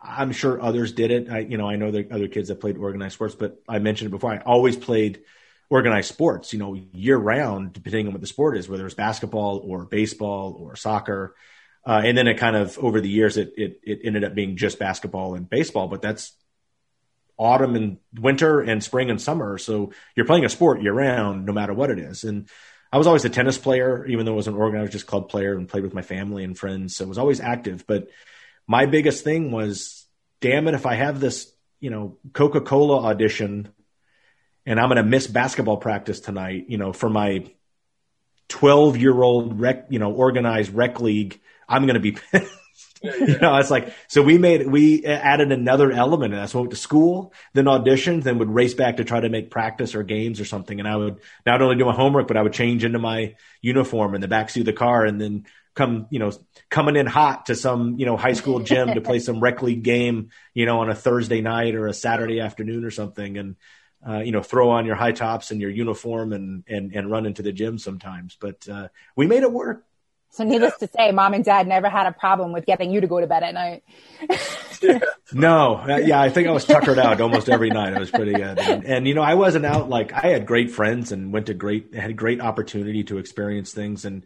[0.02, 1.30] I'm sure others did it.
[1.30, 4.08] I, you know, I know there other kids that played organized sports, but I mentioned
[4.08, 4.34] it before.
[4.34, 5.22] I always played
[5.70, 9.62] organized sports, you know, year round, depending on what the sport is, whether it's basketball
[9.64, 11.36] or baseball or soccer.
[11.88, 14.58] Uh, and then it kind of over the years, it, it, it ended up being
[14.58, 16.34] just basketball and baseball, but that's
[17.38, 19.58] autumn and winter and spring and summer.
[19.58, 22.26] So you're playing a sport year round, no matter what it is.
[22.26, 22.50] And
[22.92, 25.70] I was always a tennis player, even though I wasn't organized, just club player and
[25.70, 26.98] played with my family and friends.
[26.98, 27.88] So I was always active.
[27.88, 28.10] But
[28.68, 30.06] my biggest thing was,
[30.42, 33.70] damn it, if I have this, you know, Coca Cola audition
[34.66, 37.50] and I'm going to miss basketball practice tonight, you know, for my
[38.50, 42.54] 12 year old rec, you know, organized rec league, I'm going to be pissed.
[43.04, 43.26] Yeah, yeah.
[43.28, 46.72] you know, it's like so we made we added another element and that's So went
[46.72, 50.40] to school, then auditioned, then would race back to try to make practice or games
[50.40, 50.80] or something.
[50.80, 54.16] And I would not only do my homework, but I would change into my uniform
[54.16, 55.46] in the backseat of the car and then
[55.76, 56.32] come, you know,
[56.70, 59.84] coming in hot to some, you know, high school gym to play some rec league
[59.84, 63.38] game, you know, on a Thursday night or a Saturday afternoon or something.
[63.38, 63.56] And
[64.08, 67.26] uh, you know, throw on your high tops and your uniform and and and run
[67.26, 68.38] into the gym sometimes.
[68.40, 69.87] But uh, we made it work.
[70.30, 70.88] So, needless yeah.
[70.88, 73.28] to say, mom and dad never had a problem with getting you to go to
[73.28, 73.84] bed at night.
[74.82, 75.00] yeah.
[75.34, 77.92] No, uh, yeah, I think I was tuckered out almost every night.
[77.92, 80.72] It was pretty good, and, and, you know, I wasn't out like I had great
[80.72, 84.24] friends and went to great had great opportunity to experience things, and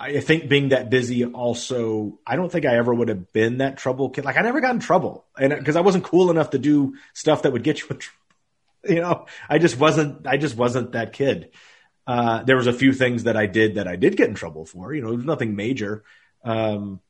[0.00, 3.78] I think being that busy also, I don't think I ever would have been that
[3.78, 4.24] trouble kid.
[4.24, 7.42] Like I never got in trouble, and because I wasn't cool enough to do stuff
[7.42, 8.14] that would get you in trouble.
[8.88, 10.26] You know, I just wasn't.
[10.26, 11.50] I just wasn't that kid.
[12.08, 14.64] Uh, there was a few things that I did that I did get in trouble
[14.64, 14.94] for.
[14.94, 16.04] You know, it was nothing major.
[16.42, 17.00] Um,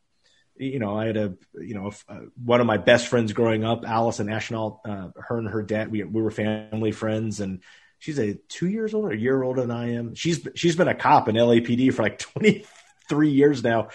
[0.56, 3.84] you know, I had a, you know, uh, one of my best friends growing up,
[3.86, 7.62] Allison Ashnall, uh, her and her dad, we, we were family friends and
[8.00, 10.16] she's a two years older, a year older than I am.
[10.16, 13.90] She's, she's been a cop in LAPD for like 23 years now,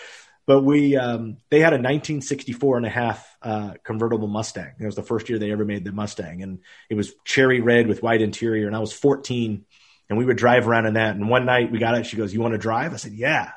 [0.45, 4.72] but we, um, they had a 1964 and a half, uh, convertible Mustang.
[4.80, 7.88] It was the first year they ever made the Mustang and it was cherry red
[7.88, 8.68] with white interior.
[8.68, 9.66] And I was 14
[10.10, 11.16] and we would drive around in that.
[11.16, 12.06] And one night we got it.
[12.06, 13.51] She goes, "You want to drive?" I said, "Yeah."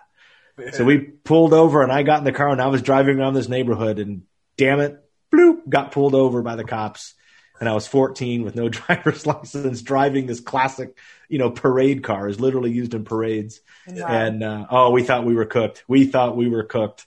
[0.72, 3.34] So we pulled over, and I got in the car, and I was driving around
[3.34, 4.22] this neighborhood, and
[4.56, 7.14] damn it, bloop, got pulled over by the cops.
[7.60, 10.96] And I was 14 with no driver's license, driving this classic,
[11.28, 13.60] you know, parade car, is literally used in parades.
[13.86, 14.06] Wow.
[14.06, 15.84] And uh, oh, we thought we were cooked.
[15.88, 17.06] We thought we were cooked.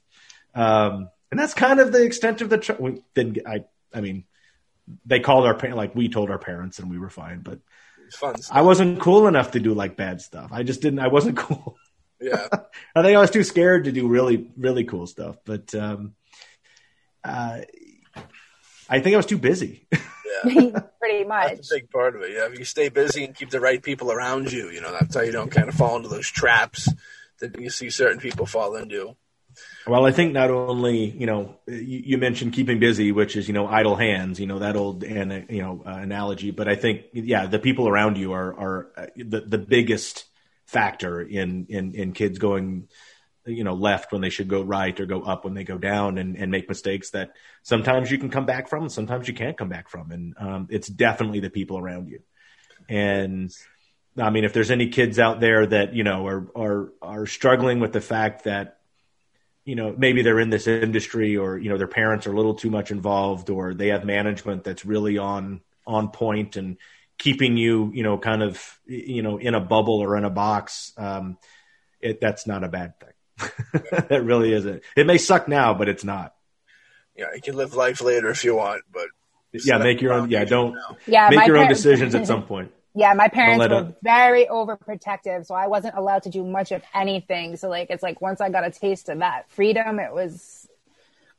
[0.56, 2.58] Um, and that's kind of the extent of the.
[2.58, 3.34] Tr- we didn't.
[3.34, 3.66] Get, I.
[3.94, 4.26] I mean,
[5.06, 7.42] they called our parents, like we told our parents, and we were fine.
[7.42, 7.64] But It's
[8.16, 8.42] fun.
[8.42, 8.56] stuff.
[8.56, 10.52] I wasn't cool enough to do like bad stuff.
[10.52, 11.00] I just didn't.
[11.00, 11.78] I wasn't cool.
[12.20, 12.48] Yeah.
[12.96, 15.38] I think I was too scared to do really, really cool stuff.
[15.46, 16.16] But um,
[17.24, 17.62] uh,
[18.90, 19.88] I think I was too busy.
[20.46, 20.80] Yeah.
[21.00, 21.56] Pretty much.
[21.56, 22.32] That's a big part of it.
[22.32, 25.16] Yeah, if you stay busy and keep the right people around you, you know, that's
[25.16, 26.90] how you don't kind of fall into those traps
[27.40, 29.16] that you see certain people fall into.
[29.88, 33.68] Well, I think not only you know you, mentioned keeping busy, which is you know
[33.68, 36.52] idle hands, you know that old and you know uh, analogy.
[36.52, 40.26] But I think yeah, the people around you are are uh, the the biggest
[40.66, 42.88] factor in in in kids going
[43.46, 46.18] you know left when they should go right or go up when they go down
[46.18, 47.32] and, and make mistakes that
[47.64, 50.68] sometimes you can come back from and sometimes you can't come back from and um,
[50.70, 52.20] it's definitely the people around you
[52.88, 53.52] and
[54.18, 57.80] i mean if there's any kids out there that you know are are are struggling
[57.80, 58.79] with the fact that
[59.70, 62.56] you know maybe they're in this industry or you know their parents are a little
[62.56, 66.78] too much involved or they have management that's really on on point and
[67.20, 70.92] keeping you you know kind of you know in a bubble or in a box
[70.98, 71.38] um
[72.02, 73.14] it that's not a bad thing.
[74.10, 74.82] That really isn't.
[74.96, 76.34] It may suck now but it's not.
[77.16, 79.08] Yeah, you can live life later if you want, but
[79.54, 80.76] yeah make your own yeah don't.
[81.06, 85.46] Yeah, make my your own decisions at some point Yeah, my parents were very overprotective,
[85.46, 87.56] so I wasn't allowed to do much of anything.
[87.56, 90.68] So like it's like once I got a taste of that freedom, it was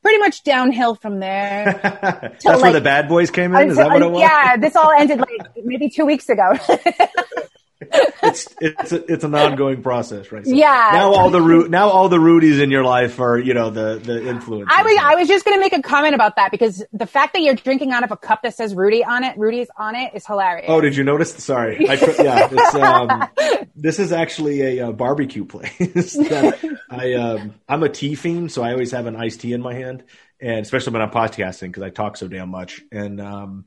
[0.01, 1.79] pretty much downhill from there.
[2.43, 4.75] that's where the bad boys came in is that what it uh, was Yeah, this
[4.75, 6.53] all ended like maybe two weeks ago.
[7.81, 10.45] it's it's a, it's an ongoing process, right?
[10.45, 10.91] So Yeah.
[10.93, 14.01] Now all the Ru- now all the Rudies in your life are you know the
[14.03, 14.71] the influence.
[14.73, 17.43] I was I was just gonna make a comment about that because the fact that
[17.43, 20.27] you're drinking out of a cup that says Rudy on it, Rudy's on it, is
[20.27, 20.67] hilarious.
[20.69, 21.33] Oh, did you notice?
[21.33, 22.49] Sorry, I put, yeah.
[22.81, 23.29] Um,
[23.75, 25.71] this is actually a, uh barbecue place.
[26.15, 29.63] that I um, I'm a tea fiend, so I always have an iced tea in
[29.63, 30.05] my hand,
[30.41, 33.65] and especially when I'm podcasting because I talk so damn much, and um,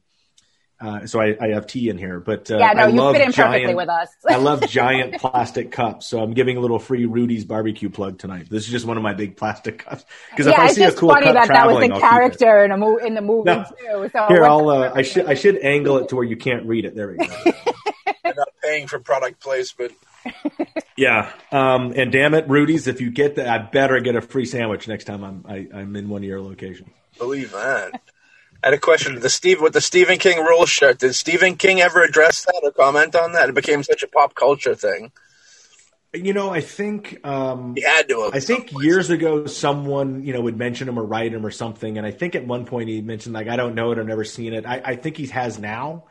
[0.84, 2.20] uh, so I, I have tea in here.
[2.20, 4.10] But uh, yeah, no, I you love fit in perfectly giant- with us.
[4.30, 8.48] I love giant plastic cups, so I'm giving a little free Rudy's barbecue plug tonight.
[8.50, 10.84] This is just one of my big plastic cups because if yeah, I it's see
[10.84, 12.98] a just cool funny cup that that was traveling, the I'll character in a mo-
[12.98, 13.64] in the movie No.
[13.64, 14.10] too.
[14.12, 16.86] So Here, I'll uh, I should I should angle it to where you can't read
[16.86, 16.96] it.
[16.96, 17.26] There we go.
[18.26, 19.94] You're not paying for product placement.
[20.96, 24.46] Yeah, um, and damn it, Rudy's, if you get that, I better get a free
[24.46, 26.90] sandwich next time I'm I, I'm in one of your locations.
[27.18, 28.00] Believe that.
[28.64, 29.20] I had a question.
[29.20, 31.00] The Steve with the Stephen King rule shirt.
[31.00, 33.50] Did Stephen King ever address that or comment on that?
[33.50, 35.12] It became such a pop culture thing.
[36.14, 38.30] You know, I think um, He had to.
[38.32, 41.98] I think years ago someone you know would mention him or write him or something,
[41.98, 44.24] and I think at one point he mentioned like I don't know it, I've never
[44.24, 44.66] seen it.
[44.66, 46.06] I, I think he has now.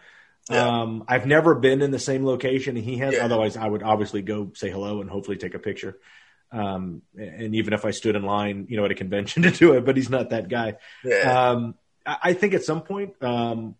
[0.50, 0.66] Yeah.
[0.66, 3.14] Um, I've never been in the same location he has.
[3.14, 3.24] Yeah.
[3.24, 5.98] Otherwise, I would obviously go say hello and hopefully take a picture.
[6.50, 9.74] Um, and even if I stood in line, you know, at a convention to do
[9.74, 10.74] it, but he's not that guy.
[11.04, 11.50] Yeah.
[11.50, 11.76] Um,
[12.06, 13.76] I think at some point, um,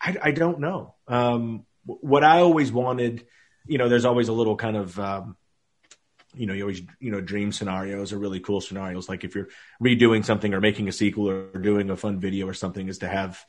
[0.00, 0.94] I, I don't know.
[1.06, 3.26] Um, what I always wanted,
[3.66, 5.36] you know, there's always a little kind of, um,
[6.34, 9.08] you know, you always, you know, dream scenarios are really cool scenarios.
[9.08, 9.48] Like if you're
[9.82, 13.08] redoing something or making a sequel or doing a fun video or something, is to
[13.08, 13.44] have,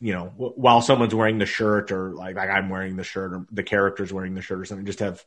[0.00, 3.32] you know, w- while someone's wearing the shirt or like, like I'm wearing the shirt
[3.32, 5.24] or the character's wearing the shirt or something, just have,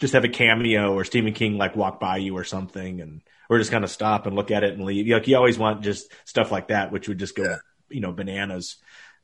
[0.00, 3.58] just have a cameo or Stephen King like walk by you or something and or
[3.58, 5.06] just kind of stop and look at it and leave.
[5.08, 7.56] Like you always want just stuff like that, which would just go, Yeah.
[7.88, 8.76] you know, bananas.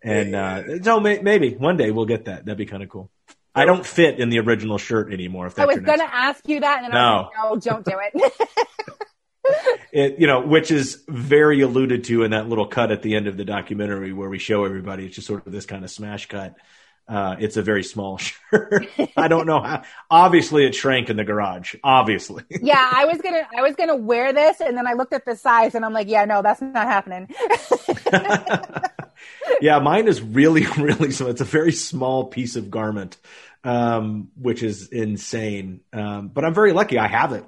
[0.03, 0.57] And Yeah.
[0.57, 2.45] uh, so may, maybe one day we'll get that.
[2.45, 3.11] That'd be kind of cool.
[3.55, 5.47] I don't fit in the original shirt anymore.
[5.47, 7.67] If I that's was your next, gonna ask you that, and then I was like,
[7.67, 8.33] no, don't do it.
[9.93, 13.27] it, you know, which is very alluded to in that little cut at the end
[13.27, 15.07] of the documentary where we show everybody.
[15.07, 16.55] It's just sort of this kind of smash cut.
[17.07, 18.89] Uh, it's a very small shirt.
[19.17, 19.83] I don't know how.
[20.11, 21.75] Obviously, it shrank in the garage.
[21.85, 22.45] Obviously.
[22.63, 25.37] yeah, I was gonna, I was gonna wear this, and then I looked at the
[25.37, 27.29] size, and I'm like, yeah, no, that's not happening.
[29.61, 31.31] yeah, mine is really, really small.
[31.31, 33.19] It's a very small piece of garment,
[33.65, 35.81] um, which is insane.
[35.93, 36.99] Um, but I'm very lucky.
[36.99, 37.45] I have it,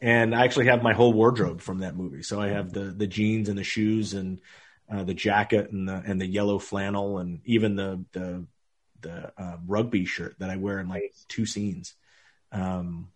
[0.00, 2.22] and I actually have my whole wardrobe from that movie.
[2.22, 4.40] So I have the the jeans and the shoes and
[4.88, 8.46] uh, the jacket and the and the yellow flannel and even the the
[9.04, 11.94] the uh, rugby shirt that I wear in like two scenes.
[12.50, 13.08] Um,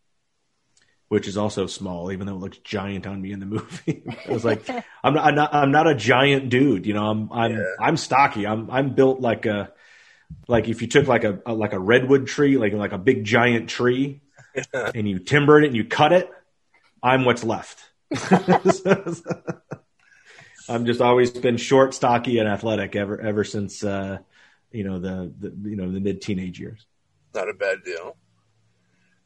[1.08, 4.04] which is also small, even though it looks giant on me in the movie.
[4.28, 4.68] I was like,
[5.02, 7.06] I'm not, I'm not, I'm not a giant dude, you know.
[7.06, 7.64] I'm, I'm, Yeah.
[7.80, 8.46] I'm stocky.
[8.46, 9.72] I'm, I'm built like a,
[10.46, 13.24] like if you took like a, a like a redwood tree, like like a big
[13.24, 14.20] giant tree,
[14.74, 16.30] and you timbered it and you cut it,
[17.02, 17.78] I'm what's left.
[20.68, 24.18] I'm just always been short, stocky, and athletic ever ever since uh,
[24.72, 26.86] you know the, the you know the mid teenage years.
[27.34, 28.16] Not a bad deal.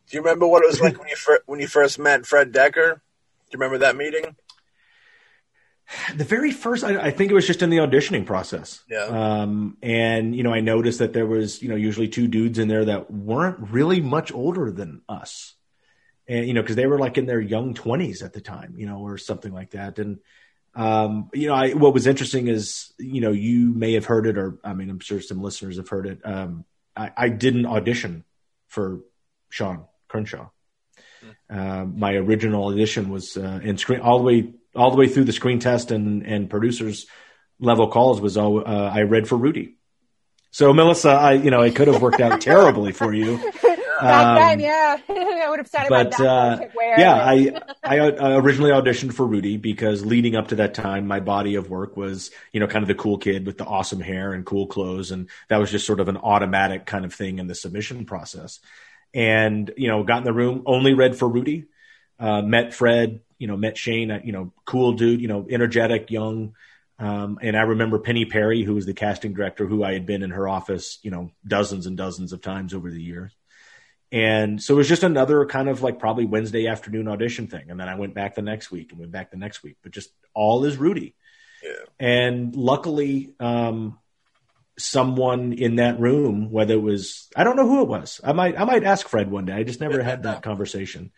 [0.08, 2.52] Do you remember what it was like when you fir- when you first met Fred
[2.52, 2.94] Dekker?
[2.94, 4.36] Do you remember that meeting?
[6.14, 8.82] The very first, I, I think it was just in the auditioning process.
[8.88, 9.04] Yeah.
[9.04, 12.68] Um, and you know, I noticed that there was you know usually two dudes in
[12.68, 15.54] there that weren't really much older than us,
[16.26, 18.86] and you know because they were like in their young twenties at the time, you
[18.86, 19.98] know, or something like that.
[19.98, 20.20] And
[20.74, 24.38] um, you know, I, what was interesting is, you know, you may have heard it,
[24.38, 26.20] or I mean, I'm sure some listeners have heard it.
[26.24, 26.64] Um,
[26.96, 28.24] I, I didn't audition
[28.68, 29.00] for
[29.50, 30.48] Sean Crenshaw.
[31.48, 35.24] Uh, my original audition was uh, in screen all the way all the way through
[35.24, 37.06] the screen test and and producers
[37.60, 39.76] level calls was all uh, I read for Rudy.
[40.50, 43.38] So Melissa, I you know it could have worked out terribly for you.
[44.02, 46.58] Back Um, then, yeah, I would have started my but back uh,
[46.98, 51.20] yeah, I I uh, originally auditioned for Rudy because leading up to that time, my
[51.20, 54.32] body of work was you know kind of the cool kid with the awesome hair
[54.32, 57.46] and cool clothes, and that was just sort of an automatic kind of thing in
[57.46, 58.58] the submission process.
[59.14, 61.66] And you know, got in the room, only read for Rudy,
[62.18, 66.10] uh, met Fred, you know, met Shane, uh, you know, cool dude, you know, energetic,
[66.10, 66.54] young.
[66.98, 70.24] Um, and I remember Penny Perry, who was the casting director, who I had been
[70.24, 73.32] in her office, you know, dozens and dozens of times over the years.
[74.12, 77.70] And so it was just another kind of like probably Wednesday afternoon audition thing.
[77.70, 79.90] And then I went back the next week and went back the next week, but
[79.90, 81.14] just all is Rudy.
[81.64, 81.70] Yeah.
[81.98, 83.98] And luckily, um,
[84.78, 88.20] someone in that room, whether it was, I don't know who it was.
[88.22, 89.54] I might, I might ask Fred one day.
[89.54, 91.10] I just never had that conversation.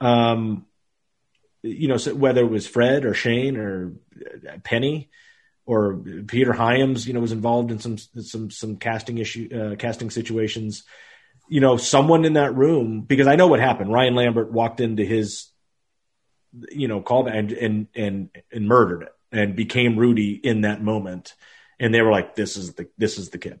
[0.00, 0.66] Um,
[1.62, 3.94] you know, so whether it was Fred or Shane or
[4.62, 5.10] Penny
[5.64, 5.96] or
[6.28, 10.84] Peter Hyams, you know, was involved in some, some, some casting issue, uh, casting situations
[11.48, 13.92] you know, someone in that room, because I know what happened.
[13.92, 15.48] Ryan Lambert walked into his,
[16.70, 21.34] you know, call and, and, and, and murdered it and became Rudy in that moment.
[21.78, 23.60] And they were like, this is the, this is the kid.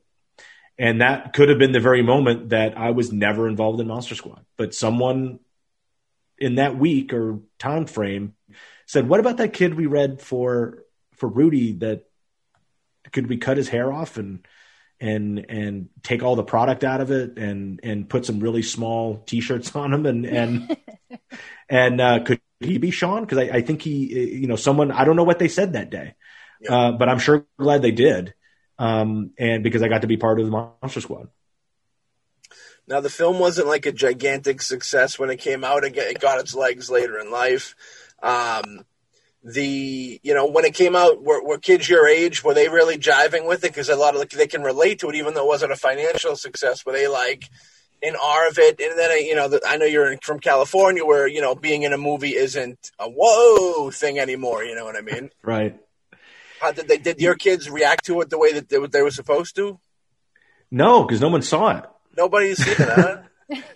[0.78, 4.14] And that could have been the very moment that I was never involved in Monster
[4.14, 5.38] Squad, but someone
[6.38, 8.34] in that week or time frame
[8.86, 10.84] said, what about that kid we read for,
[11.14, 12.04] for Rudy that
[13.12, 14.46] could we cut his hair off and,
[15.00, 19.18] and and take all the product out of it and and put some really small
[19.26, 20.76] t-shirts on him and and
[21.68, 23.22] and uh, could he be Sean?
[23.22, 25.90] Because I, I think he, you know, someone I don't know what they said that
[25.90, 26.14] day,
[26.60, 26.74] Yeah.
[26.74, 28.34] uh, but I'm sure glad they did,
[28.78, 31.28] um, and because I got to be part of the Monster Squad.
[32.88, 35.84] Now the film wasn't like a gigantic success when it came out.
[35.84, 37.74] It got- it got its legs later in life.
[38.22, 38.84] Um,
[39.46, 42.42] the you know when it came out, were, were kids your age?
[42.42, 43.70] Were they really jiving with it?
[43.70, 46.34] Because a lot of they can relate to it, even though it wasn't a financial
[46.34, 46.84] success.
[46.84, 47.44] Were they like
[48.02, 48.80] in awe of it?
[48.80, 51.54] And then I- you know the, I know you're in, from California, where you know
[51.54, 54.64] being in a movie isn't a whoa thing anymore.
[54.64, 55.30] You know what I mean?
[55.42, 55.78] Right.
[56.60, 56.98] How did they?
[56.98, 59.78] Did your kids react to it the way that they, they were supposed to?
[60.72, 61.84] No, because no one saw it.
[62.16, 63.22] Nobody's seen it.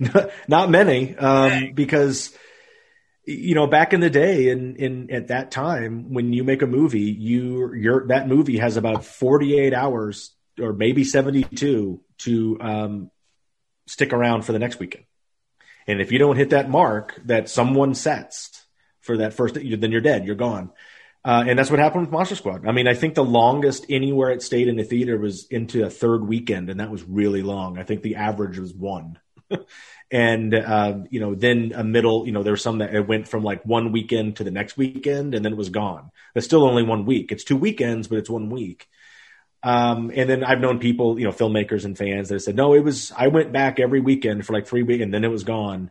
[0.02, 0.26] Huh?
[0.48, 2.36] not many um, because
[3.24, 6.66] you know back in the day in in at that time when you make a
[6.66, 13.10] movie you your that movie has about 48 hours or maybe 72 to um,
[13.86, 15.04] stick around for the next weekend
[15.86, 18.64] and if you don't hit that mark that someone sets
[19.00, 20.70] for that first then you're dead you're gone
[21.22, 22.66] uh, and that's what happened with Monster Squad.
[22.66, 25.90] I mean, I think the longest anywhere it stayed in the theater was into a
[25.90, 27.78] third weekend, and that was really long.
[27.78, 29.18] I think the average was one.
[30.10, 32.26] and um, you know, then a middle.
[32.26, 34.76] You know, there were some that it went from like one weekend to the next
[34.76, 36.10] weekend, and then it was gone.
[36.34, 37.32] It's still only one week.
[37.32, 38.88] It's two weekends, but it's one week.
[39.62, 42.80] Um, and then I've known people, you know, filmmakers and fans that said, no, it
[42.80, 43.12] was.
[43.16, 45.90] I went back every weekend for like three weeks, and then it was gone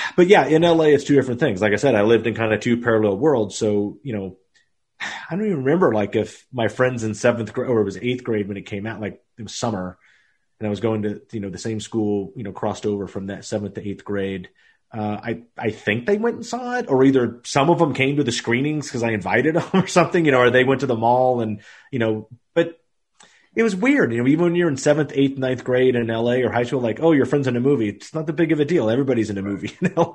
[0.16, 1.60] but yeah, in LA, it's two different things.
[1.60, 3.56] Like I said, I lived in kind of two parallel worlds.
[3.56, 4.36] So, you know,
[5.00, 8.24] I don't even remember like if my friends in seventh grade or it was eighth
[8.24, 9.98] grade when it came out, like it was summer
[10.62, 13.26] and I was going to, you know, the same school, you know, crossed over from
[13.26, 14.48] that seventh to eighth grade.
[14.94, 18.18] Uh, I, I think they went and saw it or either some of them came
[18.18, 20.86] to the screenings because I invited them or something, you know, or they went to
[20.86, 22.78] the mall and, you know, but
[23.56, 24.12] it was weird.
[24.12, 26.80] You know, even when you're in seventh, eighth, ninth grade in LA or high school,
[26.80, 27.88] like, oh, your friend's in a movie.
[27.88, 28.88] It's not that big of a deal.
[28.88, 30.14] Everybody's in a movie in LA.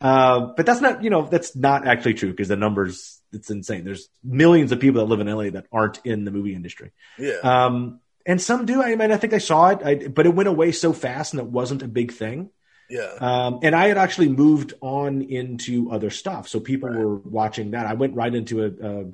[0.00, 3.84] Uh, but that's not, you know, that's not actually true because the numbers, it's insane.
[3.84, 6.92] There's millions of people that live in LA that aren't in the movie industry.
[7.18, 7.38] Yeah.
[7.42, 8.82] Um, and some do.
[8.82, 11.40] I mean, I think I saw it, I, but it went away so fast and
[11.40, 12.50] it wasn't a big thing.
[12.88, 13.14] yeah.
[13.20, 16.48] Um, and I had actually moved on into other stuff.
[16.48, 16.98] So people Right.
[16.98, 17.86] were watching that.
[17.86, 19.04] I went right into a, a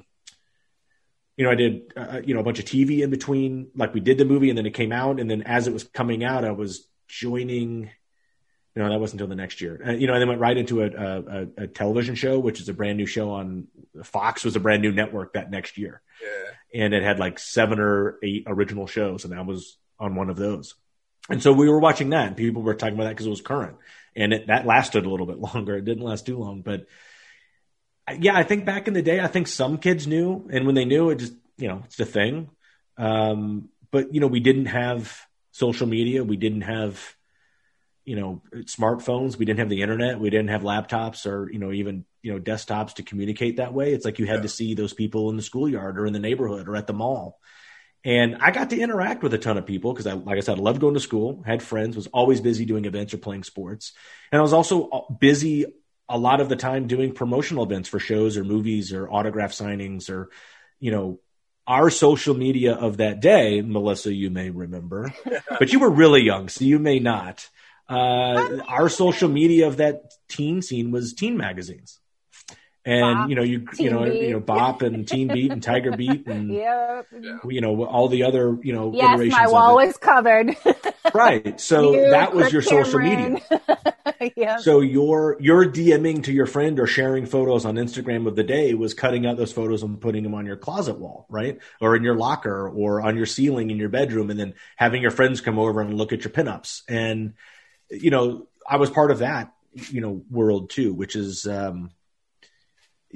[1.37, 4.01] you know, I did, uh, you know, a bunch of TV in between, like we
[4.01, 5.21] did the movie and then it came out.
[5.21, 7.91] And then as it was coming out, I was joining,
[8.75, 9.83] you know, that wasn't until the next year.
[9.87, 12.71] Uh, you know, I then went right into a, a, a, television show, which is
[12.71, 13.69] a brand new show on
[14.03, 16.01] Fox was a brand new network that next year.
[16.23, 16.51] Yeah.
[16.77, 19.25] And it had like seven or eight original shows.
[19.25, 20.75] And I was on one of those.
[21.29, 23.41] And so we were watching that and people were talking about that because it was
[23.41, 23.77] current
[24.17, 25.77] and it, that lasted a little bit longer.
[25.77, 26.87] It didn't last too long, but
[28.19, 30.85] yeah, I think back in the day, I think some kids knew, and when they
[30.85, 32.51] knew, it just you know it's the thing.
[32.97, 35.21] Um, but you know, we didn't have
[35.53, 37.17] social media, we didn't have
[38.05, 41.73] you know smartphones, we didn't have the internet, we didn't have laptops or you know
[41.73, 43.93] even you know desktops to communicate that way.
[43.93, 44.43] It's like you had yeah.
[44.43, 47.39] to see those people in the schoolyard or in the neighborhood or at the mall.
[48.05, 50.59] And I got to interact with a ton of people because I, like I said,
[50.59, 53.93] I loved going to school, had friends, was always busy doing events or playing sports.
[54.33, 55.67] And I was also busy
[56.09, 60.11] a lot of the time doing promotional events for shows or movies or autograph signings
[60.11, 60.29] or,
[60.81, 61.21] you know,
[61.65, 65.13] our social media of that day, Melissa, you may remember,
[65.59, 67.49] but you were really young, so you may not.
[67.89, 72.01] Uh, our social media of that teen scene was teen magazines
[72.87, 74.23] and Bop, you know you you know beat.
[74.23, 77.09] you know Bop and Teen Beat and Tiger Beat and yep.
[77.45, 80.57] you know all the other you know yes, iterations my wall was covered.
[81.15, 82.85] right, so you, that was your Cameron.
[82.85, 84.33] social media.
[84.37, 84.61] yep.
[84.61, 88.73] So your your DMing to your friend or sharing photos on Instagram of the day
[88.75, 92.05] was cutting out those photos and putting them on your closet wall, right, or in
[92.05, 95.59] your locker or on your ceiling in your bedroom, and then having your friends come
[95.59, 96.83] over and look at your pinups.
[96.89, 97.35] And
[97.91, 99.53] you know, I was part of that
[99.91, 101.49] you know world too, which is.
[101.49, 101.91] um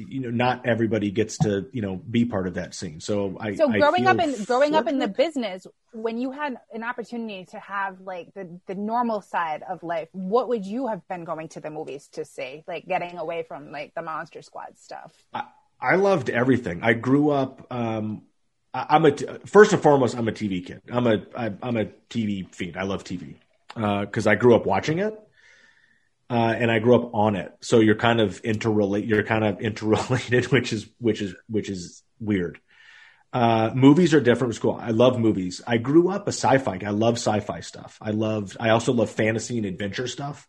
[0.08, 3.00] you know not everybody gets to you know be part of that scene.
[3.00, 6.56] So i so growing I up in growing up in the business when you had
[6.72, 11.06] an opportunity to have like the the normal side of life what would you have
[11.08, 12.64] been going to the movies to see?
[12.66, 15.12] Like getting away from like the monster squad stuff?
[15.34, 15.44] I,
[15.80, 16.82] I loved everything.
[16.82, 18.22] I grew up um
[18.72, 20.82] I, i'm a first and foremost i'm a tv kid.
[20.90, 22.76] I'm a I, i'm a tv fiend.
[22.76, 23.36] I love tv
[23.74, 25.18] because uh, i grew up watching it
[26.30, 27.52] uh, and I grew up on it.
[27.60, 29.08] So you're kind of interrelate.
[29.08, 32.60] You're kind of interrelated, which is which is which is weird.
[33.32, 34.78] Uh, movies are different from school.
[34.80, 35.60] I love movies.
[35.66, 36.78] I grew up a sci-fi.
[36.78, 36.88] Guy.
[36.88, 37.98] I love sci-fi stuff.
[38.00, 38.56] I love.
[38.60, 40.48] I also love fantasy and adventure stuff.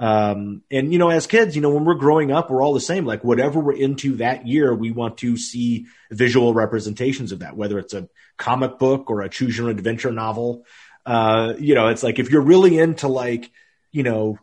[0.00, 2.80] Um, and you know, as kids, you know, when we're growing up, we're all the
[2.80, 3.04] same.
[3.04, 7.78] Like whatever we're into that year, we want to see visual representations of that, whether
[7.78, 8.08] it's a
[8.38, 10.64] comic book or a choose your adventure novel.
[11.04, 13.50] Uh, you know, it's like if you're really into like,
[13.90, 14.38] you know,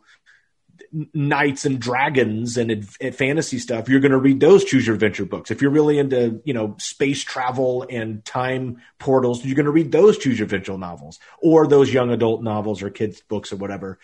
[0.92, 2.70] knights and dragons and,
[3.00, 5.50] and fantasy stuff, you're going to read those choose your adventure books.
[5.50, 9.92] If you're really into, you know, space travel and time portals, you're going to read
[9.92, 13.98] those choose your adventure novels or those young adult novels or kids books or whatever.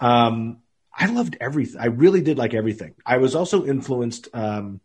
[0.00, 0.58] Um,
[0.92, 1.80] I loved everything.
[1.80, 2.94] I really did like everything.
[3.04, 4.28] I was also influenced.
[4.32, 4.80] Um,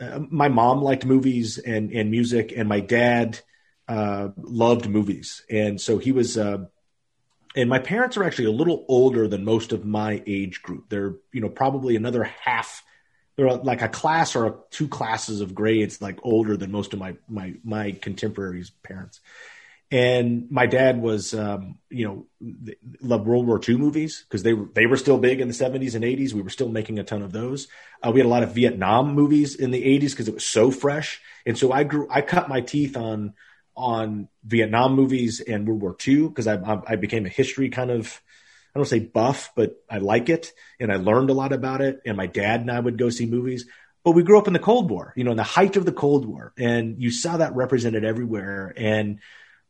[0.00, 3.40] uh, my mom liked movies and, and music and my dad,
[3.88, 5.44] uh, loved movies.
[5.50, 6.66] And so he was, uh,
[7.54, 10.88] and my parents are actually a little older than most of my age group.
[10.88, 12.82] They're, you know, probably another half.
[13.36, 16.98] They're like a class or a, two classes of grades, like older than most of
[16.98, 19.20] my my my contemporaries' parents.
[19.90, 22.04] And my dad was, um, you
[22.40, 22.54] know,
[23.00, 25.94] loved World War II movies because they were they were still big in the seventies
[25.94, 26.34] and eighties.
[26.34, 27.68] We were still making a ton of those.
[28.02, 30.72] Uh, we had a lot of Vietnam movies in the eighties because it was so
[30.72, 31.20] fresh.
[31.46, 33.34] And so I grew, I cut my teeth on
[33.76, 38.20] on Vietnam movies and World War II because I, I became a history kind of
[38.74, 42.00] I don't say buff, but I like it and I learned a lot about it.
[42.04, 43.66] And my dad and I would go see movies.
[44.02, 45.92] But we grew up in the Cold War, you know, in the height of the
[45.92, 48.74] Cold War, and you saw that represented everywhere.
[48.76, 49.20] And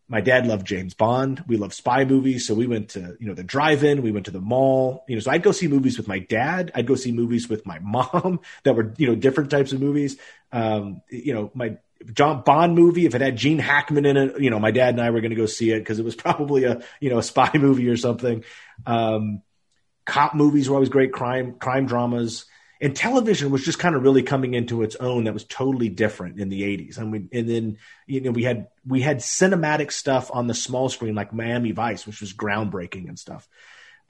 [0.08, 1.44] my dad loved James Bond.
[1.46, 2.46] We loved spy movies.
[2.46, 5.20] So we went to, you know, the drive-in, we went to the mall, you know,
[5.20, 6.72] so I'd go see movies with my dad.
[6.74, 10.16] I'd go see movies with my mom that were, you know, different types of movies.
[10.50, 11.76] Um, you know, my,
[12.12, 15.00] John Bond movie, if it had Gene Hackman in it, you know, my dad and
[15.00, 17.22] I were going to go see it because it was probably a, you know, a
[17.22, 18.44] spy movie or something.
[18.86, 19.42] Um,
[20.04, 22.46] cop movies were always great crime, crime dramas.
[22.80, 26.38] And television was just kind of really coming into its own that was totally different
[26.38, 30.30] in the 80s and we and then you know we had we had cinematic stuff
[30.34, 33.48] on the small screen like Miami Vice which was groundbreaking and stuff.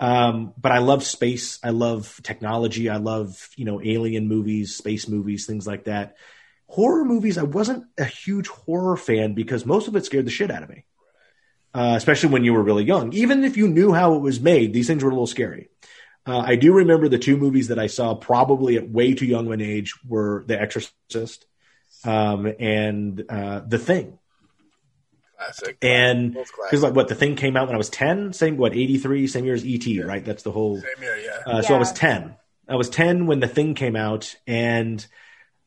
[0.00, 1.60] Um, but I love space.
[1.62, 2.88] I love technology.
[2.88, 6.16] I love you know alien movies space movies things like that
[6.74, 10.50] horror movies, I wasn't a huge horror fan because most of it scared the shit
[10.50, 10.84] out of me,
[11.72, 13.12] uh, especially when you were really young.
[13.12, 15.68] Even if you knew how it was made, these things were a little scary.
[16.26, 19.46] Uh, I do remember the two movies that I saw probably at way too young
[19.46, 21.46] of an age were The Exorcist
[22.04, 24.18] um, and uh, The Thing.
[25.36, 25.76] Classic.
[25.80, 28.98] And because like what the thing came out when I was ten, same what eighty
[28.98, 30.04] three, same year as ET, yeah.
[30.04, 30.24] right?
[30.24, 30.76] That's the whole.
[30.80, 31.52] Same year, yeah.
[31.52, 31.74] Uh, so.
[31.74, 32.36] I was ten.
[32.68, 35.04] I was ten when the thing came out, and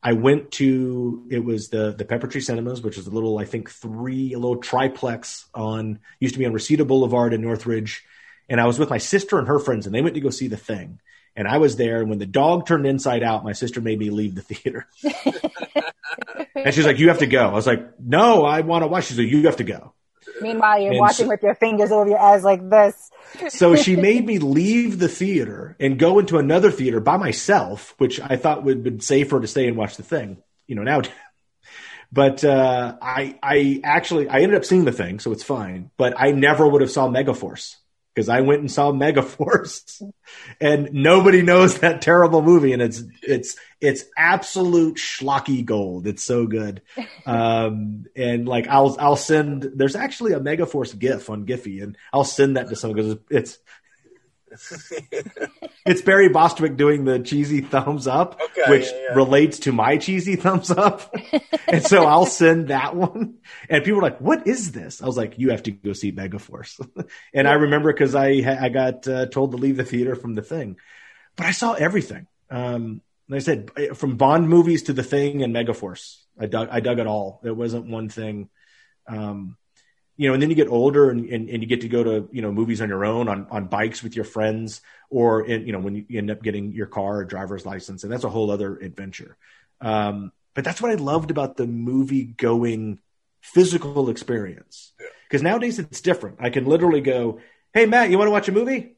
[0.01, 3.45] I went to it was the the Pepper Tree Cinemas, which is a little I
[3.45, 8.03] think three a little triplex on used to be on Reseda Boulevard in Northridge,
[8.47, 10.47] and I was with my sister and her friends, and they went to go see
[10.47, 10.99] the thing,
[11.35, 11.99] and I was there.
[11.99, 14.87] And when the dog turned inside out, my sister made me leave the theater,
[16.55, 19.05] and she's like, "You have to go." I was like, "No, I want to watch."
[19.05, 19.93] She's like, "You have to go."
[20.41, 23.09] Meanwhile, you're And watching so- with your fingers over your eyes like this.
[23.49, 28.19] so she made me leave the theater and go into another theater by myself, which
[28.21, 30.37] I thought would been safer to stay and watch the thing,
[30.67, 31.01] you know, now.
[32.09, 35.91] But uh, I, I actually, I ended up seeing the thing, so it's fine.
[35.97, 37.75] But I never would have saw Megaforce
[38.17, 40.01] because I went and saw Megaforce,
[40.59, 46.07] and nobody knows that terrible movie, and it's it's it's absolute schlocky gold.
[46.07, 46.81] It's so good,
[47.27, 49.69] um, and like I'll I'll send.
[49.75, 53.59] There's actually a Megaforce GIF on Giphy, and I'll send that to someone because it's
[55.85, 59.15] it's Barry Bostwick doing the cheesy thumbs up, Okay, which yeah, yeah.
[59.15, 61.13] relates to my cheesy thumbs up.
[61.67, 63.35] and so I'll send that one.
[63.69, 65.01] And people are like, what is this?
[65.01, 66.79] I was like, you have to go see Megaforce.
[67.33, 70.41] and I remember because I, I got uh, told to leave the theater from the
[70.41, 70.77] thing,
[71.35, 72.27] but I saw everything.
[72.49, 76.79] Um, like I said, from Bond movies to the thing and Megaforce, I dug, I
[76.79, 77.41] dug it all.
[77.43, 78.49] It wasn't one thing.
[79.07, 79.57] Um,
[80.17, 82.27] you know, and then you get older and, and, and you get to go to,
[82.31, 85.71] you know, movies on your own, on, on bikes with your friends, or, in, you
[85.71, 88.51] know, when you end up getting your car or driver's license, and that's a whole
[88.51, 89.37] other adventure.
[89.79, 92.99] Um, but that's what I loved about the movie going
[93.41, 94.91] physical experience.
[95.29, 96.37] Because nowadays it's different.
[96.39, 97.39] I can literally go,
[97.73, 98.95] Hey, Matt, you want to watch a movie?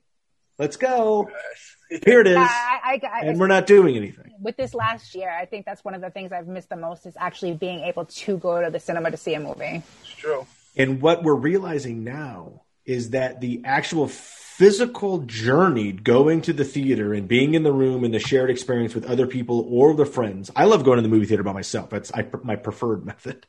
[0.57, 1.29] Let's go.
[2.05, 2.37] Here it is.
[2.37, 4.31] I, I, I, And we're not doing anything.
[4.39, 7.05] with this last year, I think that's one of the things I've missed the most
[7.05, 9.81] is actually being able to go to the cinema to see a movie.
[10.03, 10.45] It's true.
[10.75, 17.13] And what we're realizing now is that the actual physical journey going to the theater
[17.13, 20.51] and being in the room and the shared experience with other people or the friends.
[20.55, 21.89] I love going to the movie theater by myself.
[21.89, 23.45] That's I, my preferred method.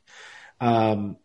[0.60, 1.16] Um,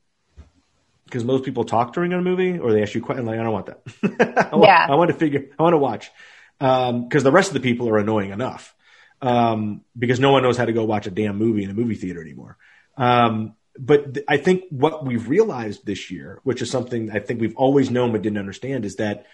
[1.06, 3.28] because most people talk during a movie or they ask you questions.
[3.28, 4.50] Like, I don't want that.
[4.52, 4.88] I want, Yeah.
[4.90, 6.12] I want to figure, I want to watch.
[6.60, 8.74] Um, cause the rest of the people are annoying enough.
[9.22, 11.96] Um, because no one knows how to go watch a damn movie in a movie
[11.96, 12.58] theater anymore.
[12.98, 17.42] Um, but th- I think what we've realized this year, which is something I think
[17.42, 19.26] we've always known but didn't understand, is that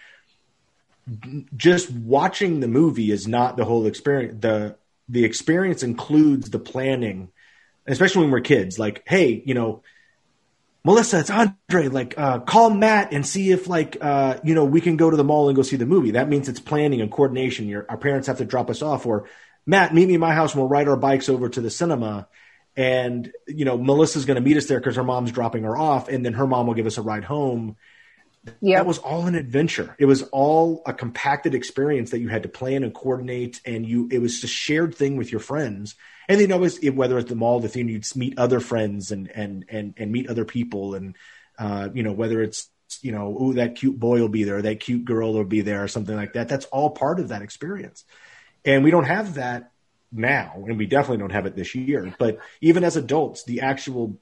[1.56, 4.42] just watching the movie is not the whole experience.
[4.42, 4.78] The
[5.10, 7.30] the experience includes the planning,
[7.86, 8.80] especially when we're kids.
[8.80, 9.84] Like, hey, you know,
[10.84, 11.88] Melissa, it's Andre.
[11.90, 15.18] Like, uh, call Matt and see if, like, uh, you know, we can go to
[15.18, 16.12] the mall and go see the movie.
[16.12, 17.68] That means it's planning and coordination.
[17.68, 19.28] Your our parents have to drop us off, or
[19.66, 22.28] Matt, meet me in my house and we'll ride our bikes over to the cinema.
[22.78, 26.08] And you know, Melissa's going to meet us there because her mom's dropping her off,
[26.08, 27.76] and then her mom will give us a ride home
[28.60, 28.78] Yeah.
[28.78, 29.96] that was all an adventure.
[30.00, 34.08] It was all a compacted experience that you had to plan and coordinate, and you
[34.12, 35.96] it was a shared thing with your friends.
[36.28, 39.30] And then always it- whether it's the mall, the thing you'd meet other friends and
[39.30, 41.16] and and and meet other people, and
[41.60, 42.70] uh, you know whether it's
[43.02, 45.84] you know oh that cute boy will be there, that cute girl will be there,
[45.84, 46.48] or something like that.
[46.48, 48.06] That's all part of that experience,
[48.66, 49.71] and we don't have that
[50.12, 52.14] now, and we definitely don't have it this year.
[52.18, 54.20] But even as adults, the actual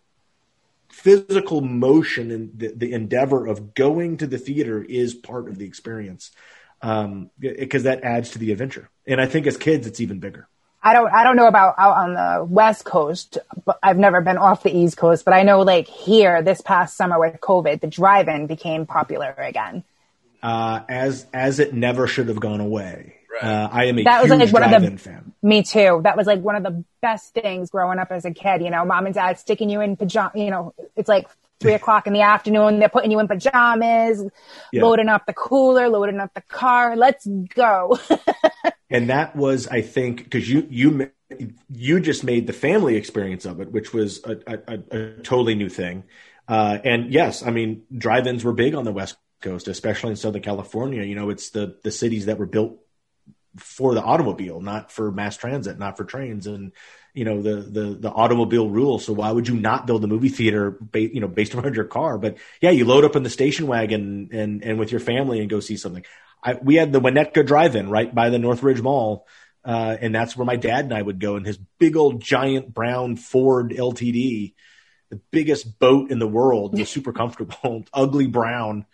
[0.89, 5.65] physical motion and the, the endeavor of going to the theater is part of the
[5.65, 6.31] experience
[6.81, 10.47] um because that adds to the adventure and i think as kids it's even bigger
[10.81, 14.37] I don't I don't know about out on the West Coast, but I've never been
[14.37, 15.25] off the East Coast.
[15.25, 19.83] But I know like here this past summer with COVID, the drive-in became popular again.
[20.41, 23.43] uh as as it never should have gone away Right.
[23.43, 26.01] uh i am a That was, like, one of the- drive-in fan Me too.
[26.03, 28.61] That was like one of the best things growing up as a kid.
[28.61, 30.31] You know, mom and dad sticking you in pajama.
[30.35, 31.27] You know, it's like
[31.61, 32.79] three o'clock in the afternoon.
[32.79, 34.23] They're putting you in pajamas,
[34.73, 34.83] Yeah.
[34.83, 36.95] loading up the cooler, loading up the car.
[36.97, 37.25] Let's
[37.55, 37.97] go.
[38.89, 41.11] and that was i think because you you
[41.71, 45.53] you just made the family experience of it which was a, a, a, a totally
[45.53, 46.03] new thing
[46.47, 50.41] uh, and yes i mean drive-ins were big on the west coast especially in southern
[50.41, 52.79] california you know it's the the cities that were built
[53.57, 56.47] for the automobile not for mass transit not for trains.
[56.47, 56.71] And
[57.13, 58.99] you know the the the automobile rule.
[58.99, 61.85] So why would you not build a movie theater ba- you know based around your
[61.85, 62.17] car?
[62.17, 65.49] But yeah you load up in the station wagon and and with your family and
[65.49, 66.05] go see something.
[66.41, 69.27] I, we had the Winnetka Drive-In right by the Northridge Mall,
[69.65, 72.73] uh, and that's where my dad and I would go in his big old giant
[72.73, 74.53] brown Ford LTD,
[75.09, 78.85] the biggest boat in the world, was super comfortable, ugly brown,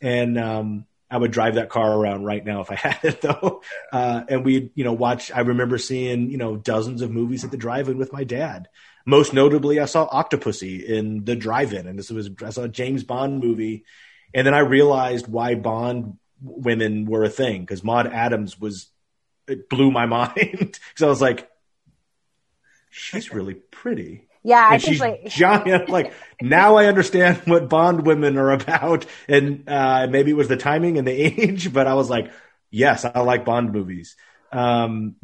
[0.00, 3.62] and um, I would drive that car around right now if I had it though,
[3.92, 5.30] uh, and we'd you know watch.
[5.32, 8.68] I remember seeing you know dozens of movies at the drive-in with my dad.
[9.06, 13.04] Most notably, I saw Octopussy in the drive-in, and this was I saw a James
[13.04, 13.84] Bond movie,
[14.32, 18.88] and then I realized why Bond women were a thing because Maud Adams was
[19.46, 21.48] it blew my mind because I was like,
[22.90, 24.23] she's really pretty.
[24.44, 25.88] Yeah, I and think she's like giant.
[25.94, 30.56] Like now, I understand what Bond women are about, and uh, maybe it was the
[30.58, 31.12] timing and the
[31.42, 32.30] age, but I was like,
[32.70, 34.16] yes, I like Bond movies.
[34.52, 35.16] Um,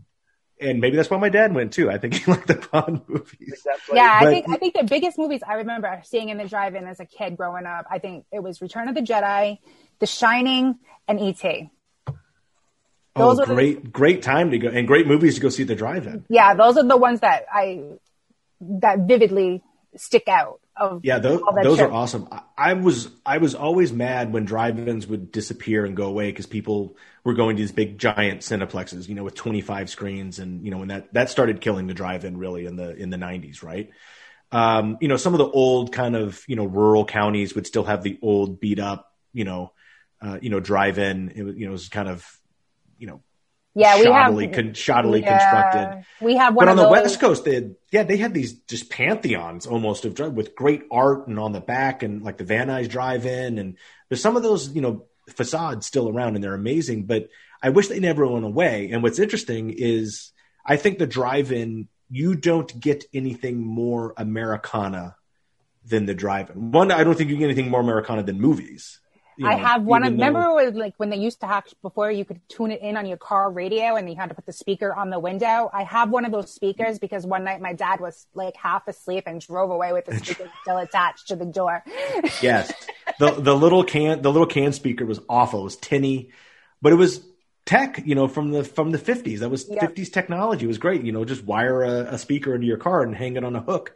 [0.61, 1.91] and maybe that's why my dad went too.
[1.91, 3.67] I think he liked the Bond movies.
[3.93, 6.99] yeah, I think I think the biggest movies I remember seeing in the drive-in as
[7.01, 9.59] a kid growing up, I think it was Return of the Jedi,
[9.99, 10.79] The Shining,
[11.09, 11.71] and E E.T.
[13.17, 15.63] Oh, Those are the- great, great time to go and great movies to go see
[15.63, 16.25] at the drive-in.
[16.29, 17.83] Yeah, those are the ones that I
[18.61, 19.63] that vividly
[19.97, 20.61] stick out.
[20.77, 22.29] Of Yeah, those, those are awesome.
[22.31, 26.47] I, I was I was always mad when drive-ins would disappear and go away because
[26.47, 30.71] people were going to these big giant cineplexes, you know, with 25 screens, and you
[30.71, 33.91] know, when that that started killing the drive-in really in the in the 90s, right?
[34.53, 37.85] Um, you know, some of the old kind of you know rural counties would still
[37.85, 39.73] have the old beat up, you know,
[40.23, 41.33] uh, you know, drive-in.
[41.35, 42.27] It was, you know, it was kind of
[42.99, 43.23] you know
[43.75, 46.05] Yeah, we have shoddily, con- shoddily yeah, constructed.
[46.21, 47.03] We have one But on of the those.
[47.03, 51.29] West Coast, they had, yeah, they had these just pantheons almost of with great art
[51.29, 53.77] and on the back and like the Van Nuys Drive-In and
[54.09, 57.05] there's some of those you know facades still around and they're amazing.
[57.05, 57.29] But
[57.63, 58.91] I wish they never went away.
[58.91, 60.33] And what's interesting is
[60.67, 65.15] I think the drive-in you don't get anything more Americana
[65.87, 66.73] than the drive-in.
[66.73, 68.99] One, I don't think you get anything more Americana than movies.
[69.41, 70.05] You I have one.
[70.05, 72.97] Of, though- remember, like when they used to have before, you could tune it in
[72.97, 75.71] on your car radio, and you had to put the speaker on the window.
[75.73, 79.25] I have one of those speakers because one night my dad was like half asleep
[79.27, 81.83] and drove away with the speaker still attached to the door.
[82.43, 82.73] Yes.
[83.19, 85.61] The the little can the little can speaker was awful.
[85.61, 86.31] It was tinny,
[86.83, 87.21] but it was
[87.67, 89.41] tech, you know, from the from the fifties.
[89.41, 89.81] That was Yep.
[89.81, 90.65] fifties technology.
[90.65, 91.03] It was great.
[91.03, 93.61] You know, just wire a, a speaker into your car and hang it on a
[93.63, 93.95] hook.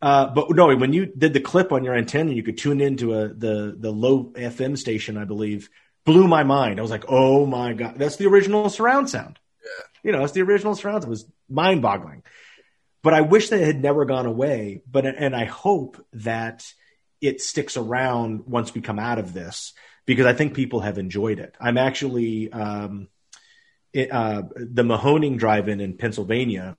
[0.00, 3.14] Uh, but no, when you did the clip on your antenna, you could tune into
[3.14, 5.70] a the the low FM station, I believe,
[6.04, 6.78] blew my mind.
[6.78, 9.38] I was like, oh my god, that's the original surround sound.
[9.62, 9.84] Yeah.
[10.04, 11.04] You know, it's the original surround.
[11.04, 12.22] It was mind boggling.
[13.02, 14.82] But I wish they had never gone away.
[14.88, 16.64] But and I hope that
[17.20, 19.72] it sticks around once we come out of this
[20.06, 21.56] because I think people have enjoyed it.
[21.60, 23.08] I'm actually um,
[23.92, 26.76] it, uh, the Mahoning Drive-In in Pennsylvania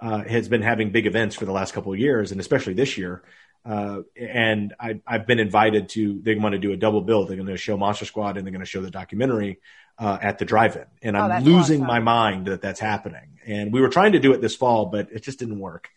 [0.00, 2.98] uh, has been having big events for the last couple of years, and especially this
[2.98, 3.22] year.
[3.64, 6.20] Uh, and I, I've been invited to.
[6.20, 7.24] They want to do a double bill.
[7.24, 9.60] They're going to show Monster Squad and they're going to show the documentary
[9.98, 10.84] uh, at the drive-in.
[11.00, 11.86] And Oh, I'm losing awesome.
[11.86, 13.38] my mind that that's happening.
[13.46, 15.88] And we were trying to do it this fall, but it just didn't work.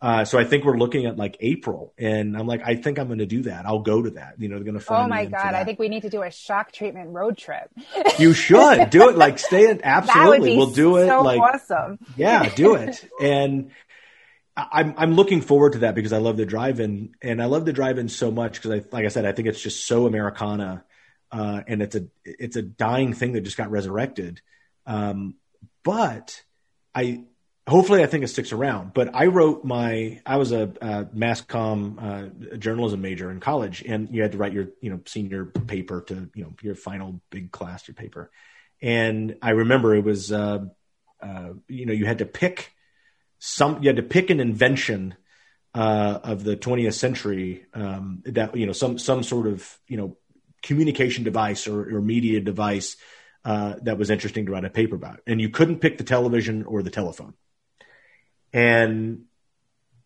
[0.00, 3.08] Uh, so I think we're looking at like April, and I'm like, I think I'm
[3.08, 3.66] going to do that.
[3.66, 4.34] I'll go to that.
[4.38, 5.06] You know, they're going to find.
[5.06, 5.54] oh my god!
[5.54, 7.68] I think we need to do a shock treatment road trip.
[8.16, 9.16] you should do it.
[9.16, 9.80] Like, stay in.
[9.84, 11.08] Absolutely, we'll do it.
[11.08, 11.98] so like, awesome.
[12.16, 13.04] yeah, do it.
[13.20, 13.72] And
[14.56, 17.72] I'm I'm looking forward to that because I love the drive-in, and I love the
[17.72, 20.84] drive-in so much because I, like I said, I think it's just so Americana,
[21.32, 24.40] uh, and it's a it's a dying thing that just got resurrected.
[24.86, 25.34] Um,
[25.82, 26.42] but
[26.94, 27.24] I
[27.68, 28.94] hopefully I think it sticks around.
[28.94, 33.84] But I wrote my I was a, uh mass comm uh, journalism major in college,
[33.86, 37.20] and you had to write your you know senior paper to you know your final
[37.30, 38.30] big class your paper,
[38.82, 40.64] and I remember it was uh,
[41.22, 42.72] uh, you know you had to pick
[43.38, 45.14] some you had to pick an invention
[45.74, 50.16] uh, of the 20th century um, that you know some some sort of you know
[50.62, 52.96] communication device or, or media device
[53.44, 56.64] uh, that was interesting to write a paper about, and you couldn't pick the television
[56.64, 57.34] or the telephone,
[58.52, 59.24] and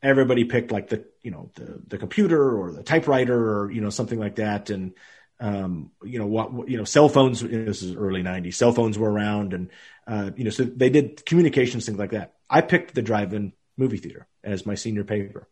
[0.02, 3.90] everybody picked like the you know the the computer or the typewriter or you know
[3.90, 4.94] something like that, and
[5.40, 7.40] um, you know what you know cell phones.
[7.40, 8.54] This is early '90s.
[8.54, 9.70] Cell phones were around, and
[10.06, 12.34] uh, you know so they did communications things like that.
[12.50, 15.48] I picked the drive-in movie theater as my senior paper,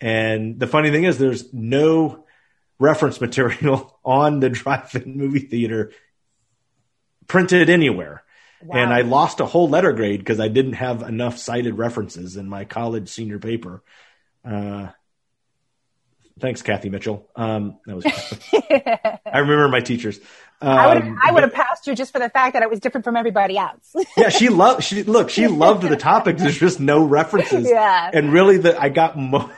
[0.00, 2.24] and the funny thing is, there's no
[2.78, 5.92] reference material on the drive-in movie theater
[7.26, 8.22] printed anywhere.
[8.72, 12.48] And I lost a whole letter grade because I didn't have enough cited references in
[12.48, 13.82] my college senior paper.
[14.44, 14.88] Uh,
[16.40, 17.28] thanks, Kathy Mitchell.
[17.34, 18.06] Um, that was
[19.26, 20.18] I remember my teachers.
[20.60, 22.70] Um, I would I would but- have passed you just for the fact that it
[22.70, 23.94] was different from everybody else.
[24.16, 24.84] yeah, she loved.
[24.84, 25.30] She look.
[25.30, 26.38] She loved the topic.
[26.38, 27.68] There's just no references.
[27.68, 28.10] Yeah.
[28.12, 29.18] And really, the I got.
[29.18, 29.50] Mo-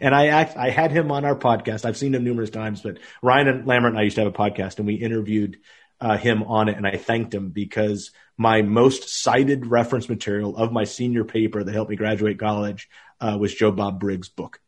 [0.00, 1.84] and I act, I had him on our podcast.
[1.84, 2.80] I've seen him numerous times.
[2.80, 5.58] But Ryan and Lambert and I used to have a podcast, and we interviewed
[6.00, 6.76] uh, him on it.
[6.76, 11.74] And I thanked him because my most cited reference material of my senior paper that
[11.74, 12.88] helped me graduate college
[13.20, 14.62] uh, was Joe Bob Briggs' book.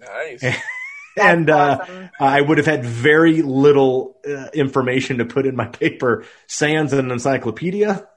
[0.00, 0.42] Nice.
[1.20, 2.10] and uh, awesome.
[2.18, 6.24] I would have had very little uh, information to put in my paper.
[6.46, 8.08] Sans an encyclopedia,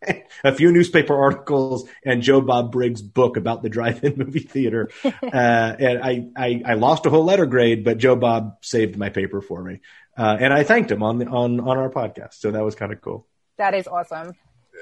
[0.44, 4.88] a few newspaper articles, and Joe Bob Briggs' book about the drive-in movie theater.
[5.04, 9.10] uh, and I, I, I lost a whole letter grade, but Joe Bob saved my
[9.10, 9.80] paper for me,
[10.16, 12.36] uh, and I thanked him on the, on on our podcast.
[12.36, 13.26] So that was kind of cool.
[13.58, 14.34] That is awesome.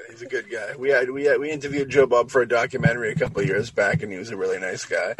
[0.09, 0.75] he's a good guy.
[0.77, 3.71] We had we had, we interviewed Joe Bob for a documentary a couple of years
[3.71, 5.15] back, and he was a really nice guy.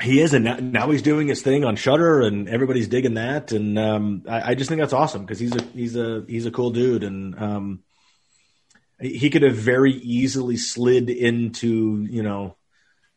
[0.00, 3.52] He is, and now, now he's doing his thing on Shudder, and everybody's digging that.
[3.52, 6.50] And um, I, I, just think that's awesome because he's a he's a he's a
[6.50, 7.82] cool dude, and um,
[9.00, 12.56] he could have very easily slid into you know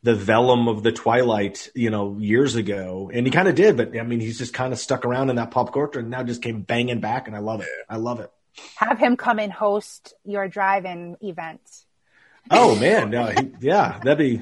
[0.03, 3.75] the vellum of the Twilight, you know, years ago, and he kind of did.
[3.75, 6.23] But I mean, he's just kind of stuck around in that pop culture, and now
[6.23, 7.69] just came banging back, and I love it.
[7.89, 8.31] I love it.
[8.75, 11.61] Have him come and host your drive-in event.
[12.49, 14.41] Oh man, no, he, yeah, that'd be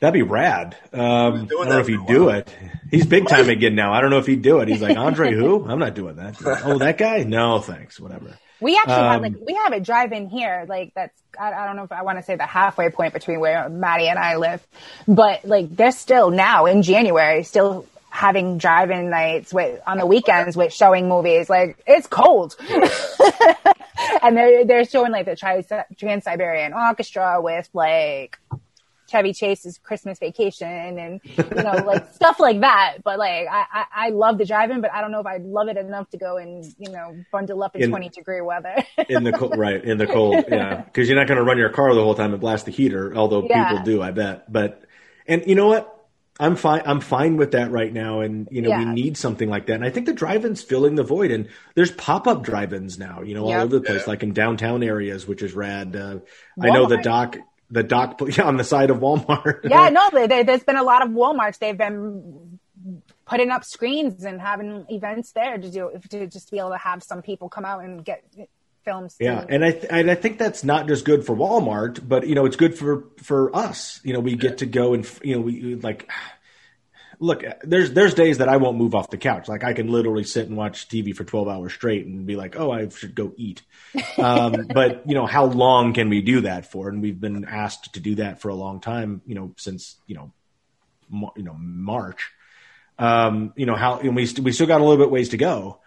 [0.00, 0.76] that'd be rad.
[0.92, 2.54] Um, I don't know if he'd do it.
[2.90, 3.92] He's big time again now.
[3.92, 4.68] I don't know if he'd do it.
[4.68, 5.66] He's like Andre, who?
[5.68, 6.36] I'm not doing that.
[6.64, 7.22] Oh, that guy?
[7.24, 8.00] No, thanks.
[8.00, 8.38] Whatever.
[8.60, 11.76] We actually um, have like we have a drive-in here, like that's I, I don't
[11.76, 14.66] know if I want to say the halfway point between where Maddie and I live,
[15.06, 17.86] but like they're still now in January still
[18.16, 21.50] having drive-in nights with on the weekends with showing movies.
[21.50, 22.56] Like it's cold,
[24.22, 28.38] and they're they're showing like the Trans Siberian Orchestra with like
[29.06, 32.98] Chevy Chase's Christmas Vacation and you know like stuff like that.
[33.04, 35.68] But like I, I, I love the driving, but I don't know if I'd love
[35.68, 38.82] it enough to go and you know bundle up in, in twenty degree weather.
[39.10, 39.84] in the cold, right?
[39.84, 42.32] In the cold, yeah, because you're not going to run your car the whole time
[42.32, 43.14] and blast the heater.
[43.14, 43.68] Although yeah.
[43.68, 44.50] people do, I bet.
[44.50, 44.82] But
[45.26, 45.92] and you know what?
[46.38, 46.82] I'm fine.
[46.84, 48.78] I'm fine with that right now, and you know yeah.
[48.80, 49.74] we need something like that.
[49.74, 53.48] And I think the drive-ins filling the void, and there's pop-up drive-ins now, you know,
[53.48, 53.58] yep.
[53.58, 54.10] all over the place, yeah.
[54.10, 55.96] like in downtown areas, which is rad.
[55.96, 56.18] Uh,
[56.60, 57.38] I know the doc
[57.70, 59.68] the dock on the side of Walmart.
[59.68, 61.58] yeah, no, they, there's been a lot of WalMarts.
[61.58, 62.58] They've been
[63.24, 67.02] putting up screens and having events there to do to just be able to have
[67.02, 68.22] some people come out and get
[68.86, 69.16] films.
[69.20, 72.34] Yeah, and I th- and I think that's not just good for Walmart, but you
[72.34, 74.00] know it's good for for us.
[74.04, 76.08] You know, we get to go and you know we like
[77.18, 79.48] look, there's there's days that I won't move off the couch.
[79.48, 82.58] Like I can literally sit and watch TV for 12 hours straight and be like,
[82.58, 83.62] oh, I should go eat.
[84.18, 86.88] Um, but you know, how long can we do that for?
[86.88, 89.22] And we've been asked to do that for a long time.
[89.26, 90.32] You know, since you know,
[91.08, 92.30] ma- you know March.
[92.98, 95.36] Um, you know how and we st- we still got a little bit ways to
[95.36, 95.80] go.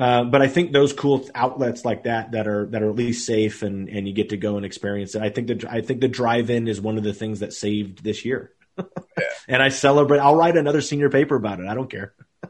[0.00, 3.26] Uh, but I think those cool outlets like that that are that are at least
[3.26, 5.20] safe and and you get to go and experience it.
[5.20, 8.24] I think the I think the drive-in is one of the things that saved this
[8.24, 8.84] year yeah.
[9.48, 10.20] and I celebrate.
[10.20, 11.66] I'll write another senior paper about it.
[11.66, 12.14] I don't care.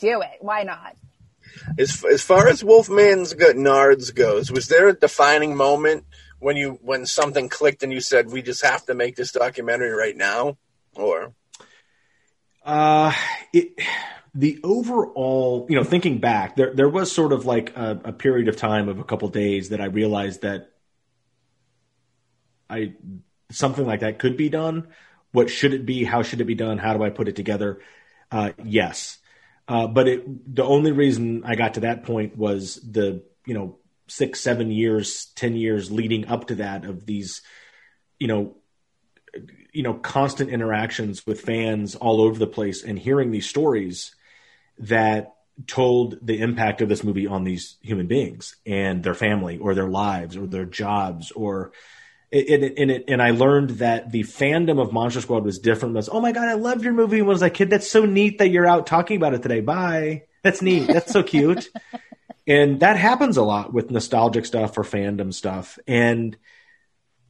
[0.00, 0.38] Do it.
[0.40, 0.94] Why not?
[1.78, 6.04] As as far as Wolfman's Nards goes, was there a defining moment
[6.38, 9.90] when you when something clicked and you said we just have to make this documentary
[9.90, 10.56] right now,
[10.94, 11.32] or?
[12.64, 13.12] Uh,
[13.52, 13.72] it
[14.34, 18.48] the overall, you know, thinking back, there there was sort of like a, a period
[18.48, 20.70] of time of a couple of days that I realized that
[22.68, 22.94] I
[23.50, 24.88] something like that could be done.
[25.32, 26.04] What should it be?
[26.04, 26.78] How should it be done?
[26.78, 27.80] How do I put it together?
[28.30, 29.18] Uh, yes.
[29.68, 33.78] Uh, but it, the only reason I got to that point was the, you know,
[34.08, 37.42] six, seven years, 10 years leading up to that of these,
[38.18, 38.56] you know,
[39.72, 44.14] you know, constant interactions with fans all over the place and hearing these stories
[44.80, 45.34] that
[45.66, 49.88] told the impact of this movie on these human beings and their family or their
[49.88, 51.72] lives or their jobs or,
[52.32, 55.96] and, and, it, and I learned that the fandom of Monster Squad was different.
[55.96, 57.70] Was, oh my god, I loved your movie when I was a kid.
[57.70, 59.60] That's so neat that you're out talking about it today.
[59.60, 60.24] Bye.
[60.42, 60.86] That's neat.
[60.86, 61.68] That's so cute.
[62.46, 65.78] and that happens a lot with nostalgic stuff or fandom stuff.
[65.86, 66.36] And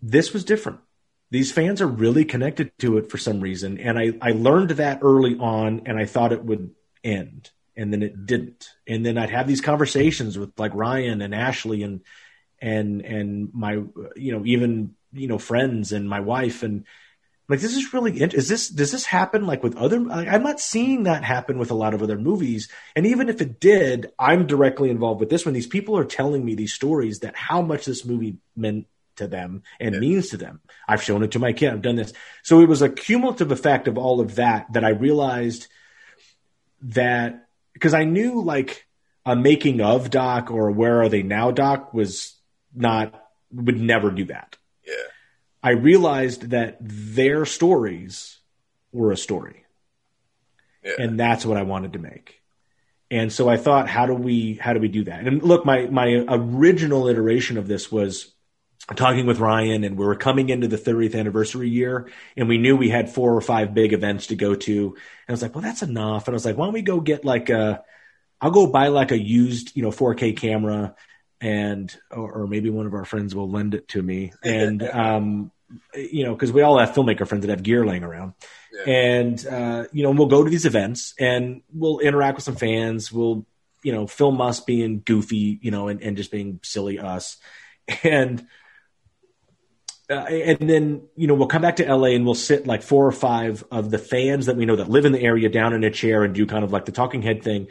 [0.02, 0.80] this was different.
[1.30, 3.78] These fans are really connected to it for some reason.
[3.78, 6.70] And I, I learned that early on and I thought it would
[7.04, 7.50] end.
[7.76, 8.68] And then it didn't.
[8.86, 12.00] And then I'd have these conversations with like Ryan and Ashley and
[12.60, 13.72] and and my
[14.16, 16.84] you know even you know friends and my wife and
[17.48, 21.04] like this is really is this does this happen like with other i'm not seeing
[21.04, 24.90] that happen with a lot of other movies and even if it did i'm directly
[24.90, 28.04] involved with this one these people are telling me these stories that how much this
[28.04, 28.86] movie meant
[29.16, 30.00] to them and yeah.
[30.00, 32.12] means to them i've shown it to my kid i've done this
[32.42, 35.66] so it was a cumulative effect of all of that that i realized
[36.82, 38.86] that because i knew like
[39.26, 42.36] a making of doc or where are they now doc was
[42.74, 43.20] not
[43.52, 44.56] would never do that.
[44.86, 44.94] Yeah.
[45.62, 48.38] I realized that their stories
[48.92, 49.64] were a story.
[50.84, 50.94] Yeah.
[50.98, 52.40] And that's what I wanted to make.
[53.10, 55.26] And so I thought, how do we how do we do that?
[55.26, 58.32] And look, my my original iteration of this was
[58.96, 62.76] talking with Ryan, and we were coming into the 30th anniversary year, and we knew
[62.76, 64.86] we had four or five big events to go to.
[64.88, 64.96] And
[65.28, 66.26] I was like, well, that's enough.
[66.26, 67.82] And I was like, why don't we go get like a
[68.40, 70.94] I'll go buy like a used, you know, 4K camera
[71.42, 75.50] and or, or, maybe one of our friends will lend it to me and um
[75.94, 78.34] you know because we all have filmmaker friends that have gear laying around
[78.72, 78.92] yeah.
[78.92, 83.10] and uh you know we'll go to these events and we'll interact with some fans
[83.10, 83.46] we'll
[83.82, 87.36] you know, film us being goofy, you know, and, and just being silly us.
[88.04, 88.46] And,
[90.10, 93.06] uh, and then, you know, we'll come back to LA and we'll sit like four
[93.06, 95.84] or five of the fans that we know that live in the area down in
[95.84, 97.68] a chair and do kind of like the talking head thing.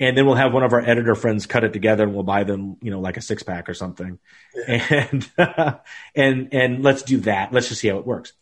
[0.00, 2.44] And then we'll have one of our editor friends cut it together and we'll buy
[2.44, 4.18] them, you know, like a six pack or something.
[4.66, 5.08] Yeah.
[5.12, 5.30] And,
[6.14, 7.52] and, and let's do that.
[7.52, 8.32] Let's just see how it works.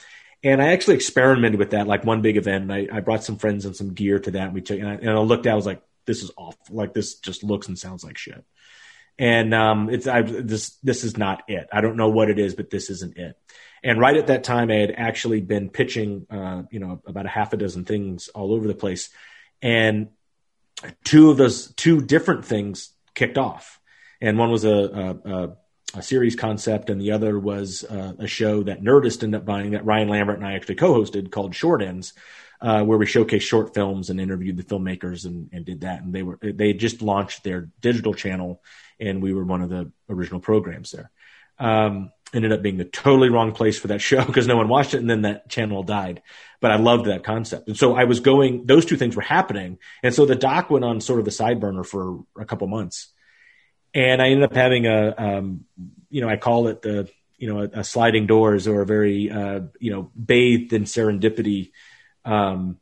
[0.44, 2.70] And I actually experimented with that, like one big event.
[2.70, 4.44] I, I brought some friends and some gear to that.
[4.44, 6.77] And we took, and I, and I looked at, I was like, this is awful.
[6.77, 8.44] Like this just looks and sounds like shit.
[9.20, 11.68] And, um, it's, I, this, this is not it.
[11.72, 13.36] I don't know what it is, but this isn't it.
[13.84, 17.28] And right at that time, I had actually been pitching, uh, you know, about a
[17.28, 19.10] half a dozen things all over the place.
[19.62, 20.09] And
[21.05, 23.78] two of those two different things kicked off.
[24.20, 25.56] And one was a, a, a
[25.94, 29.72] a series concept, and the other was uh, a show that Nerdist ended up buying
[29.72, 32.12] that Ryan Lambert and I actually co-hosted called Short Ends,
[32.60, 36.02] uh, where we showcased short films and interviewed the filmmakers and, and did that.
[36.02, 38.62] And they were they just launched their digital channel,
[38.98, 41.10] and we were one of the original programs there.
[41.58, 44.94] Um, ended up being the totally wrong place for that show because no one watched
[44.94, 46.22] it, and then that channel died.
[46.60, 48.66] But I loved that concept, and so I was going.
[48.66, 51.60] Those two things were happening, and so the doc went on sort of the side
[51.60, 53.12] burner for a couple months
[53.94, 55.64] and I ended up having a, um,
[56.08, 59.30] you know, I call it the, you know, a, a sliding doors or a very,
[59.30, 61.72] uh, you know, bathed in serendipity,
[62.24, 62.78] um,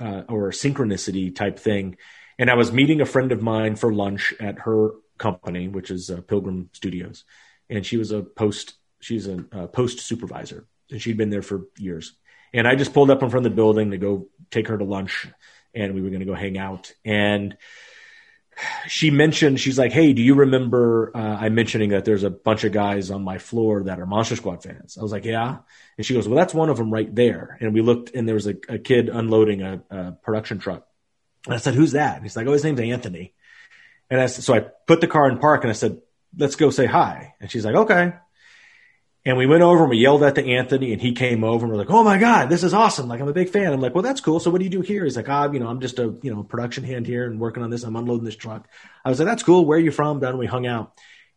[0.00, 1.96] uh, or synchronicity type thing.
[2.38, 6.10] And I was meeting a friend of mine for lunch at her company, which is
[6.10, 7.24] uh, Pilgrim Studios,
[7.68, 11.66] and she was a post, she's a, a post supervisor, and she'd been there for
[11.76, 12.14] years.
[12.54, 14.84] And I just pulled up in front of the building to go take her to
[14.84, 15.26] lunch,
[15.74, 16.92] and we were going to go hang out.
[17.04, 17.56] And
[18.86, 22.64] she mentioned she's like, "Hey, do you remember uh, I mentioning that there's a bunch
[22.64, 25.58] of guys on my floor that are Monster Squad fans?" I was like, "Yeah,"
[25.96, 28.34] and she goes, "Well, that's one of them right there." And we looked, and there
[28.34, 30.86] was a, a kid unloading a, a, production truck.
[31.46, 33.34] And I said, "Who's that?" And he's like, "Oh, his name's Anthony."
[34.10, 36.00] And I said, so I put the car in park, and I said,
[36.36, 38.12] "Let's go say hi." And she's like, "Okay."
[39.28, 41.70] And we went over and we yelled at the Anthony and he came over and
[41.70, 43.08] we're like, Oh my God, this is awesome.
[43.08, 43.74] Like, I'm a big fan.
[43.74, 44.40] I'm like, well, that's cool.
[44.40, 45.04] So what do you do here?
[45.04, 47.62] He's like, ah, you know, I'm just a, you know, production hand here and working
[47.62, 47.82] on this.
[47.82, 48.66] I'm unloading this truck.
[49.04, 49.66] I was like, that's cool.
[49.66, 50.20] Where are you from?
[50.20, 50.94] Then we hung out.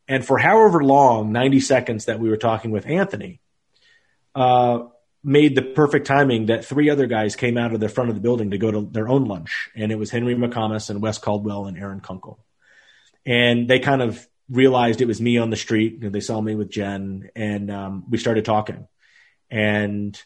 [0.07, 3.41] And for however long, 90 seconds that we were talking with Anthony,
[4.35, 4.84] uh,
[5.22, 8.22] made the perfect timing that three other guys came out of the front of the
[8.22, 9.69] building to go to their own lunch.
[9.76, 12.39] And it was Henry McComas and Wes Caldwell and Aaron Kunkel.
[13.26, 15.94] And they kind of realized it was me on the street.
[15.94, 18.88] You know, they saw me with Jen, and um, we started talking.
[19.49, 20.22] And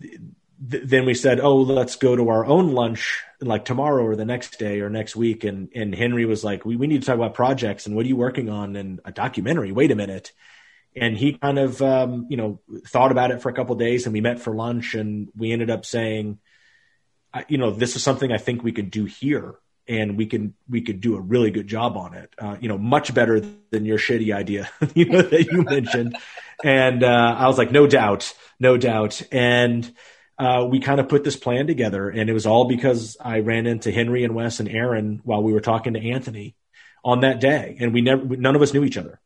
[0.00, 0.20] th-
[0.60, 4.58] then we said, "Oh, let's go to our own lunch, like tomorrow or the next
[4.58, 7.34] day or next week." And and Henry was like, "We we need to talk about
[7.34, 10.32] projects and what are you working on and a documentary." Wait a minute.
[10.96, 14.12] And he kind of, um, you know, thought about it for a couple days, and
[14.12, 16.38] we met for lunch, and we ended up saying,
[17.48, 20.80] you know, this is something I think we could do here and we can we
[20.80, 22.32] could do a really good job on it.
[22.38, 23.40] Uh, you know, much better
[23.70, 26.16] than your shitty idea, you know, that you mentioned.
[26.62, 29.22] And uh, I was like, no doubt, no doubt.
[29.30, 29.92] And
[30.38, 33.66] uh, we kind of put this plan together, and it was all because I ran
[33.66, 36.56] into Henry and Wes and Aaron while we were talking to Anthony
[37.04, 39.20] on that day, and we never none of us knew each other.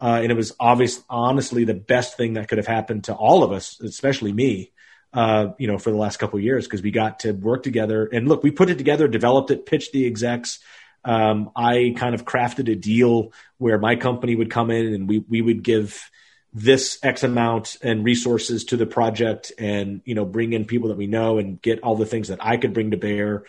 [0.00, 3.42] Uh, and it was obvious, honestly, the best thing that could have happened to all
[3.42, 4.70] of us, especially me,
[5.12, 8.06] uh, you know, for the last couple years because we got to work together.
[8.06, 10.60] And look, we put it together, developed it, pitched the execs.
[11.04, 15.20] Um, I kind of crafted a deal where my company would come in and we
[15.20, 16.10] we would give
[16.52, 20.96] this X amount and resources to the project, and you know, bring in people that
[20.96, 23.44] we know and get all the things that I could bring to bear.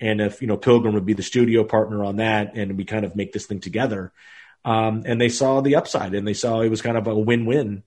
[0.00, 3.04] And if you know, Pilgrim would be the studio partner on that, and we kind
[3.04, 4.12] of make this thing together.
[4.64, 7.82] Um, and they saw the upside, and they saw it was kind of a win-win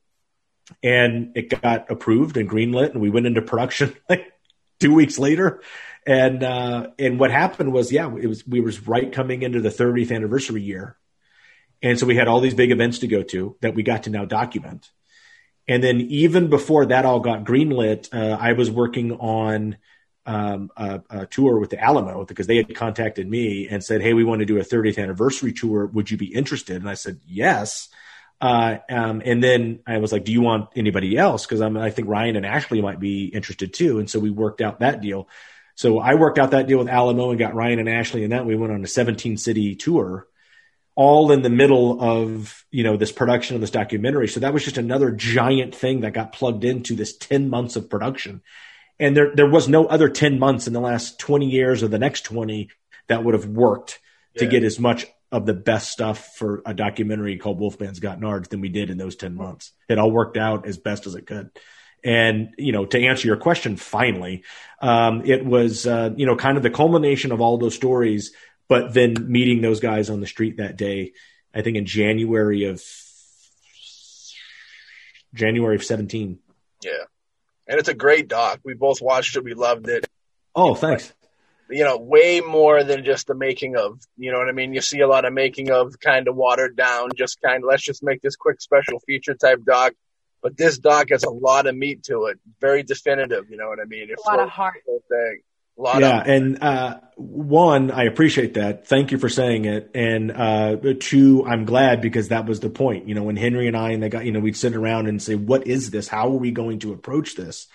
[0.84, 4.32] and it got approved and greenlit, and we went into production like
[4.80, 5.62] two weeks later.
[6.06, 9.70] And uh, and what happened was, yeah, it was we was right coming into the
[9.70, 10.98] 30th anniversary year,
[11.82, 14.10] and so we had all these big events to go to that we got to
[14.10, 14.90] now document.
[15.68, 19.76] And then even before that all got greenlit, uh, I was working on
[20.26, 24.14] um, a, a, tour with the Alamo because they had contacted me and said, "Hey,
[24.14, 25.86] we want to do a 30th anniversary tour.
[25.88, 27.90] Would you be interested?" And I said, "Yes."
[28.40, 31.46] Uh, um, and then I was like, do you want anybody else?
[31.46, 34.00] Cause I'm, I think Ryan and Ashley might be interested too.
[34.00, 35.28] And so we worked out that deal.
[35.76, 38.46] So I worked out that deal with Alamo and got Ryan and Ashley and that
[38.46, 40.28] we went on a 17 city tour
[40.96, 44.28] all in the middle of, you know, this production of this documentary.
[44.28, 47.88] So that was just another giant thing that got plugged into this 10 months of
[47.88, 48.42] production.
[49.00, 52.00] And there, there was no other 10 months in the last 20 years or the
[52.00, 52.70] next 20
[53.08, 54.00] that would have worked
[54.34, 54.40] yeah.
[54.40, 58.48] to get as much of the best stuff for a documentary called Wolfman's Got Nards
[58.48, 59.74] than we did in those 10 months.
[59.90, 61.50] It all worked out as best as it could.
[62.04, 64.44] And, you know, to answer your question, finally,
[64.82, 68.32] um, it was, uh, you know, kind of the culmination of all those stories
[68.68, 71.14] but then meeting those guys on the street that day,
[71.54, 72.84] I think in January of
[75.34, 76.40] January of 17.
[76.84, 76.92] Yeah.
[77.68, 78.60] And it's a great doc.
[78.64, 79.44] We both watched it.
[79.44, 80.08] We loved it.
[80.56, 81.14] Oh, thanks.
[81.70, 84.00] You know, way more than just the making of.
[84.18, 84.74] You know what I mean?
[84.74, 87.84] You see a lot of making of kind of watered down, just kind of let's
[87.84, 89.94] just make this quick special feature type doc.
[90.42, 92.40] But this doc has a lot of meat to it.
[92.62, 93.50] Very definitive.
[93.50, 94.10] You know what I mean?
[94.10, 94.76] It a lot of heart.
[95.10, 95.42] Thing
[95.78, 98.88] yeah, and uh, one, I appreciate that.
[98.88, 99.92] Thank you for saying it.
[99.94, 103.08] And uh, two, I'm glad because that was the point.
[103.08, 105.22] You know, when Henry and I and they got, you know, we'd sit around and
[105.22, 106.08] say, "What is this?
[106.08, 107.68] How are we going to approach this?"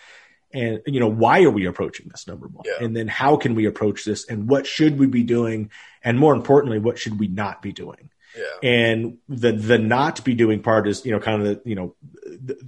[0.53, 2.27] And you know, why are we approaching this?
[2.27, 2.85] Number one, yeah.
[2.85, 4.27] and then how can we approach this?
[4.29, 5.71] And what should we be doing?
[6.03, 8.11] And more importantly, what should we not be doing?
[8.37, 8.69] Yeah.
[8.69, 11.95] And the the not be doing part is you know kind of the you know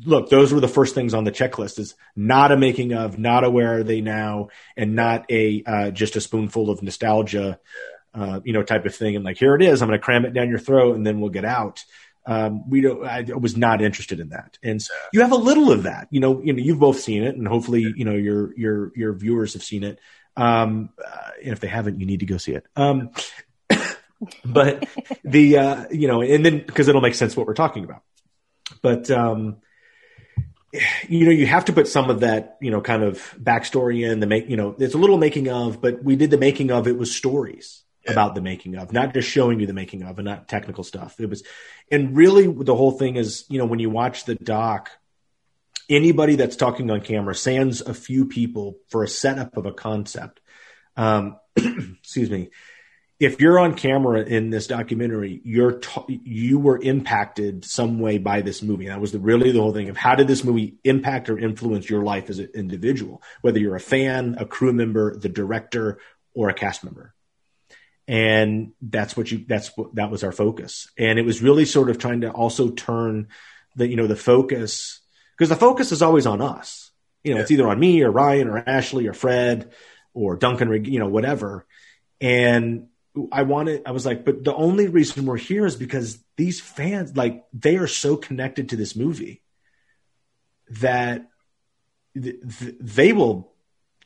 [0.04, 3.44] look those were the first things on the checklist is not a making of not
[3.44, 7.58] a where are they now and not a uh, just a spoonful of nostalgia
[8.14, 10.24] uh, you know type of thing and like here it is I'm going to cram
[10.24, 11.84] it down your throat and then we'll get out.
[12.26, 13.04] Um, we don't.
[13.04, 16.08] I was not interested in that, and so you have a little of that.
[16.10, 19.12] You know, you know, you've both seen it, and hopefully, you know, your your your
[19.12, 19.98] viewers have seen it.
[20.36, 22.66] Um, uh, and if they haven't, you need to go see it.
[22.76, 23.10] Um,
[24.44, 24.88] but
[25.22, 28.02] the uh, you know, and then because it'll make sense what we're talking about.
[28.80, 29.58] But um,
[31.06, 34.20] you know, you have to put some of that you know kind of backstory in
[34.20, 34.48] the make.
[34.48, 36.88] You know, it's a little making of, but we did the making of.
[36.88, 38.12] It was stories yeah.
[38.12, 41.20] about the making of, not just showing you the making of, and not technical stuff.
[41.20, 41.42] It was,
[41.90, 44.90] and really, the whole thing is, you know, when you watch the doc.
[45.86, 50.40] Anybody that's talking on camera, sans a few people for a setup of a concept,
[50.96, 52.48] um, excuse me,
[53.20, 58.42] if you're on camera in this documentary, you're t- you were impacted some way by
[58.42, 58.88] this movie.
[58.88, 61.88] That was the, really the whole thing of how did this movie impact or influence
[61.88, 65.98] your life as an individual, whether you're a fan, a crew member, the director,
[66.34, 67.13] or a cast member.
[68.06, 70.88] And that's what you that's what that was our focus.
[70.98, 73.28] And it was really sort of trying to also turn
[73.76, 75.00] the you know the focus
[75.36, 76.90] because the focus is always on us.
[77.22, 77.42] You know, yeah.
[77.42, 79.72] it's either on me or Ryan or Ashley or Fred
[80.12, 81.66] or Duncan, you know, whatever.
[82.20, 82.88] And
[83.32, 87.16] I wanted, I was like, but the only reason we're here is because these fans,
[87.16, 89.42] like, they are so connected to this movie
[90.80, 91.28] that
[92.14, 93.52] th- th- they will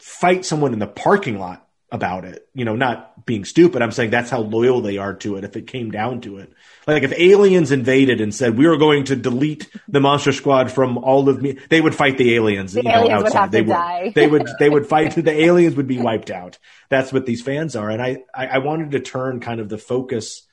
[0.00, 2.46] fight someone in the parking lot about it.
[2.54, 3.80] You know, not being stupid.
[3.80, 6.52] I'm saying that's how loyal they are to it if it came down to it.
[6.86, 10.98] Like if aliens invaded and said we are going to delete the monster squad from
[10.98, 12.72] all of me, they would fight the aliens.
[12.72, 13.24] The aliens know, outside.
[13.24, 14.12] would have they to would, die.
[14.14, 16.58] they would they would fight the aliens would be wiped out.
[16.88, 17.90] That's what these fans are.
[17.90, 20.46] And I I, I wanted to turn kind of the focus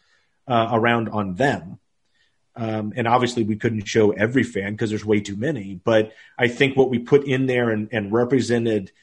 [0.47, 1.79] uh, around on them.
[2.57, 6.47] Um, and obviously we couldn't show every fan because there's way too many, but I
[6.47, 8.93] think what we put in there and, and represented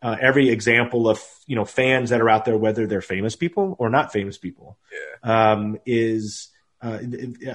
[0.00, 3.76] uh, every example of you know fans that are out there, whether they're famous people
[3.78, 4.78] or not famous people,
[5.24, 5.52] yeah.
[5.52, 6.48] um, is
[6.82, 6.98] uh,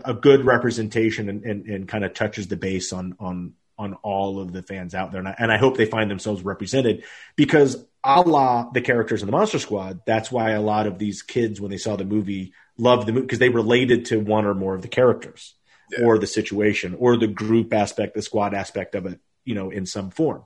[0.03, 4.39] a good representation and, and, and kind of touches the base on on on all
[4.39, 7.03] of the fans out there, and I, and I hope they find themselves represented
[7.35, 11.21] because a la the characters in the Monster Squad, that's why a lot of these
[11.21, 14.53] kids when they saw the movie loved the movie because they related to one or
[14.53, 15.55] more of the characters
[15.91, 16.05] yeah.
[16.05, 19.85] or the situation or the group aspect, the squad aspect of it, you know, in
[19.85, 20.43] some form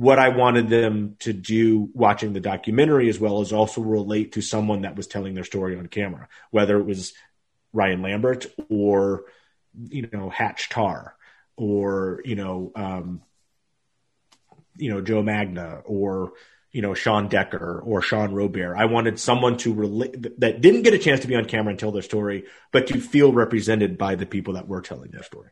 [0.00, 4.40] what I wanted them to do watching the documentary as well as also relate to
[4.40, 7.12] someone that was telling their story on camera, whether it was
[7.74, 9.24] Ryan Lambert or,
[9.90, 11.14] you know, Hatch Tar
[11.54, 13.20] or, you know, um,
[14.78, 16.32] you know, Joe Magna or,
[16.72, 18.76] you know, Sean Decker or Sean Robert.
[18.76, 21.78] I wanted someone to relate that didn't get a chance to be on camera and
[21.78, 25.50] tell their story, but to feel represented by the people that were telling their story.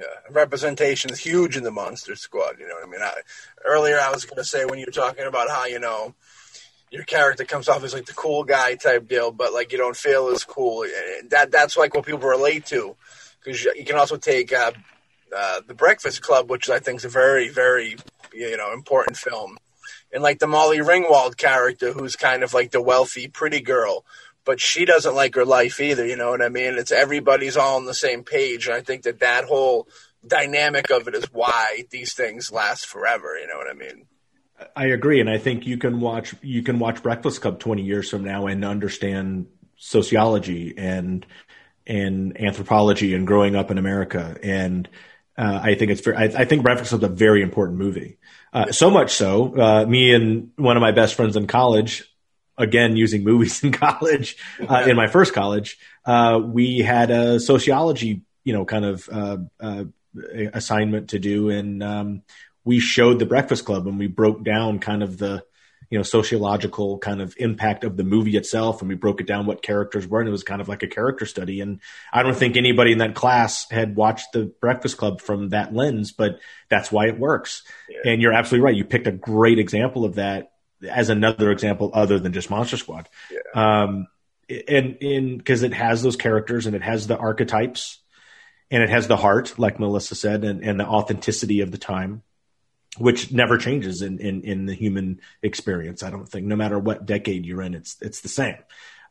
[0.00, 2.58] Yeah, representation is huge in the Monster Squad.
[2.58, 3.02] You know what I mean?
[3.02, 3.12] I,
[3.66, 6.14] earlier, I was going to say when you were talking about how you know
[6.90, 9.96] your character comes off as like the cool guy type deal, but like you don't
[9.96, 10.86] feel as cool.
[11.28, 12.96] That that's like what people relate to,
[13.44, 14.72] because you can also take uh,
[15.36, 17.96] uh, the Breakfast Club, which I think is a very very
[18.32, 19.58] you know important film,
[20.14, 24.06] and like the Molly Ringwald character, who's kind of like the wealthy pretty girl
[24.50, 26.04] but she doesn't like her life either.
[26.04, 26.74] You know what I mean?
[26.74, 29.86] It's everybody's all on the same page, and I think that that whole
[30.26, 33.38] dynamic of it is why these things last forever.
[33.38, 34.06] You know what I mean?
[34.74, 38.10] I agree, and I think you can watch you can watch Breakfast Club twenty years
[38.10, 39.46] from now and understand
[39.76, 41.24] sociology and
[41.86, 44.36] and anthropology and growing up in America.
[44.42, 44.88] And
[45.38, 48.18] uh, I think it's very, I, I think Breakfast Club is a very important movie.
[48.52, 52.09] Uh, so much so, uh, me and one of my best friends in college
[52.58, 54.36] again using movies in college,
[54.68, 59.38] uh, in my first college, uh, we had a sociology, you know, kind of uh,
[59.60, 59.84] uh
[60.52, 62.22] assignment to do, and um,
[62.64, 65.44] we showed the Breakfast Club and we broke down kind of the,
[65.90, 68.80] you know sociological kind of impact of the movie itself.
[68.80, 70.20] And we broke it down what characters were.
[70.20, 71.60] And it was kind of like a character study.
[71.60, 71.80] And
[72.12, 76.12] i don't think anybody in that class had watched the breakfast club from that lens
[76.12, 77.64] but that's why it works.
[77.88, 78.12] Yeah.
[78.12, 78.76] and you're absolutely right.
[78.76, 80.49] You picked a great example of that
[80.88, 83.84] as another example other than just monster squad yeah.
[83.84, 84.06] um
[84.48, 87.98] and in because it has those characters and it has the archetypes
[88.70, 92.22] and it has the heart like melissa said and, and the authenticity of the time
[92.98, 96.02] which never changes in, in, in the human experience.
[96.02, 98.56] I don't think, no matter what decade you're in, it's it's the same.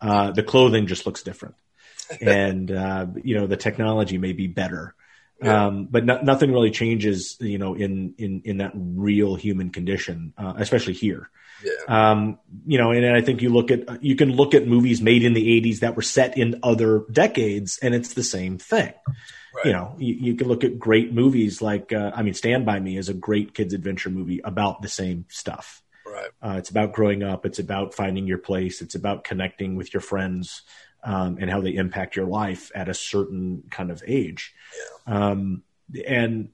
[0.02, 1.56] Uh, the clothing just looks different,
[2.22, 4.96] and uh, you know the technology may be better,
[5.42, 5.68] yeah.
[5.68, 7.38] um, but no, nothing really changes.
[7.40, 11.30] You know, in in in that real human condition, uh, especially here.
[11.64, 12.12] Yeah.
[12.12, 15.24] Um, you know, and I think you look at you can look at movies made
[15.24, 18.94] in the '80s that were set in other decades, and it's the same thing.
[19.54, 19.66] Right.
[19.66, 22.80] You know, you, you, can look at great movies like, uh, I mean, Stand By
[22.80, 25.82] Me is a great kids' adventure movie about the same stuff.
[26.06, 26.30] Right.
[26.42, 27.46] Uh, it's about growing up.
[27.46, 28.82] It's about finding your place.
[28.82, 30.62] It's about connecting with your friends
[31.04, 34.54] um, and how they impact your life at a certain kind of age.
[35.08, 35.32] Yeah.
[35.32, 35.64] Um,
[36.08, 36.50] and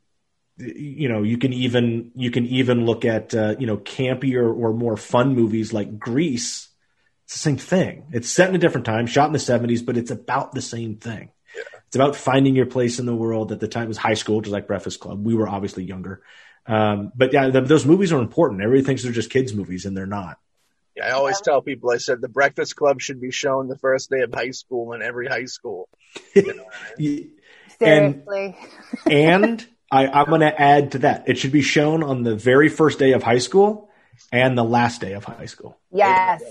[0.58, 4.74] you know, you can even you can even look at uh, you know campier or
[4.74, 6.70] more fun movies like Grease.
[7.26, 8.06] It's the same thing.
[8.12, 10.98] It's set in a different time, shot in the '70s, but it's about the same
[10.98, 11.32] thing.
[11.88, 13.52] It's about finding your place in the world.
[13.52, 15.26] At the time, it was high school, just like Breakfast Club.
[15.26, 16.22] We were obviously younger,
[16.68, 18.62] um, but yeah, the, those movies are important.
[18.62, 20.38] Everybody thinks they're just kids' movies, and they're not.
[20.96, 21.92] Yeah, I always tell people.
[21.92, 25.02] I said the Breakfast Club should be shown the first day of high school in
[25.02, 25.90] every high school.
[26.36, 26.66] You know
[27.78, 28.58] Seriously.
[29.06, 31.28] And, and I, I'm going to add to that.
[31.28, 33.90] It should be shown on the very first day of high school
[34.32, 35.78] and the last day of high school.
[35.92, 36.44] Yes.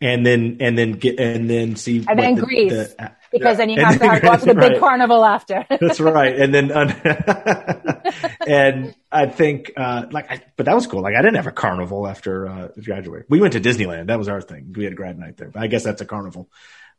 [0.00, 2.72] and then and then get and then see and then the, Grease.
[2.72, 3.66] The, because yeah.
[3.66, 4.72] then you have to go to the right.
[4.72, 5.66] big carnival after.
[5.80, 6.38] That's right.
[6.38, 6.70] And then,
[8.46, 11.02] and I think, uh, like, I, but that was cool.
[11.02, 13.26] Like, I didn't have a carnival after, uh, graduate.
[13.28, 14.06] We went to Disneyland.
[14.06, 14.72] That was our thing.
[14.74, 16.48] We had a grad night there, but I guess that's a carnival.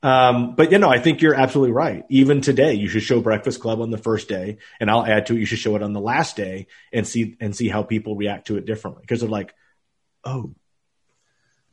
[0.01, 2.05] Um, but you know, I think you're absolutely right.
[2.09, 5.35] Even today, you should show Breakfast Club on the first day, and I'll add to
[5.35, 5.39] it.
[5.39, 8.47] You should show it on the last day and see and see how people react
[8.47, 9.53] to it differently because they're like,
[10.23, 10.55] "Oh,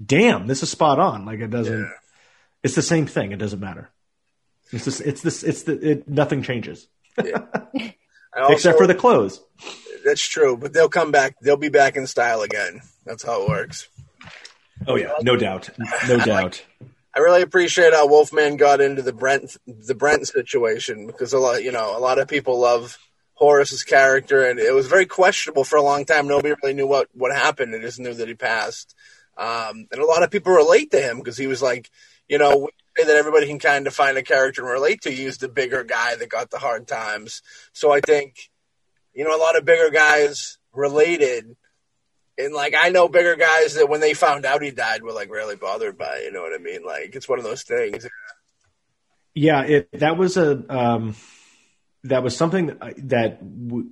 [0.05, 1.79] damn, this is spot on." Like it doesn't.
[1.79, 1.91] Yeah.
[2.65, 3.31] It's the same thing.
[3.31, 3.91] It doesn't matter.
[4.73, 5.01] It's this.
[5.01, 5.45] It's this.
[5.45, 5.91] It's the.
[5.91, 6.89] It, nothing changes.
[7.23, 7.45] Yeah.
[8.37, 9.41] Also, Except for the clothes.
[10.05, 11.37] That's true, but they'll come back.
[11.41, 12.83] They'll be back in style again.
[13.07, 13.89] That's how it works.
[14.87, 15.71] Oh yeah, no doubt,
[16.07, 16.63] no doubt.
[17.17, 21.65] I really appreciate how Wolfman got into the Brent the Brent situation because a lot,
[21.65, 22.99] you know, a lot of people love
[23.33, 26.29] Horace's character, and it was very questionable for a long time.
[26.29, 27.73] Nobody really knew what what happened.
[27.73, 28.95] They just knew that he passed,
[29.39, 31.91] um, and a lot of people relate to him because he was like,
[32.29, 35.11] you know, that everybody can kind of find a character and relate to.
[35.11, 37.41] He's the bigger guy that got the hard times.
[37.73, 38.51] So I think,
[39.15, 41.57] you know, a lot of bigger guys related.
[42.39, 45.31] And like I know bigger guys that when they found out he died were like
[45.31, 46.25] really bothered by it.
[46.25, 46.85] You know what I mean?
[46.85, 48.07] Like it's one of those things.
[49.35, 51.15] Yeah, it that was a um,
[52.05, 53.91] that was something that w-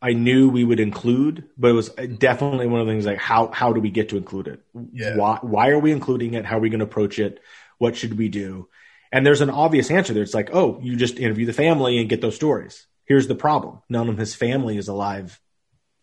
[0.00, 3.50] I knew we would include, but it was definitely one of the things like how
[3.52, 4.60] how do we get to include it?
[4.92, 5.16] Yeah.
[5.16, 6.44] Why why are we including it?
[6.44, 7.40] How are we going to approach it?
[7.78, 8.68] What should we do?
[9.12, 10.22] And there's an obvious answer there.
[10.22, 12.86] It's like, oh, you just interview the family and get those stories.
[13.04, 13.80] Here's the problem.
[13.88, 15.40] None of his family is alive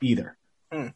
[0.01, 0.37] either.
[0.71, 0.87] Hmm.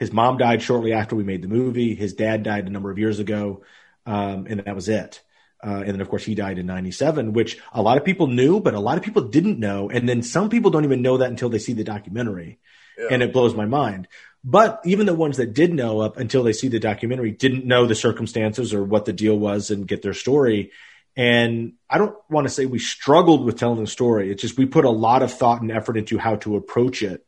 [0.00, 1.94] His mom died shortly after we made the movie.
[1.94, 3.62] His dad died a number of years ago.
[4.06, 5.20] Um, and that was it.
[5.62, 8.60] Uh, and then, of course, he died in 97, which a lot of people knew,
[8.60, 9.90] but a lot of people didn't know.
[9.90, 12.58] And then some people don't even know that until they see the documentary.
[12.98, 13.08] Yeah.
[13.10, 14.08] And it blows my mind.
[14.42, 17.84] But even the ones that did know up until they see the documentary didn't know
[17.84, 20.70] the circumstances or what the deal was and get their story.
[21.14, 24.32] And I don't want to say we struggled with telling the story.
[24.32, 27.26] It's just we put a lot of thought and effort into how to approach it.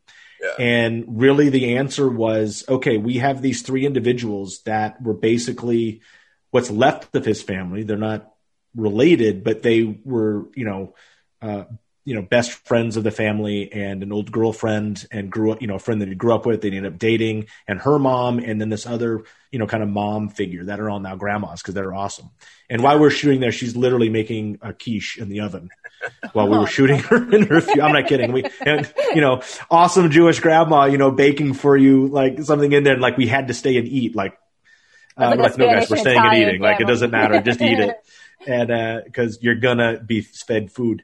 [0.59, 6.01] And really the answer was okay, we have these three individuals that were basically
[6.51, 7.83] what's left of his family.
[7.83, 8.31] They're not
[8.75, 10.95] related, but they were, you know,
[11.41, 11.65] uh,
[12.05, 15.67] you know, best friends of the family and an old girlfriend and grew up, you
[15.67, 16.61] know, a friend that he grew up with.
[16.61, 19.89] They ended up dating and her mom and then this other, you know, kind of
[19.89, 22.29] mom figure that are all now grandmas because they're awesome.
[22.69, 25.69] And while we're shooting there, she's literally making a quiche in the oven
[26.33, 27.17] while we were shooting her.
[27.81, 28.31] I'm not kidding.
[28.31, 32.83] We, and, you know, awesome Jewish grandma, you know, baking for you like something in
[32.83, 32.93] there.
[32.93, 34.37] And like we had to stay and eat like,
[35.17, 36.61] uh, like, no guys, we're staying and eating.
[36.61, 37.41] Like it doesn't matter.
[37.41, 37.95] Just eat it.
[38.45, 41.03] And, uh, cause you're gonna be fed food.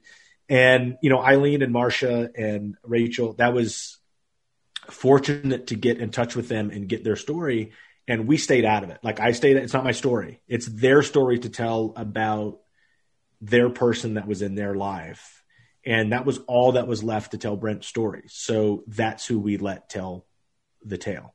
[0.49, 3.97] And, you know, Eileen and Marcia and Rachel, that was
[4.89, 7.71] fortunate to get in touch with them and get their story.
[8.09, 8.97] And we stayed out of it.
[9.03, 10.41] Like I stayed, it's not my story.
[10.49, 12.59] It's their story to tell about
[13.41, 15.43] their person that was in their life.
[15.85, 18.23] And that was all that was left to tell Brent's story.
[18.27, 20.25] So that's who we let tell
[20.83, 21.33] the tale.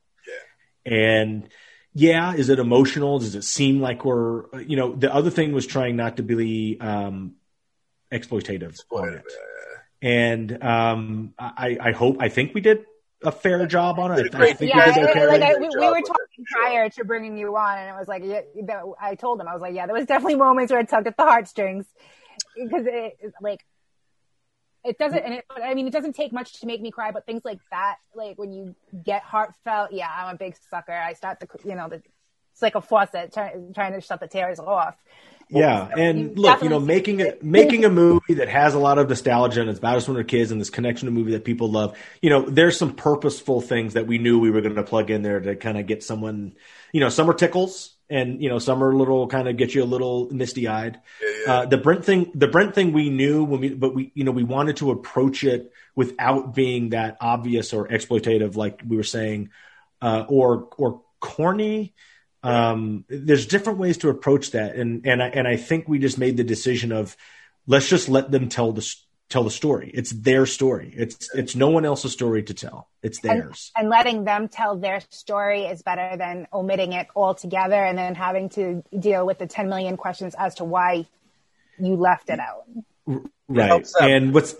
[0.86, 0.92] Yeah.
[0.94, 1.48] And
[1.94, 3.18] yeah, is it emotional?
[3.18, 6.76] Does it seem like we're, you know, the other thing was trying not to be
[6.80, 7.36] um,
[8.12, 8.78] exploitative
[9.14, 9.24] it.
[10.02, 12.84] And um, I, I hope, I think we did
[13.24, 14.34] a fair job on it.
[14.34, 15.26] I think yeah, we did okay.
[15.26, 18.22] like I, we, we, were talking prior to bringing you on, and it was like,
[18.24, 21.06] yeah, I told him, I was like, yeah, there was definitely moments where it tugged
[21.06, 21.86] at the heartstrings
[22.56, 23.64] because it, like
[24.84, 27.24] it doesn't and it, i mean it doesn't take much to make me cry but
[27.26, 28.74] things like that like when you
[29.04, 32.02] get heartfelt yeah i'm a big sucker i start to you know the,
[32.52, 34.96] it's like a faucet try, trying to shut the tears off
[35.48, 38.98] yeah and you look you know making a making a movie that has a lot
[38.98, 41.44] of nostalgia and it's about us when we're kids and this connection to movie that
[41.44, 44.82] people love you know there's some purposeful things that we knew we were going to
[44.82, 46.54] plug in there to kind of get someone
[46.92, 49.74] you know some are tickles and you know some are a little kind of get
[49.74, 51.00] you a little misty eyed.
[51.22, 51.52] Yeah, yeah.
[51.52, 54.32] uh, the Brent thing, the Brent thing, we knew when we, but we you know
[54.32, 59.50] we wanted to approach it without being that obvious or exploitative, like we were saying,
[60.02, 61.94] uh, or or corny.
[62.44, 66.18] Um, there's different ways to approach that, and and I, and I think we just
[66.18, 67.16] made the decision of
[67.66, 68.94] let's just let them tell the
[69.30, 69.90] tell the story.
[69.94, 70.92] It's their story.
[70.94, 72.88] It's it's no one else's story to tell.
[73.02, 73.72] It's theirs.
[73.74, 78.14] And, and, letting them tell their story is better than omitting it altogether and then
[78.14, 81.06] having to deal with the 10 million questions as to why
[81.78, 82.64] you left it out.
[83.48, 83.86] Right.
[84.00, 84.54] And what's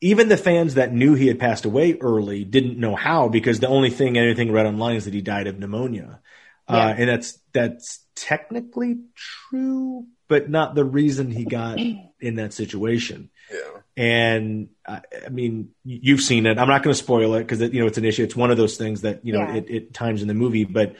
[0.00, 3.68] even the fans that knew he had passed away early didn't know how because the
[3.68, 6.20] only thing anything read online is that he died of pneumonia.
[6.68, 6.86] Uh, yeah.
[6.86, 11.78] Uh, and that's that's technically true, but not the reason he got
[12.20, 13.30] in that situation.
[13.52, 13.80] Yeah.
[13.96, 16.58] And uh, I mean, you've seen it.
[16.58, 18.22] I'm not going to spoil it because you know it's an issue.
[18.22, 19.54] It's one of those things that you know yeah.
[19.56, 20.96] it, it, times in the movie, but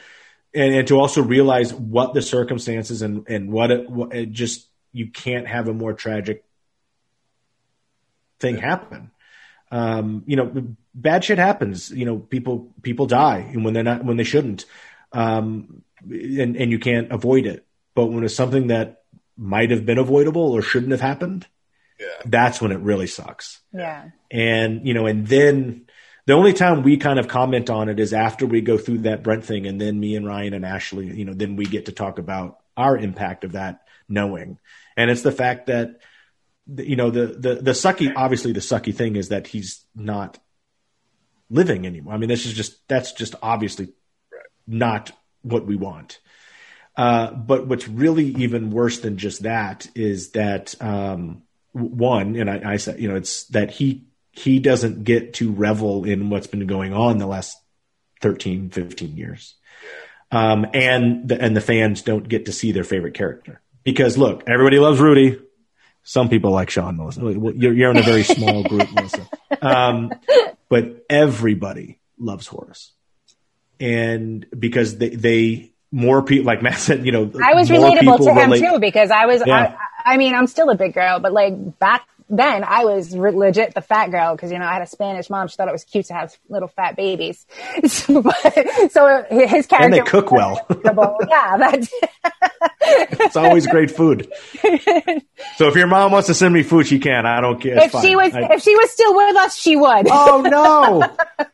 [0.53, 4.67] and, and, to also realize what the circumstances and and what it, what it just
[4.91, 6.43] you can't have a more tragic
[8.39, 8.61] thing yeah.
[8.61, 9.11] happen.
[9.71, 11.89] Um, you know, bad shit happens.
[11.89, 14.65] You know, people people die when they're not when they shouldn't,
[15.13, 17.65] um, and and you can't avoid it.
[17.95, 19.03] But when it's something that
[19.37, 21.47] might have been avoidable or shouldn't have happened,
[21.99, 22.07] yeah.
[22.25, 23.61] that's when it really sucks.
[23.71, 24.09] Yeah.
[24.31, 25.87] And, you know, and then
[26.25, 29.23] the only time we kind of comment on it is after we go through that
[29.23, 29.67] Brent thing.
[29.67, 32.59] And then me and Ryan and Ashley, you know, then we get to talk about
[32.77, 34.57] our impact of that knowing.
[34.97, 35.99] And it's the fact that,
[36.77, 40.39] you know, the, the, the sucky, obviously the sucky thing is that he's not
[41.49, 42.13] living anymore.
[42.13, 43.93] I mean, this is just, that's just obviously right.
[44.67, 45.11] Not
[45.41, 46.19] what we want.
[46.95, 51.41] Uh, but what's really even worse than just that is that, um,
[51.71, 56.05] one, and I, I said, you know, it's that he he doesn't get to revel
[56.05, 57.55] in what's been going on the last
[58.21, 59.55] 13, 15 years.
[60.31, 64.43] Um, and the, and the fans don't get to see their favorite character because look,
[64.47, 65.39] everybody loves Rudy.
[66.01, 67.21] Some people like Sean, Melissa.
[67.21, 69.29] You're, you're in a very small group, Melissa.
[69.61, 70.11] Um,
[70.67, 72.91] but everybody loves Horace.
[73.83, 78.33] And because they, they, more people, like Matt said, you know, I was relatable to
[78.33, 78.61] him relate.
[78.61, 79.77] too because I was, yeah.
[80.05, 83.73] I mean, I'm still a big girl, but like back then I was re- legit
[83.73, 85.49] the fat girl because, you know, I had a Spanish mom.
[85.49, 87.45] She thought it was cute to have little fat babies.
[87.87, 88.41] so, but,
[88.89, 89.75] so his character.
[89.79, 90.65] And they cook well.
[91.27, 91.57] yeah.
[91.57, 91.93] That's
[92.81, 94.31] it's always great food.
[95.57, 97.25] So if your mom wants to send me food, she can.
[97.25, 97.75] I don't care.
[97.75, 98.05] It's if fine.
[98.05, 100.07] she was, I, if she was still with us, she would.
[100.09, 101.47] Oh no.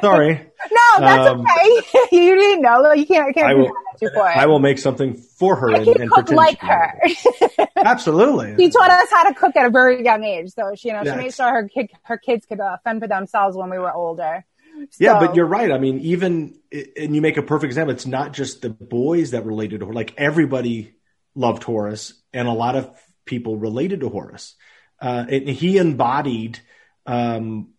[0.00, 0.34] Sorry.
[0.34, 2.06] No, that's um, okay.
[2.12, 2.92] you didn't know.
[2.92, 3.34] You can't.
[3.34, 3.72] can't I will,
[4.16, 5.72] I will make something for her.
[5.72, 7.00] I and, and cook like her.
[7.76, 8.56] Absolutely.
[8.56, 11.04] She taught us how to cook at a very young age, so she, you know,
[11.04, 13.92] she made sure her kid, her kids could uh, fend for themselves when we were
[13.92, 14.44] older.
[14.74, 14.86] So.
[14.98, 15.70] Yeah, but you're right.
[15.70, 16.58] I mean, even
[16.96, 17.94] and you make a perfect example.
[17.94, 19.92] It's not just the boys that related to her.
[19.92, 20.94] Like everybody
[21.34, 22.90] loved Horace, and a lot of
[23.24, 24.54] people related to Horace.
[25.00, 26.60] Uh, and he embodied
[27.06, 27.71] um,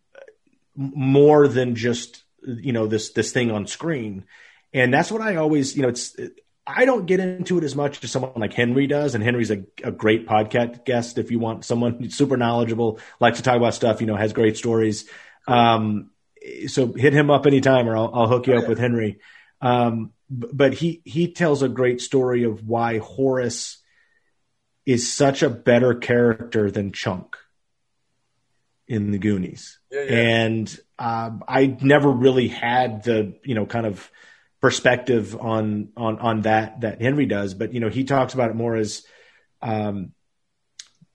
[0.75, 4.25] more than just you know this this thing on screen.
[4.73, 6.15] And that's what i always you know it's
[6.65, 9.15] i don't get into it as much as someone like henry does.
[9.15, 13.43] And henry's a, a great podcast guest if you want someone super knowledgeable likes to
[13.43, 15.09] talk about stuff you know has great stories.
[15.47, 16.11] Um,
[16.67, 19.19] so hit him up anytime or i'll, I'll hook you up with henry.
[19.61, 23.77] Um, but he he tells a great story of why horace
[24.85, 27.37] is such a better character than chunk
[28.87, 30.11] in the Goonies, yeah, yeah.
[30.11, 34.09] and um, I never really had the you know kind of
[34.61, 38.55] perspective on on on that that Henry does, but you know he talks about it
[38.55, 39.05] more as
[39.61, 40.13] um,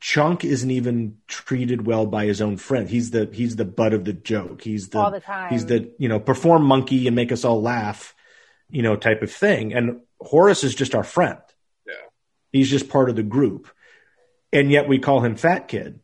[0.01, 2.89] Chunk isn't even treated well by his own friend.
[2.89, 4.63] He's the he's the butt of the joke.
[4.63, 5.51] He's the, all the time.
[5.51, 8.15] he's the you know perform monkey and make us all laugh,
[8.71, 9.75] you know type of thing.
[9.75, 11.39] And Horace is just our friend.
[11.87, 11.95] Yeah,
[12.53, 13.69] he's just part of the group,
[14.53, 16.01] and yet we call him Fat Kid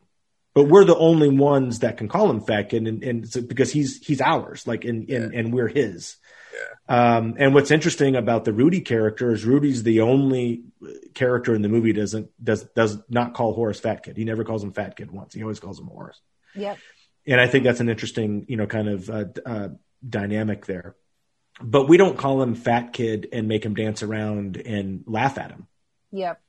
[0.54, 3.72] but we're the only ones that can call him fat kid, and, and so, because
[3.72, 5.38] he's he's ours, like, and and, yeah.
[5.38, 6.16] and we're his.
[6.88, 7.16] Yeah.
[7.16, 10.62] Um, and what's interesting about the Rudy character is Rudy's the only
[11.14, 14.16] character in the movie doesn't does does not call Horace fat kid.
[14.16, 15.34] He never calls him fat kid once.
[15.34, 16.20] He always calls him Horace.
[16.54, 16.78] Yep.
[17.26, 19.68] And I think that's an interesting, you know, kind of uh, uh,
[20.08, 20.94] dynamic there.
[21.60, 25.50] But we don't call him fat kid and make him dance around and laugh at
[25.50, 25.66] him.
[26.12, 26.40] Yep.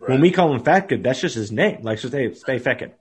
[0.00, 0.10] Right.
[0.10, 1.82] When we call him fat kid, that's just his name.
[1.82, 2.92] Like, just hey, stay fat kid.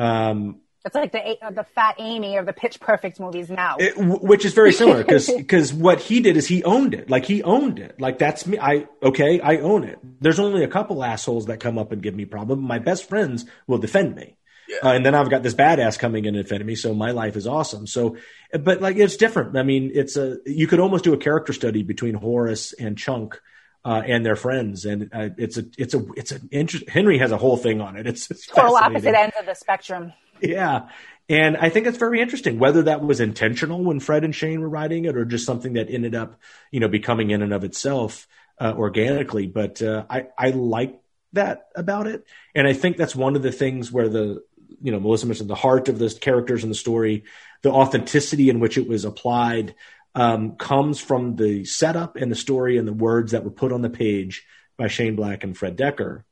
[0.00, 3.92] Um, it's like the uh, the fat Amy of the Pitch Perfect movies now, it,
[3.98, 7.10] which is very similar because because what he did is he owned it.
[7.10, 8.00] Like he owned it.
[8.00, 8.58] Like that's me.
[8.58, 9.98] I okay, I own it.
[10.20, 12.62] There's only a couple assholes that come up and give me problem.
[12.62, 14.38] My best friends will defend me.
[14.68, 14.76] Yeah.
[14.82, 17.36] Uh, and then I've got this badass coming in and defending me, so my life
[17.36, 17.86] is awesome.
[17.86, 18.16] So,
[18.58, 19.58] but like it's different.
[19.58, 23.38] I mean, it's a you could almost do a character study between Horace and Chunk
[23.84, 26.88] uh, and their friends, and uh, it's a it's a it's an interest.
[26.88, 28.06] Henry has a whole thing on it.
[28.06, 30.12] It's, it's total opposite ends of the spectrum.
[30.40, 30.88] Yeah.
[31.28, 34.68] And I think it's very interesting whether that was intentional when Fred and Shane were
[34.68, 36.40] writing it or just something that ended up,
[36.72, 38.26] you know, becoming in and of itself
[38.58, 39.46] uh, organically.
[39.46, 41.00] But uh, I, I like
[41.34, 42.26] that about it.
[42.52, 44.42] And I think that's one of the things where the,
[44.82, 47.22] you know, Melissa mentioned the heart of the characters in the story,
[47.62, 49.76] the authenticity in which it was applied
[50.14, 53.82] um, comes from the setup and the story and the words that were put on
[53.82, 54.44] the page
[54.76, 56.24] by Shane Black and Fred Dekker.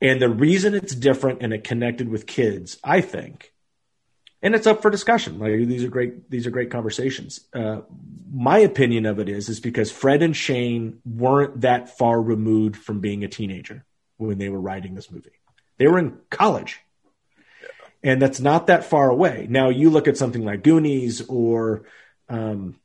[0.00, 3.52] And the reason it's different and it connected with kids, I think,
[4.42, 5.38] and it's up for discussion.
[5.38, 7.40] Like these are great, these are great conversations.
[7.52, 7.80] Uh,
[8.32, 13.00] my opinion of it is, is because Fred and Shane weren't that far removed from
[13.00, 13.84] being a teenager
[14.18, 15.30] when they were writing this movie.
[15.78, 16.80] They were in college,
[18.02, 19.46] and that's not that far away.
[19.48, 21.84] Now you look at something like Goonies or
[22.28, 22.76] um,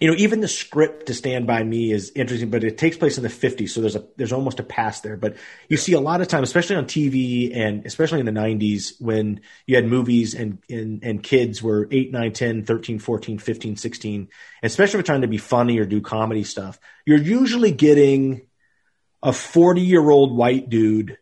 [0.00, 3.16] you know, even the script to Stand By Me is interesting, but it takes place
[3.16, 5.16] in the 50s, so there's a there's almost a past there.
[5.16, 5.36] But
[5.68, 9.40] you see a lot of time, especially on TV and especially in the 90s, when
[9.66, 14.28] you had movies and and, and kids were 8, 9, 10, 13, 14, 15, 16,
[14.62, 18.46] especially if trying to be funny or do comedy stuff, you're usually getting
[19.20, 21.18] a 40 year old white dude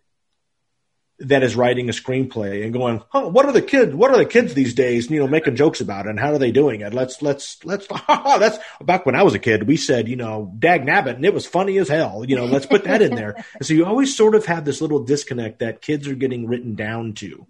[1.19, 3.95] that is writing a screenplay and going, oh, what are the kids?
[3.95, 5.11] What are the kids these days?
[5.11, 6.93] You know, making jokes about it and how are they doing it?
[6.93, 7.87] Let's let's let's.
[8.09, 9.67] that's back when I was a kid.
[9.67, 12.25] We said, you know, dag nabbit, and it was funny as hell.
[12.27, 13.33] You know, let's put that in there.
[13.55, 16.75] and so you always sort of have this little disconnect that kids are getting written
[16.75, 17.47] down to.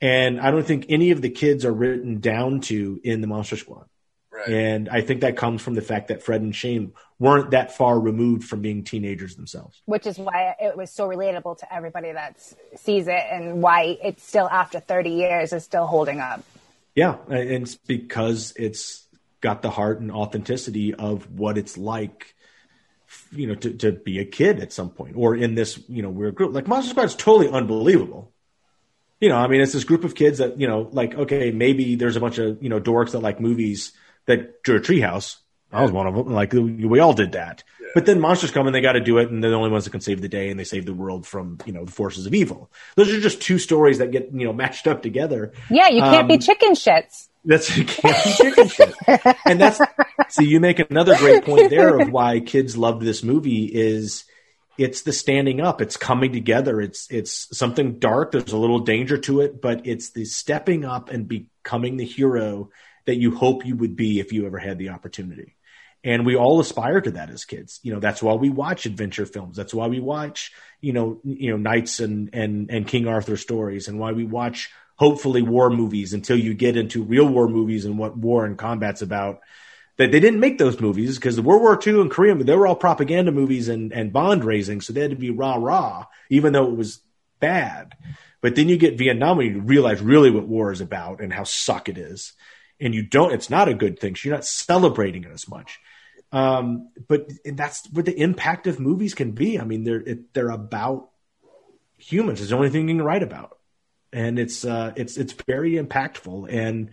[0.00, 3.56] And I don't think any of the kids are written down to in the Monster
[3.56, 3.86] Squad.
[4.46, 4.54] Right.
[4.54, 7.98] And I think that comes from the fact that Fred and Shane weren't that far
[7.98, 9.80] removed from being teenagers themselves.
[9.86, 12.40] Which is why it was so relatable to everybody that
[12.76, 16.42] sees it and why it's still after 30 years is still holding up.
[16.94, 19.06] Yeah, and it's because it's
[19.40, 22.34] got the heart and authenticity of what it's like
[23.30, 26.08] you know to, to be a kid at some point or in this you know
[26.08, 28.32] weird group like monster squad is totally unbelievable
[29.20, 31.94] you know i mean it's this group of kids that you know like okay maybe
[31.96, 33.92] there's a bunch of you know dorks that like movies
[34.26, 35.36] that drew a treehouse.
[35.72, 36.32] I was one of them.
[36.32, 37.64] Like we all did that.
[37.80, 37.88] Yeah.
[37.94, 39.84] But then monsters come and they got to do it, and they're the only ones
[39.84, 42.26] that can save the day, and they save the world from you know the forces
[42.26, 42.70] of evil.
[42.96, 45.52] Those are just two stories that get you know matched up together.
[45.70, 47.28] Yeah, you can't um, be chicken shits.
[47.44, 48.94] That's you can't be chicken shit.
[49.46, 49.80] And that's
[50.28, 54.24] see, you make another great point there of why kids loved this movie is
[54.78, 58.32] it's the standing up, it's coming together, it's it's something dark.
[58.32, 62.70] There's a little danger to it, but it's the stepping up and becoming the hero
[63.06, 65.56] that you hope you would be if you ever had the opportunity.
[66.04, 67.78] And we all aspire to that as kids.
[67.82, 69.56] You know, that's why we watch adventure films.
[69.56, 73.86] That's why we watch, you know, you know, knights and and and King Arthur stories,
[73.86, 77.98] and why we watch hopefully war movies until you get into real war movies and
[77.98, 79.40] what war and combat's about.
[79.98, 82.74] That they didn't make those movies because World War II and Korea, they were all
[82.74, 86.66] propaganda movies and, and bond raising, so they had to be rah rah, even though
[86.66, 87.00] it was
[87.40, 87.94] bad.
[88.40, 91.44] But then you get Vietnam and you realize really what war is about and how
[91.44, 92.32] suck it is
[92.82, 94.16] and you don't, it's not a good thing.
[94.16, 95.80] So you're not celebrating it as much.
[96.32, 99.60] Um, but that's what the impact of movies can be.
[99.60, 101.10] I mean, they're it, they're about
[101.98, 102.40] humans.
[102.40, 103.58] It's the only thing you can write about,
[104.12, 106.50] and it's uh, it's it's very impactful.
[106.50, 106.90] And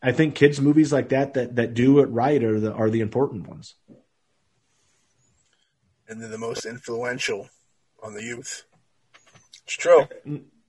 [0.00, 3.00] I think kids' movies like that that that do it right are the are the
[3.00, 3.74] important ones.
[6.08, 7.48] And they're the most influential
[8.02, 8.64] on the youth.
[9.64, 10.06] It's true.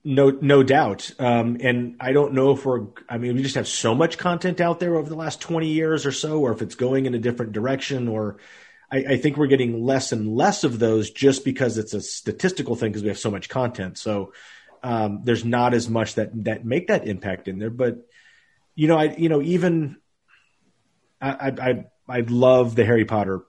[0.04, 1.12] No, no doubt.
[1.18, 4.60] Um, and I don't know if we're, I mean, we just have so much content
[4.60, 7.20] out there over the last 20 years or so, or if it's going in a
[7.20, 8.38] different direction, or
[8.90, 12.74] I, I think we're getting less and less of those just because it's a statistical
[12.74, 13.96] thing because we have so much content.
[13.96, 14.32] So
[14.82, 17.70] um, there's not as much that, that make that impact in there.
[17.70, 17.98] But,
[18.74, 19.98] you know, I, you know, even
[21.20, 23.42] I, I, I love the Harry Potter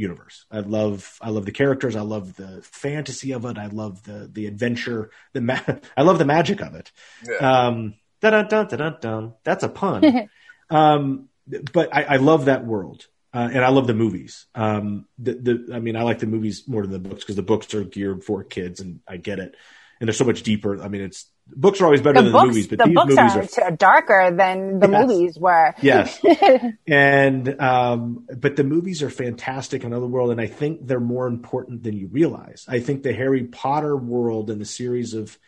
[0.00, 0.46] universe.
[0.50, 1.94] I love I love the characters.
[1.94, 3.58] I love the fantasy of it.
[3.58, 5.10] I love the the adventure.
[5.32, 5.60] The ma-
[5.96, 6.90] I love the magic of it.
[7.28, 7.66] Yeah.
[7.66, 10.28] Um, dun, dun, dun, dun, That's a pun.
[10.70, 11.28] um,
[11.72, 14.46] but I, I, love that world, uh, and I love the movies.
[14.54, 17.42] Um, the, the I mean, I like the movies more than the books because the
[17.42, 19.56] books are geared for kids, and I get it.
[19.98, 20.80] And they're so much deeper.
[20.80, 22.94] I mean, it's books are always better the than books, the movies, but the these
[22.94, 25.08] books movies are, are, darker than the yes.
[25.08, 25.74] movies were.
[25.82, 26.20] Yes,
[26.86, 31.26] and um, but the movies are fantastic in other world, and I think they're more
[31.26, 32.64] important than you realize.
[32.68, 35.38] I think the Harry Potter world and the series of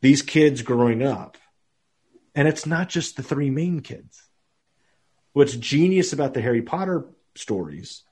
[0.00, 1.36] these kids growing up,
[2.34, 4.22] and it's not just the three main kids.
[5.32, 8.02] What's genius about the Harry Potter stories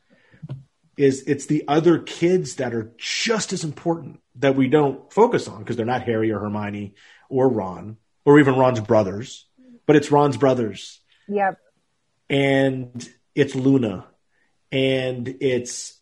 [0.96, 5.60] is it's the other kids that are just as important that we don't focus on
[5.60, 6.94] because they're not Harry or Hermione
[7.30, 9.46] or Ron or even Ron's brothers,
[9.86, 11.00] but it's Ron's brothers.
[11.28, 11.58] Yep.
[12.28, 14.06] And it's Luna
[14.72, 15.98] and it's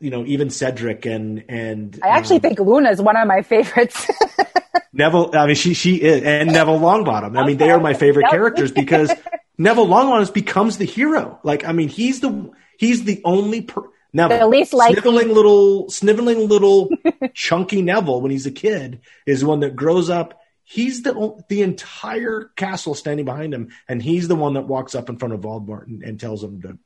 [0.00, 3.42] you know even Cedric and and I actually um, think Luna is one of my
[3.42, 4.10] favorites.
[4.92, 7.38] Neville, I mean she she is and Neville Longbottom.
[7.38, 9.12] I mean they are my favorite characters because
[9.58, 11.38] Neville Longbottom becomes the hero.
[11.42, 13.82] Like I mean he's the he's the only per,
[14.12, 16.88] Neville, the least like sniveling little, sniveling little,
[17.34, 20.40] chunky Neville when he's a kid is one that grows up.
[20.68, 25.08] He's the the entire castle standing behind him, and he's the one that walks up
[25.08, 26.78] in front of Voldemort and, and tells him to,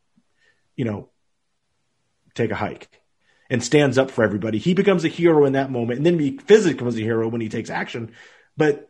[0.77, 1.09] you know,
[2.35, 2.89] take a hike,
[3.51, 4.59] and stands up for everybody.
[4.59, 7.41] He becomes a hero in that moment, and then he physically becomes a hero when
[7.41, 8.13] he takes action.
[8.57, 8.87] But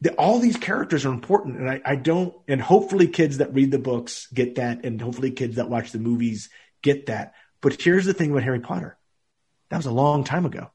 [0.00, 2.34] the, all these characters are important, and I, I don't.
[2.48, 6.00] And hopefully, kids that read the books get that, and hopefully, kids that watch the
[6.00, 6.50] movies
[6.82, 7.34] get that
[7.64, 8.98] but here's the thing with Harry Potter.
[9.70, 10.70] That was a long time ago.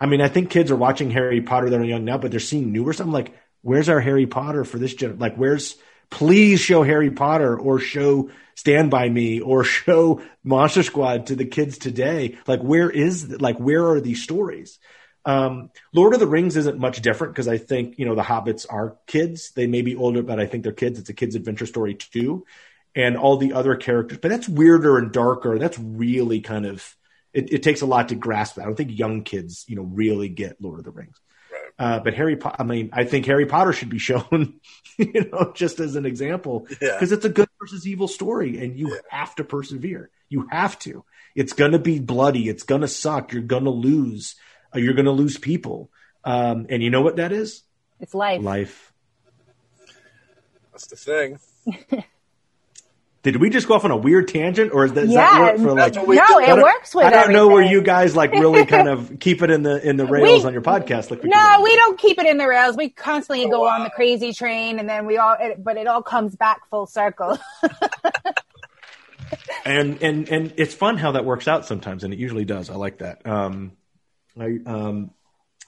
[0.00, 2.40] I mean, I think kids are watching Harry Potter that are young now, but they're
[2.40, 3.06] seeing newer stuff.
[3.06, 5.20] I'm like, where's our Harry Potter for this generation?
[5.20, 5.76] Like, where's
[6.10, 11.46] please show Harry Potter or show Stand By Me or show Monster Squad to the
[11.46, 12.38] kids today?
[12.46, 14.78] Like, where is like where are these stories?
[15.26, 18.66] Um, Lord of the Rings isn't much different because I think you know the hobbits
[18.68, 19.52] are kids.
[19.52, 20.98] They may be older, but I think they're kids.
[20.98, 22.44] It's a kids' adventure story too
[22.94, 24.18] and all the other characters.
[24.18, 25.58] But that's weirder and darker.
[25.58, 26.96] That's really kind of
[27.34, 28.62] it, it takes a lot to grasp that.
[28.62, 31.20] I don't think young kids, you know, really get Lord of the Rings.
[31.76, 34.60] Uh, but Harry, po- I mean, I think Harry Potter should be shown,
[34.96, 37.16] you know, just as an example, because yeah.
[37.16, 39.00] it's a good versus evil story, and you yeah.
[39.08, 40.10] have to persevere.
[40.28, 41.04] You have to.
[41.34, 42.48] It's gonna be bloody.
[42.48, 43.32] It's gonna suck.
[43.32, 44.36] You're gonna lose.
[44.74, 45.90] Uh, you're gonna lose people.
[46.22, 47.62] Um, and you know what that is?
[47.98, 48.40] It's life.
[48.40, 48.92] Life.
[50.70, 51.38] That's the thing.
[53.24, 55.66] Did we just go off on a weird tangent, or is that, yeah, that work
[55.66, 55.94] for like?
[55.94, 57.06] No, it works with.
[57.06, 57.34] I don't everything.
[57.34, 60.42] know where you guys like really kind of keep it in the in the rails
[60.42, 61.10] we, on your podcast.
[61.10, 62.76] Like no, we don't keep it in the rails.
[62.76, 63.76] We constantly oh, go wow.
[63.76, 66.86] on the crazy train, and then we all, it, but it all comes back full
[66.86, 67.38] circle.
[69.64, 72.68] and and and it's fun how that works out sometimes, and it usually does.
[72.68, 73.26] I like that.
[73.26, 73.72] Um,
[74.38, 75.12] I um,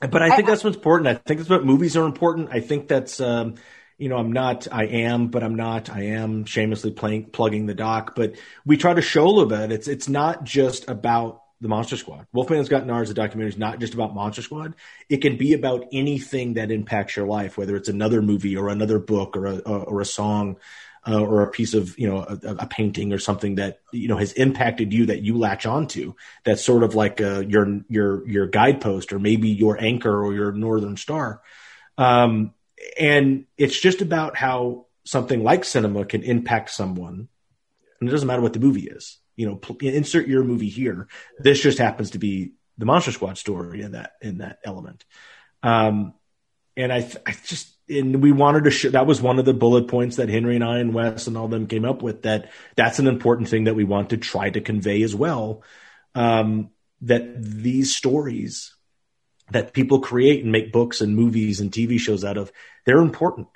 [0.00, 1.08] but I think I, that's what's important.
[1.08, 2.50] I think that's what movies are important.
[2.52, 3.54] I think that's um
[3.98, 7.74] you know, I'm not, I am, but I'm not, I am shamelessly playing, plugging the
[7.74, 9.72] doc, but we try to show a little bit.
[9.72, 12.26] It's, it's not just about the Monster Squad.
[12.34, 14.74] Wolfman's Got Nards, the documentary is not just about Monster Squad.
[15.08, 18.98] It can be about anything that impacts your life, whether it's another movie or another
[18.98, 20.56] book or a, or a song.
[21.08, 24.16] Uh, or a piece of you know a, a, painting or something that you know
[24.16, 28.46] has impacted you that you latch onto that's sort of like uh, your your your
[28.48, 31.40] guidepost or maybe your anchor or your northern star
[31.96, 32.52] um,
[32.98, 37.28] and it's just about how something like cinema can impact someone.
[38.00, 39.18] And it doesn't matter what the movie is.
[39.36, 41.08] You know pl- insert your movie here.
[41.38, 45.04] This just happens to be the monster squad story in that in that element.
[45.62, 46.14] Um
[46.76, 49.54] and i th- i just and we wanted to show that was one of the
[49.54, 52.50] bullet points that henry and i and wes and all them came up with that
[52.76, 55.62] that's an important thing that we want to try to convey as well.
[56.14, 56.70] Um
[57.02, 58.74] that these stories
[59.50, 62.52] that people create and make books and movies and TV shows out of,
[62.84, 63.48] they're important.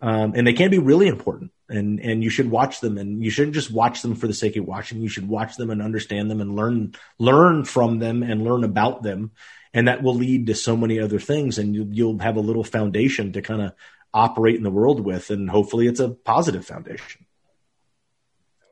[0.00, 3.30] Um, and they can be really important and, and you should watch them and you
[3.30, 5.00] shouldn't just watch them for the sake of watching.
[5.00, 9.02] You should watch them and understand them and learn, learn from them and learn about
[9.02, 9.32] them.
[9.72, 12.64] And that will lead to so many other things and you, you'll have a little
[12.64, 13.72] foundation to kind of
[14.12, 15.30] operate in the world with.
[15.30, 17.24] And hopefully it's a positive foundation.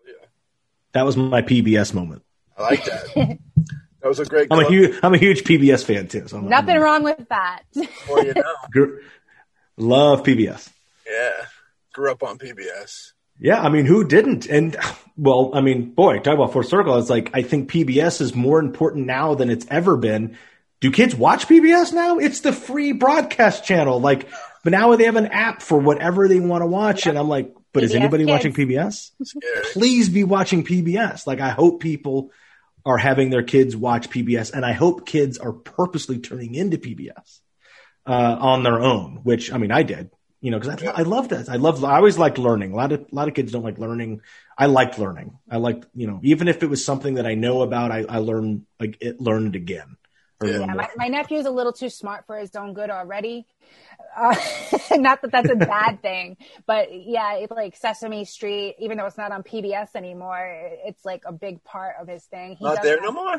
[0.06, 0.26] Yeah.
[0.92, 2.22] That was my PBS moment.
[2.58, 3.38] I like that.
[4.02, 4.48] That was a great.
[4.50, 6.26] I'm a huge I'm a huge PBS fan too.
[6.26, 7.62] So Nothing I'm, wrong with that.
[8.08, 8.98] Well, you know,
[9.76, 10.68] love PBS.
[11.08, 11.46] Yeah,
[11.92, 13.12] grew up on PBS.
[13.38, 14.46] Yeah, I mean, who didn't?
[14.46, 14.76] And
[15.16, 16.98] well, I mean, boy, talk about full circle.
[16.98, 20.36] It's like I think PBS is more important now than it's ever been.
[20.80, 22.18] Do kids watch PBS now?
[22.18, 24.00] It's the free broadcast channel.
[24.00, 24.28] Like,
[24.64, 27.54] but now they have an app for whatever they want to watch, and I'm like,
[27.72, 28.32] But is anybody kids.
[28.32, 29.12] watching PBS?
[29.72, 31.24] Please be watching PBS.
[31.24, 32.32] Like I hope people
[32.84, 37.40] are having their kids watch PBS, and I hope kids are purposely turning into PBS
[38.06, 39.20] uh, on their own.
[39.22, 40.10] Which I mean, I did.
[40.40, 41.48] You know, because I, I love that.
[41.48, 41.84] I love.
[41.84, 42.72] I always liked learning.
[42.72, 44.22] A lot of a lot of kids don't like learning.
[44.58, 45.38] I liked learning.
[45.48, 48.18] I liked you know, even if it was something that I know about, I, I
[48.18, 49.96] learned like it learned again.
[50.42, 50.58] Yeah.
[50.58, 53.46] Yeah, my, my nephew's a little too smart for his own good already.
[54.16, 54.34] Uh,
[54.92, 56.36] not that that's a bad thing,
[56.66, 60.40] but yeah, it's like Sesame Street, even though it's not on PBS anymore,
[60.84, 62.56] it's like a big part of his thing.
[62.56, 63.38] He Not there no more?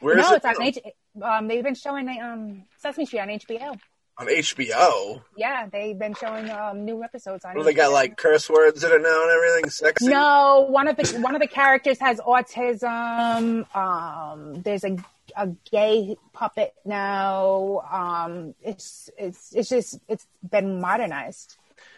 [0.00, 0.62] Where is no, it it's on?
[0.62, 0.78] H.
[1.22, 3.78] Um, they've been showing um Sesame Street on HBO.
[4.18, 5.22] on HBO?
[5.36, 7.54] Yeah, they've been showing um new episodes on.
[7.54, 9.70] Well, they got like curse words in it now and everything.
[9.70, 10.08] Sexy.
[10.08, 13.74] No, one of the one of the characters has autism.
[13.74, 14.96] Um, there's a
[15.36, 17.82] a gay puppet now.
[17.90, 21.56] Um, it's it's it's just it's been modernized.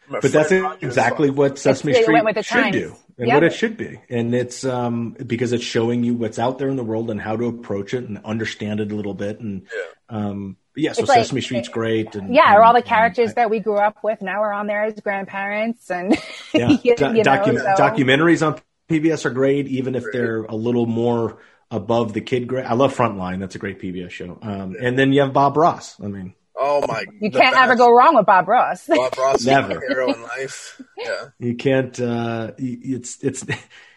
[0.08, 0.52] But that's
[0.82, 2.76] exactly what Sesame it Street with should times.
[2.76, 3.34] do, and Yep.
[3.34, 6.76] what it should be, and it's um, because it's showing you what's out there in
[6.76, 9.40] the world and how to approach it and understand it a little bit.
[9.40, 9.66] And
[10.08, 12.14] um, yeah, so It's like- Sesame Street's great.
[12.14, 14.68] And, Yeah, and, all the characters I- that we grew up with now are on
[14.68, 16.16] there as grandparents, and
[16.54, 20.44] yeah, you, Do- you know, docu- so- documentaries on PBS are great, even if they're
[20.44, 21.38] a little more
[21.70, 22.66] above the kid grade.
[22.66, 24.38] I love Frontline; that's a great PBS show.
[24.43, 26.01] Um, and then you have Bob Ross.
[26.01, 27.05] I mean, Oh my!
[27.20, 28.86] You can't ever go wrong with Bob Ross.
[28.86, 29.80] Bob Ross, Never.
[29.80, 30.80] hero in life.
[30.97, 31.26] Yeah.
[31.38, 31.98] you can't.
[32.01, 33.44] Uh, it's it's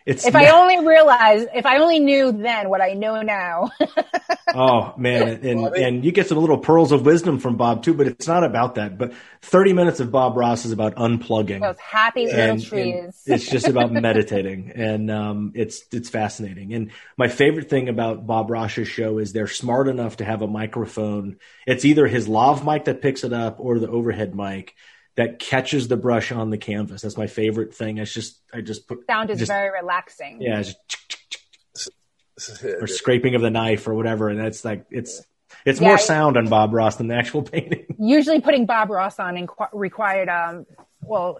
[0.09, 0.25] it's.
[0.25, 3.71] if I only realized, if I only knew then what I know now.
[4.55, 7.93] Oh man, and and, and you get some little pearls of wisdom from Bob too,
[7.93, 8.97] but it's not about that.
[8.97, 11.61] But thirty minutes of Bob Ross is about unplugging.
[11.61, 13.21] Those happy little and, and trees.
[13.25, 16.73] it's just about meditating, and um, it's it's fascinating.
[16.73, 20.47] And my favorite thing about Bob Ross's show is they're smart enough to have a
[20.47, 21.37] microphone.
[21.67, 24.75] It's either his lav mic that picks it up or the overhead mic
[25.19, 27.01] that catches the brush on the canvas.
[27.01, 27.97] That's my favorite thing.
[27.97, 30.41] It's just I just put Sound is just, very relaxing.
[30.41, 31.91] yeah, it's just
[32.35, 35.21] This is it, or scraping of the knife or whatever, and it's like it's
[35.65, 37.85] it's Yeah, more sound on Bob Ross than the actual painting.
[37.99, 40.65] Usually putting Bob Ross on inqu- required, um,
[41.01, 41.39] well,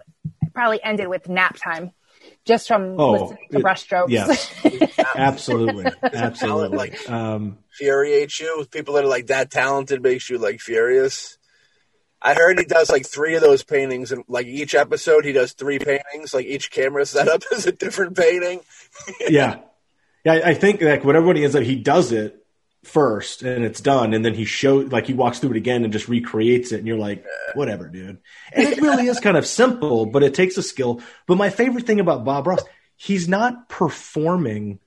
[0.52, 1.92] probably ended with nap time,
[2.44, 4.10] just from Oh, listening to it- brushstrokes.
[4.10, 4.52] yes.
[5.16, 6.76] Absolutely, absolutely.
[6.76, 8.56] like- Um, infuriates you.
[8.58, 11.38] With people that are like that talented makes you like furious.
[12.22, 15.52] I heard he does like three of those paintings, and like each episode, he does
[15.52, 16.34] three paintings.
[16.34, 18.60] Like each camera setup is a different painting.
[19.28, 19.60] yeah,
[20.24, 20.40] yeah.
[20.44, 22.36] I think like what everybody is that he does it
[22.82, 25.92] first and it's done, and then he shows like he walks through it again and
[25.92, 27.24] just recreates it, and you're like,
[27.54, 28.18] whatever, dude.
[28.52, 31.00] And it really is kind of simple, but it takes a skill.
[31.26, 32.62] But my favorite thing about Bob Ross,
[32.96, 34.78] he's not performing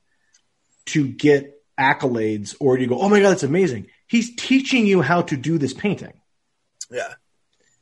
[0.86, 3.88] to get accolades or you go, oh my god, that's amazing.
[4.08, 6.14] He's teaching you how to do this painting.
[6.92, 7.14] Yeah,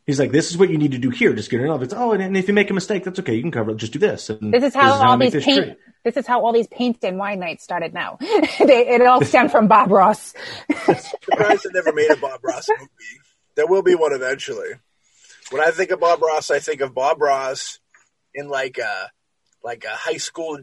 [0.06, 1.34] He's like, this is what you need to do here.
[1.34, 1.82] Just get it off.
[1.82, 3.36] It's oh, and, and if you make a mistake, that's okay.
[3.36, 3.78] You can cover it.
[3.78, 4.30] Just do this.
[4.30, 5.64] And This is how I all these this paint.
[5.64, 5.76] tree.
[6.03, 7.94] This is how all these paint and wine nights started.
[7.94, 10.34] Now, they, it all stemmed from Bob Ross.
[10.86, 12.90] surprised they never made a Bob Ross movie.
[13.56, 14.69] There will be one eventually.
[15.52, 17.80] When I think of Bob Ross, I think of Bob Ross
[18.34, 19.11] in like a
[19.64, 20.57] like a high school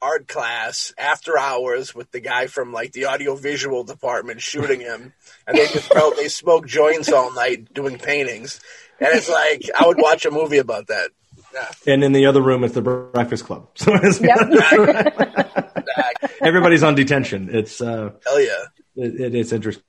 [0.00, 5.12] art class after hours with the guy from like the audio visual department shooting him,
[5.46, 8.60] and they just felt they smoke joints all night doing paintings,
[9.00, 11.10] and it's like I would watch a movie about that.
[11.54, 13.68] Yeah, And in the other room, it's the Breakfast Club.
[13.76, 15.88] So it's- Zach,
[16.42, 17.48] everybody's on detention.
[17.50, 18.64] It's uh, hell yeah.
[18.96, 19.82] it, it- it's interesting,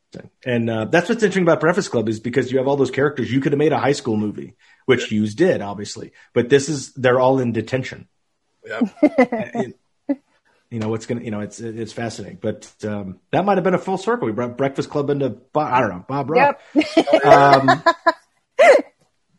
[0.45, 3.31] and uh, that's what's interesting about Breakfast Club is because you have all those characters.
[3.31, 4.55] You could have made a high school movie,
[4.85, 8.07] which Hughes did, obviously, but this is they're all in detention.
[8.65, 8.79] Yeah.
[10.71, 12.37] It- you know what's gonna, you know, it's it's fascinating.
[12.41, 14.27] But um, that might have been a full circle.
[14.27, 16.55] We brought Breakfast Club into Bob, I don't know Bob Ross.
[16.75, 17.25] Yep.
[17.25, 17.83] Um,
[18.61, 18.73] I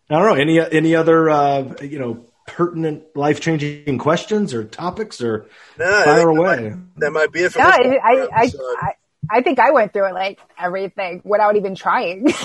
[0.08, 5.46] don't know any any other uh, you know pertinent life changing questions or topics or
[5.78, 6.70] No, fire think that away.
[6.70, 8.50] might- That might be it for No, I, I, I.
[8.80, 8.92] I,
[9.32, 12.26] I think I went through it like everything without even trying.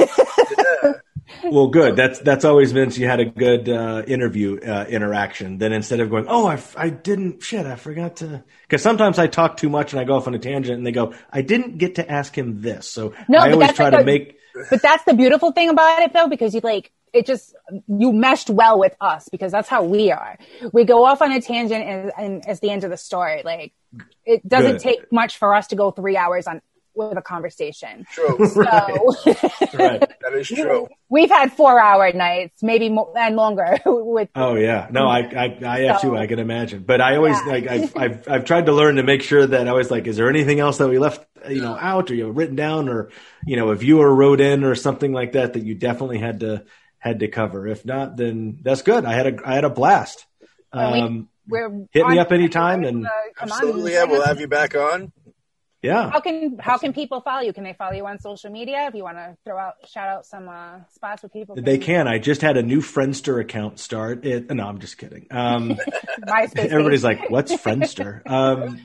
[0.83, 0.91] Yeah.
[1.43, 1.95] Well, good.
[1.95, 5.57] That's that's always meant you had a good uh, interview uh, interaction.
[5.57, 8.43] Then instead of going, oh, I, f- I didn't shit, I forgot to.
[8.63, 10.91] Because sometimes I talk too much and I go off on a tangent, and they
[10.91, 12.87] go, I didn't get to ask him this.
[12.87, 14.37] So No, I always try like to make.
[14.69, 17.55] but that's the beautiful thing about it though, because you like, it just,
[17.87, 20.37] you meshed well with us because that's how we are.
[20.73, 23.41] We go off on a tangent and, and it's the end of the story.
[23.45, 23.73] Like,
[24.25, 24.81] it doesn't Good.
[24.81, 26.61] take much for us to go three hours on
[26.95, 28.05] with a conversation.
[28.11, 28.47] True.
[28.47, 28.63] So
[29.73, 29.99] Right.
[30.21, 30.87] That is true.
[31.09, 35.59] we've had four hour nights, maybe more and longer with Oh yeah, no, I I,
[35.65, 36.17] I have So- too.
[36.17, 37.51] I can imagine, but I always Yeah.
[37.51, 40.17] like I've, I've I've tried to learn to make sure that I was like, is
[40.17, 43.09] there anything else that we left you know out or you know written down or
[43.45, 46.65] you know a viewer wrote in or something like that that you definitely had to
[46.97, 47.67] had to cover.
[47.67, 49.05] If not, then that's good.
[49.05, 50.25] I had a I had a blast.
[50.73, 53.07] Um, we, are hit me up anytime and
[53.39, 55.13] absolutely, yeah, we'll have you back on.
[55.85, 56.09] Yeah.
[56.09, 57.53] How can how can people follow you?
[57.53, 58.87] Can they follow you on social media?
[58.87, 61.55] If you want to throw out shout out some uh, spots where people.
[61.55, 61.63] Can...
[61.63, 62.07] They can.
[62.07, 64.25] I just had a new Friendster account start.
[64.25, 64.49] It.
[64.49, 65.27] No, I'm just kidding.
[65.29, 65.77] Um,
[66.27, 66.65] MySpace.
[66.65, 68.81] Everybody's like, "What's Friendster?" Um,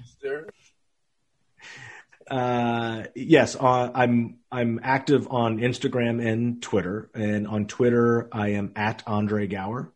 [2.30, 7.10] uh, yes, uh, I'm I'm active on Instagram and Twitter.
[7.14, 9.90] And on Twitter, I am at Andre Gower.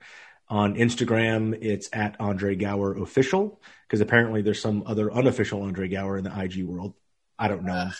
[0.49, 6.19] On Instagram, it's at Andre Gower Official because apparently there's some other unofficial Andre Gower
[6.19, 6.95] in the IG world.
[7.39, 7.91] I don't know.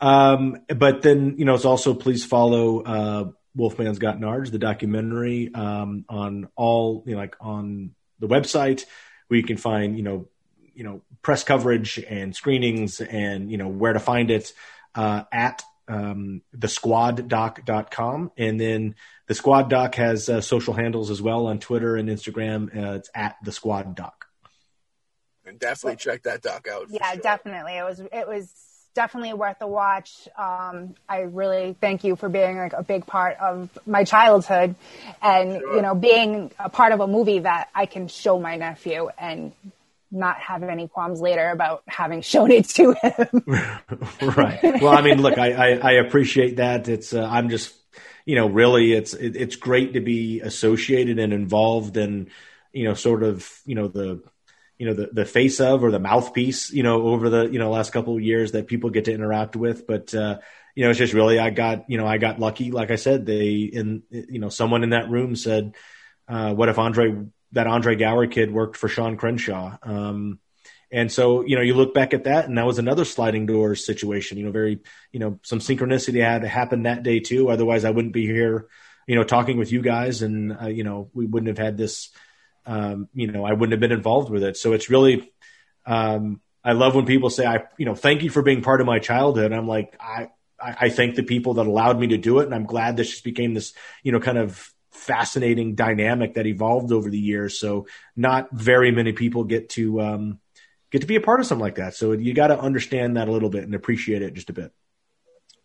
[0.00, 3.24] Um, but then, you know, it's also please follow uh,
[3.56, 8.84] Wolfman's Got Nards, the documentary, um, on all, you know, like on the website
[9.28, 10.28] where you can find, you know,
[10.74, 14.52] you know, press coverage and screenings and, you know, where to find it
[14.94, 18.32] uh, at um, thesquaddoc.com.
[18.36, 18.94] And then
[19.26, 22.74] the squad doc has uh, social handles as well on Twitter and Instagram.
[22.76, 24.26] Uh, it's at the squad doc.
[25.44, 26.86] And definitely check that doc out.
[26.90, 27.22] Yeah, sure.
[27.22, 27.76] definitely.
[27.76, 28.52] It was, it was
[28.94, 30.26] definitely worth a watch.
[30.36, 34.74] Um, I really thank you for being like a big part of my childhood
[35.22, 35.76] and, sure.
[35.76, 39.52] you know, being a part of a movie that I can show my nephew and
[40.10, 43.42] not have any qualms later about having shown it to him.
[44.36, 44.80] right.
[44.80, 46.88] Well, I mean, look, I, I, I appreciate that.
[46.88, 47.74] It's, uh, I'm just,
[48.24, 52.30] you know, really it's, it, it's great to be associated and involved and,
[52.72, 54.22] you know, sort of, you know, the,
[54.78, 57.70] you know, the, the face of or the mouthpiece, you know, over the, you know,
[57.70, 59.86] last couple of years that people get to interact with.
[59.86, 60.38] But, uh,
[60.74, 62.70] you know, it's just really, I got, you know, I got lucky.
[62.70, 65.74] Like I said, they, in, you know, someone in that room said,
[66.28, 67.24] uh, what if Andre
[67.56, 69.78] that Andre Gower kid worked for Sean Crenshaw.
[69.82, 70.38] Um,
[70.92, 73.74] and so, you know, you look back at that and that was another sliding door
[73.74, 74.80] situation, you know, very,
[75.10, 77.48] you know, some synchronicity had happened that day too.
[77.48, 78.68] Otherwise I wouldn't be here,
[79.06, 82.10] you know, talking with you guys and, uh, you know, we wouldn't have had this,
[82.66, 84.58] um, you know, I wouldn't have been involved with it.
[84.58, 85.32] So it's really,
[85.86, 88.86] um, I love when people say, I, you know, thank you for being part of
[88.86, 89.52] my childhood.
[89.52, 90.28] I'm like, I,
[90.60, 92.44] I thank the people that allowed me to do it.
[92.46, 93.72] And I'm glad this just became this,
[94.02, 94.70] you know, kind of
[95.06, 97.58] fascinating dynamic that evolved over the years.
[97.58, 100.40] So not very many people get to um,
[100.90, 101.94] get to be a part of something like that.
[101.94, 104.72] So you got to understand that a little bit and appreciate it just a bit.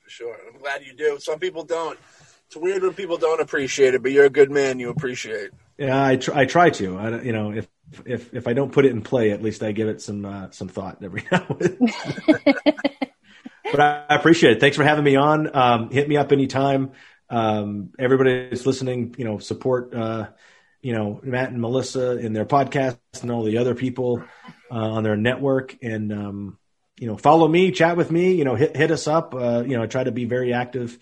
[0.03, 1.17] For sure, I'm glad you do.
[1.19, 1.97] Some people don't.
[2.47, 4.79] It's weird when people don't appreciate it, but you're a good man.
[4.79, 5.51] You appreciate.
[5.77, 6.97] Yeah, I try, I try to.
[6.97, 7.67] I, you know, if
[8.05, 10.51] if if I don't put it in play, at least I give it some uh,
[10.51, 11.93] some thought every now and then.
[13.71, 14.59] but I, I, appreciate it.
[14.59, 15.55] Thanks for having me on.
[15.55, 16.91] Um, hit me up anytime
[17.31, 20.27] um, everybody that's listening, you know, support, uh,
[20.81, 24.23] you know, Matt and Melissa in their podcast and all the other people
[24.69, 25.77] uh, on their network.
[25.81, 26.57] And, um,
[26.99, 29.33] you know, follow me, chat with me, you know, hit, hit us up.
[29.33, 30.99] Uh, you know, I try to be very active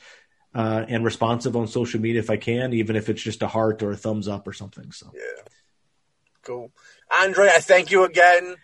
[0.54, 3.82] uh, and responsive on social media if I can, even if it's just a heart
[3.82, 4.92] or a thumbs up or something.
[4.92, 5.44] So, yeah.
[6.44, 6.72] Cool.
[7.12, 8.56] Andre, I thank you again.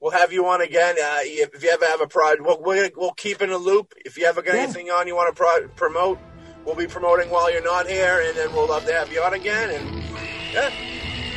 [0.00, 0.94] We'll have you on again.
[0.94, 3.94] Uh, if you ever have a project, we'll, we'll, we'll, keep in a loop.
[4.04, 4.62] If you ever got yeah.
[4.62, 6.18] anything on you want to pro- promote,
[6.68, 9.32] we'll be promoting while you're not here, and then we'll love to have you on
[9.32, 9.70] again.
[9.70, 10.02] And
[10.52, 10.70] yeah,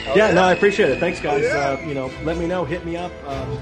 [0.07, 0.31] yeah, yeah.
[0.33, 0.99] no, I appreciate it.
[0.99, 1.43] Thanks, guys.
[1.43, 1.57] Yeah.
[1.57, 2.65] uh, you know, let me know.
[2.65, 3.11] Hit me up.
[3.25, 3.57] Um,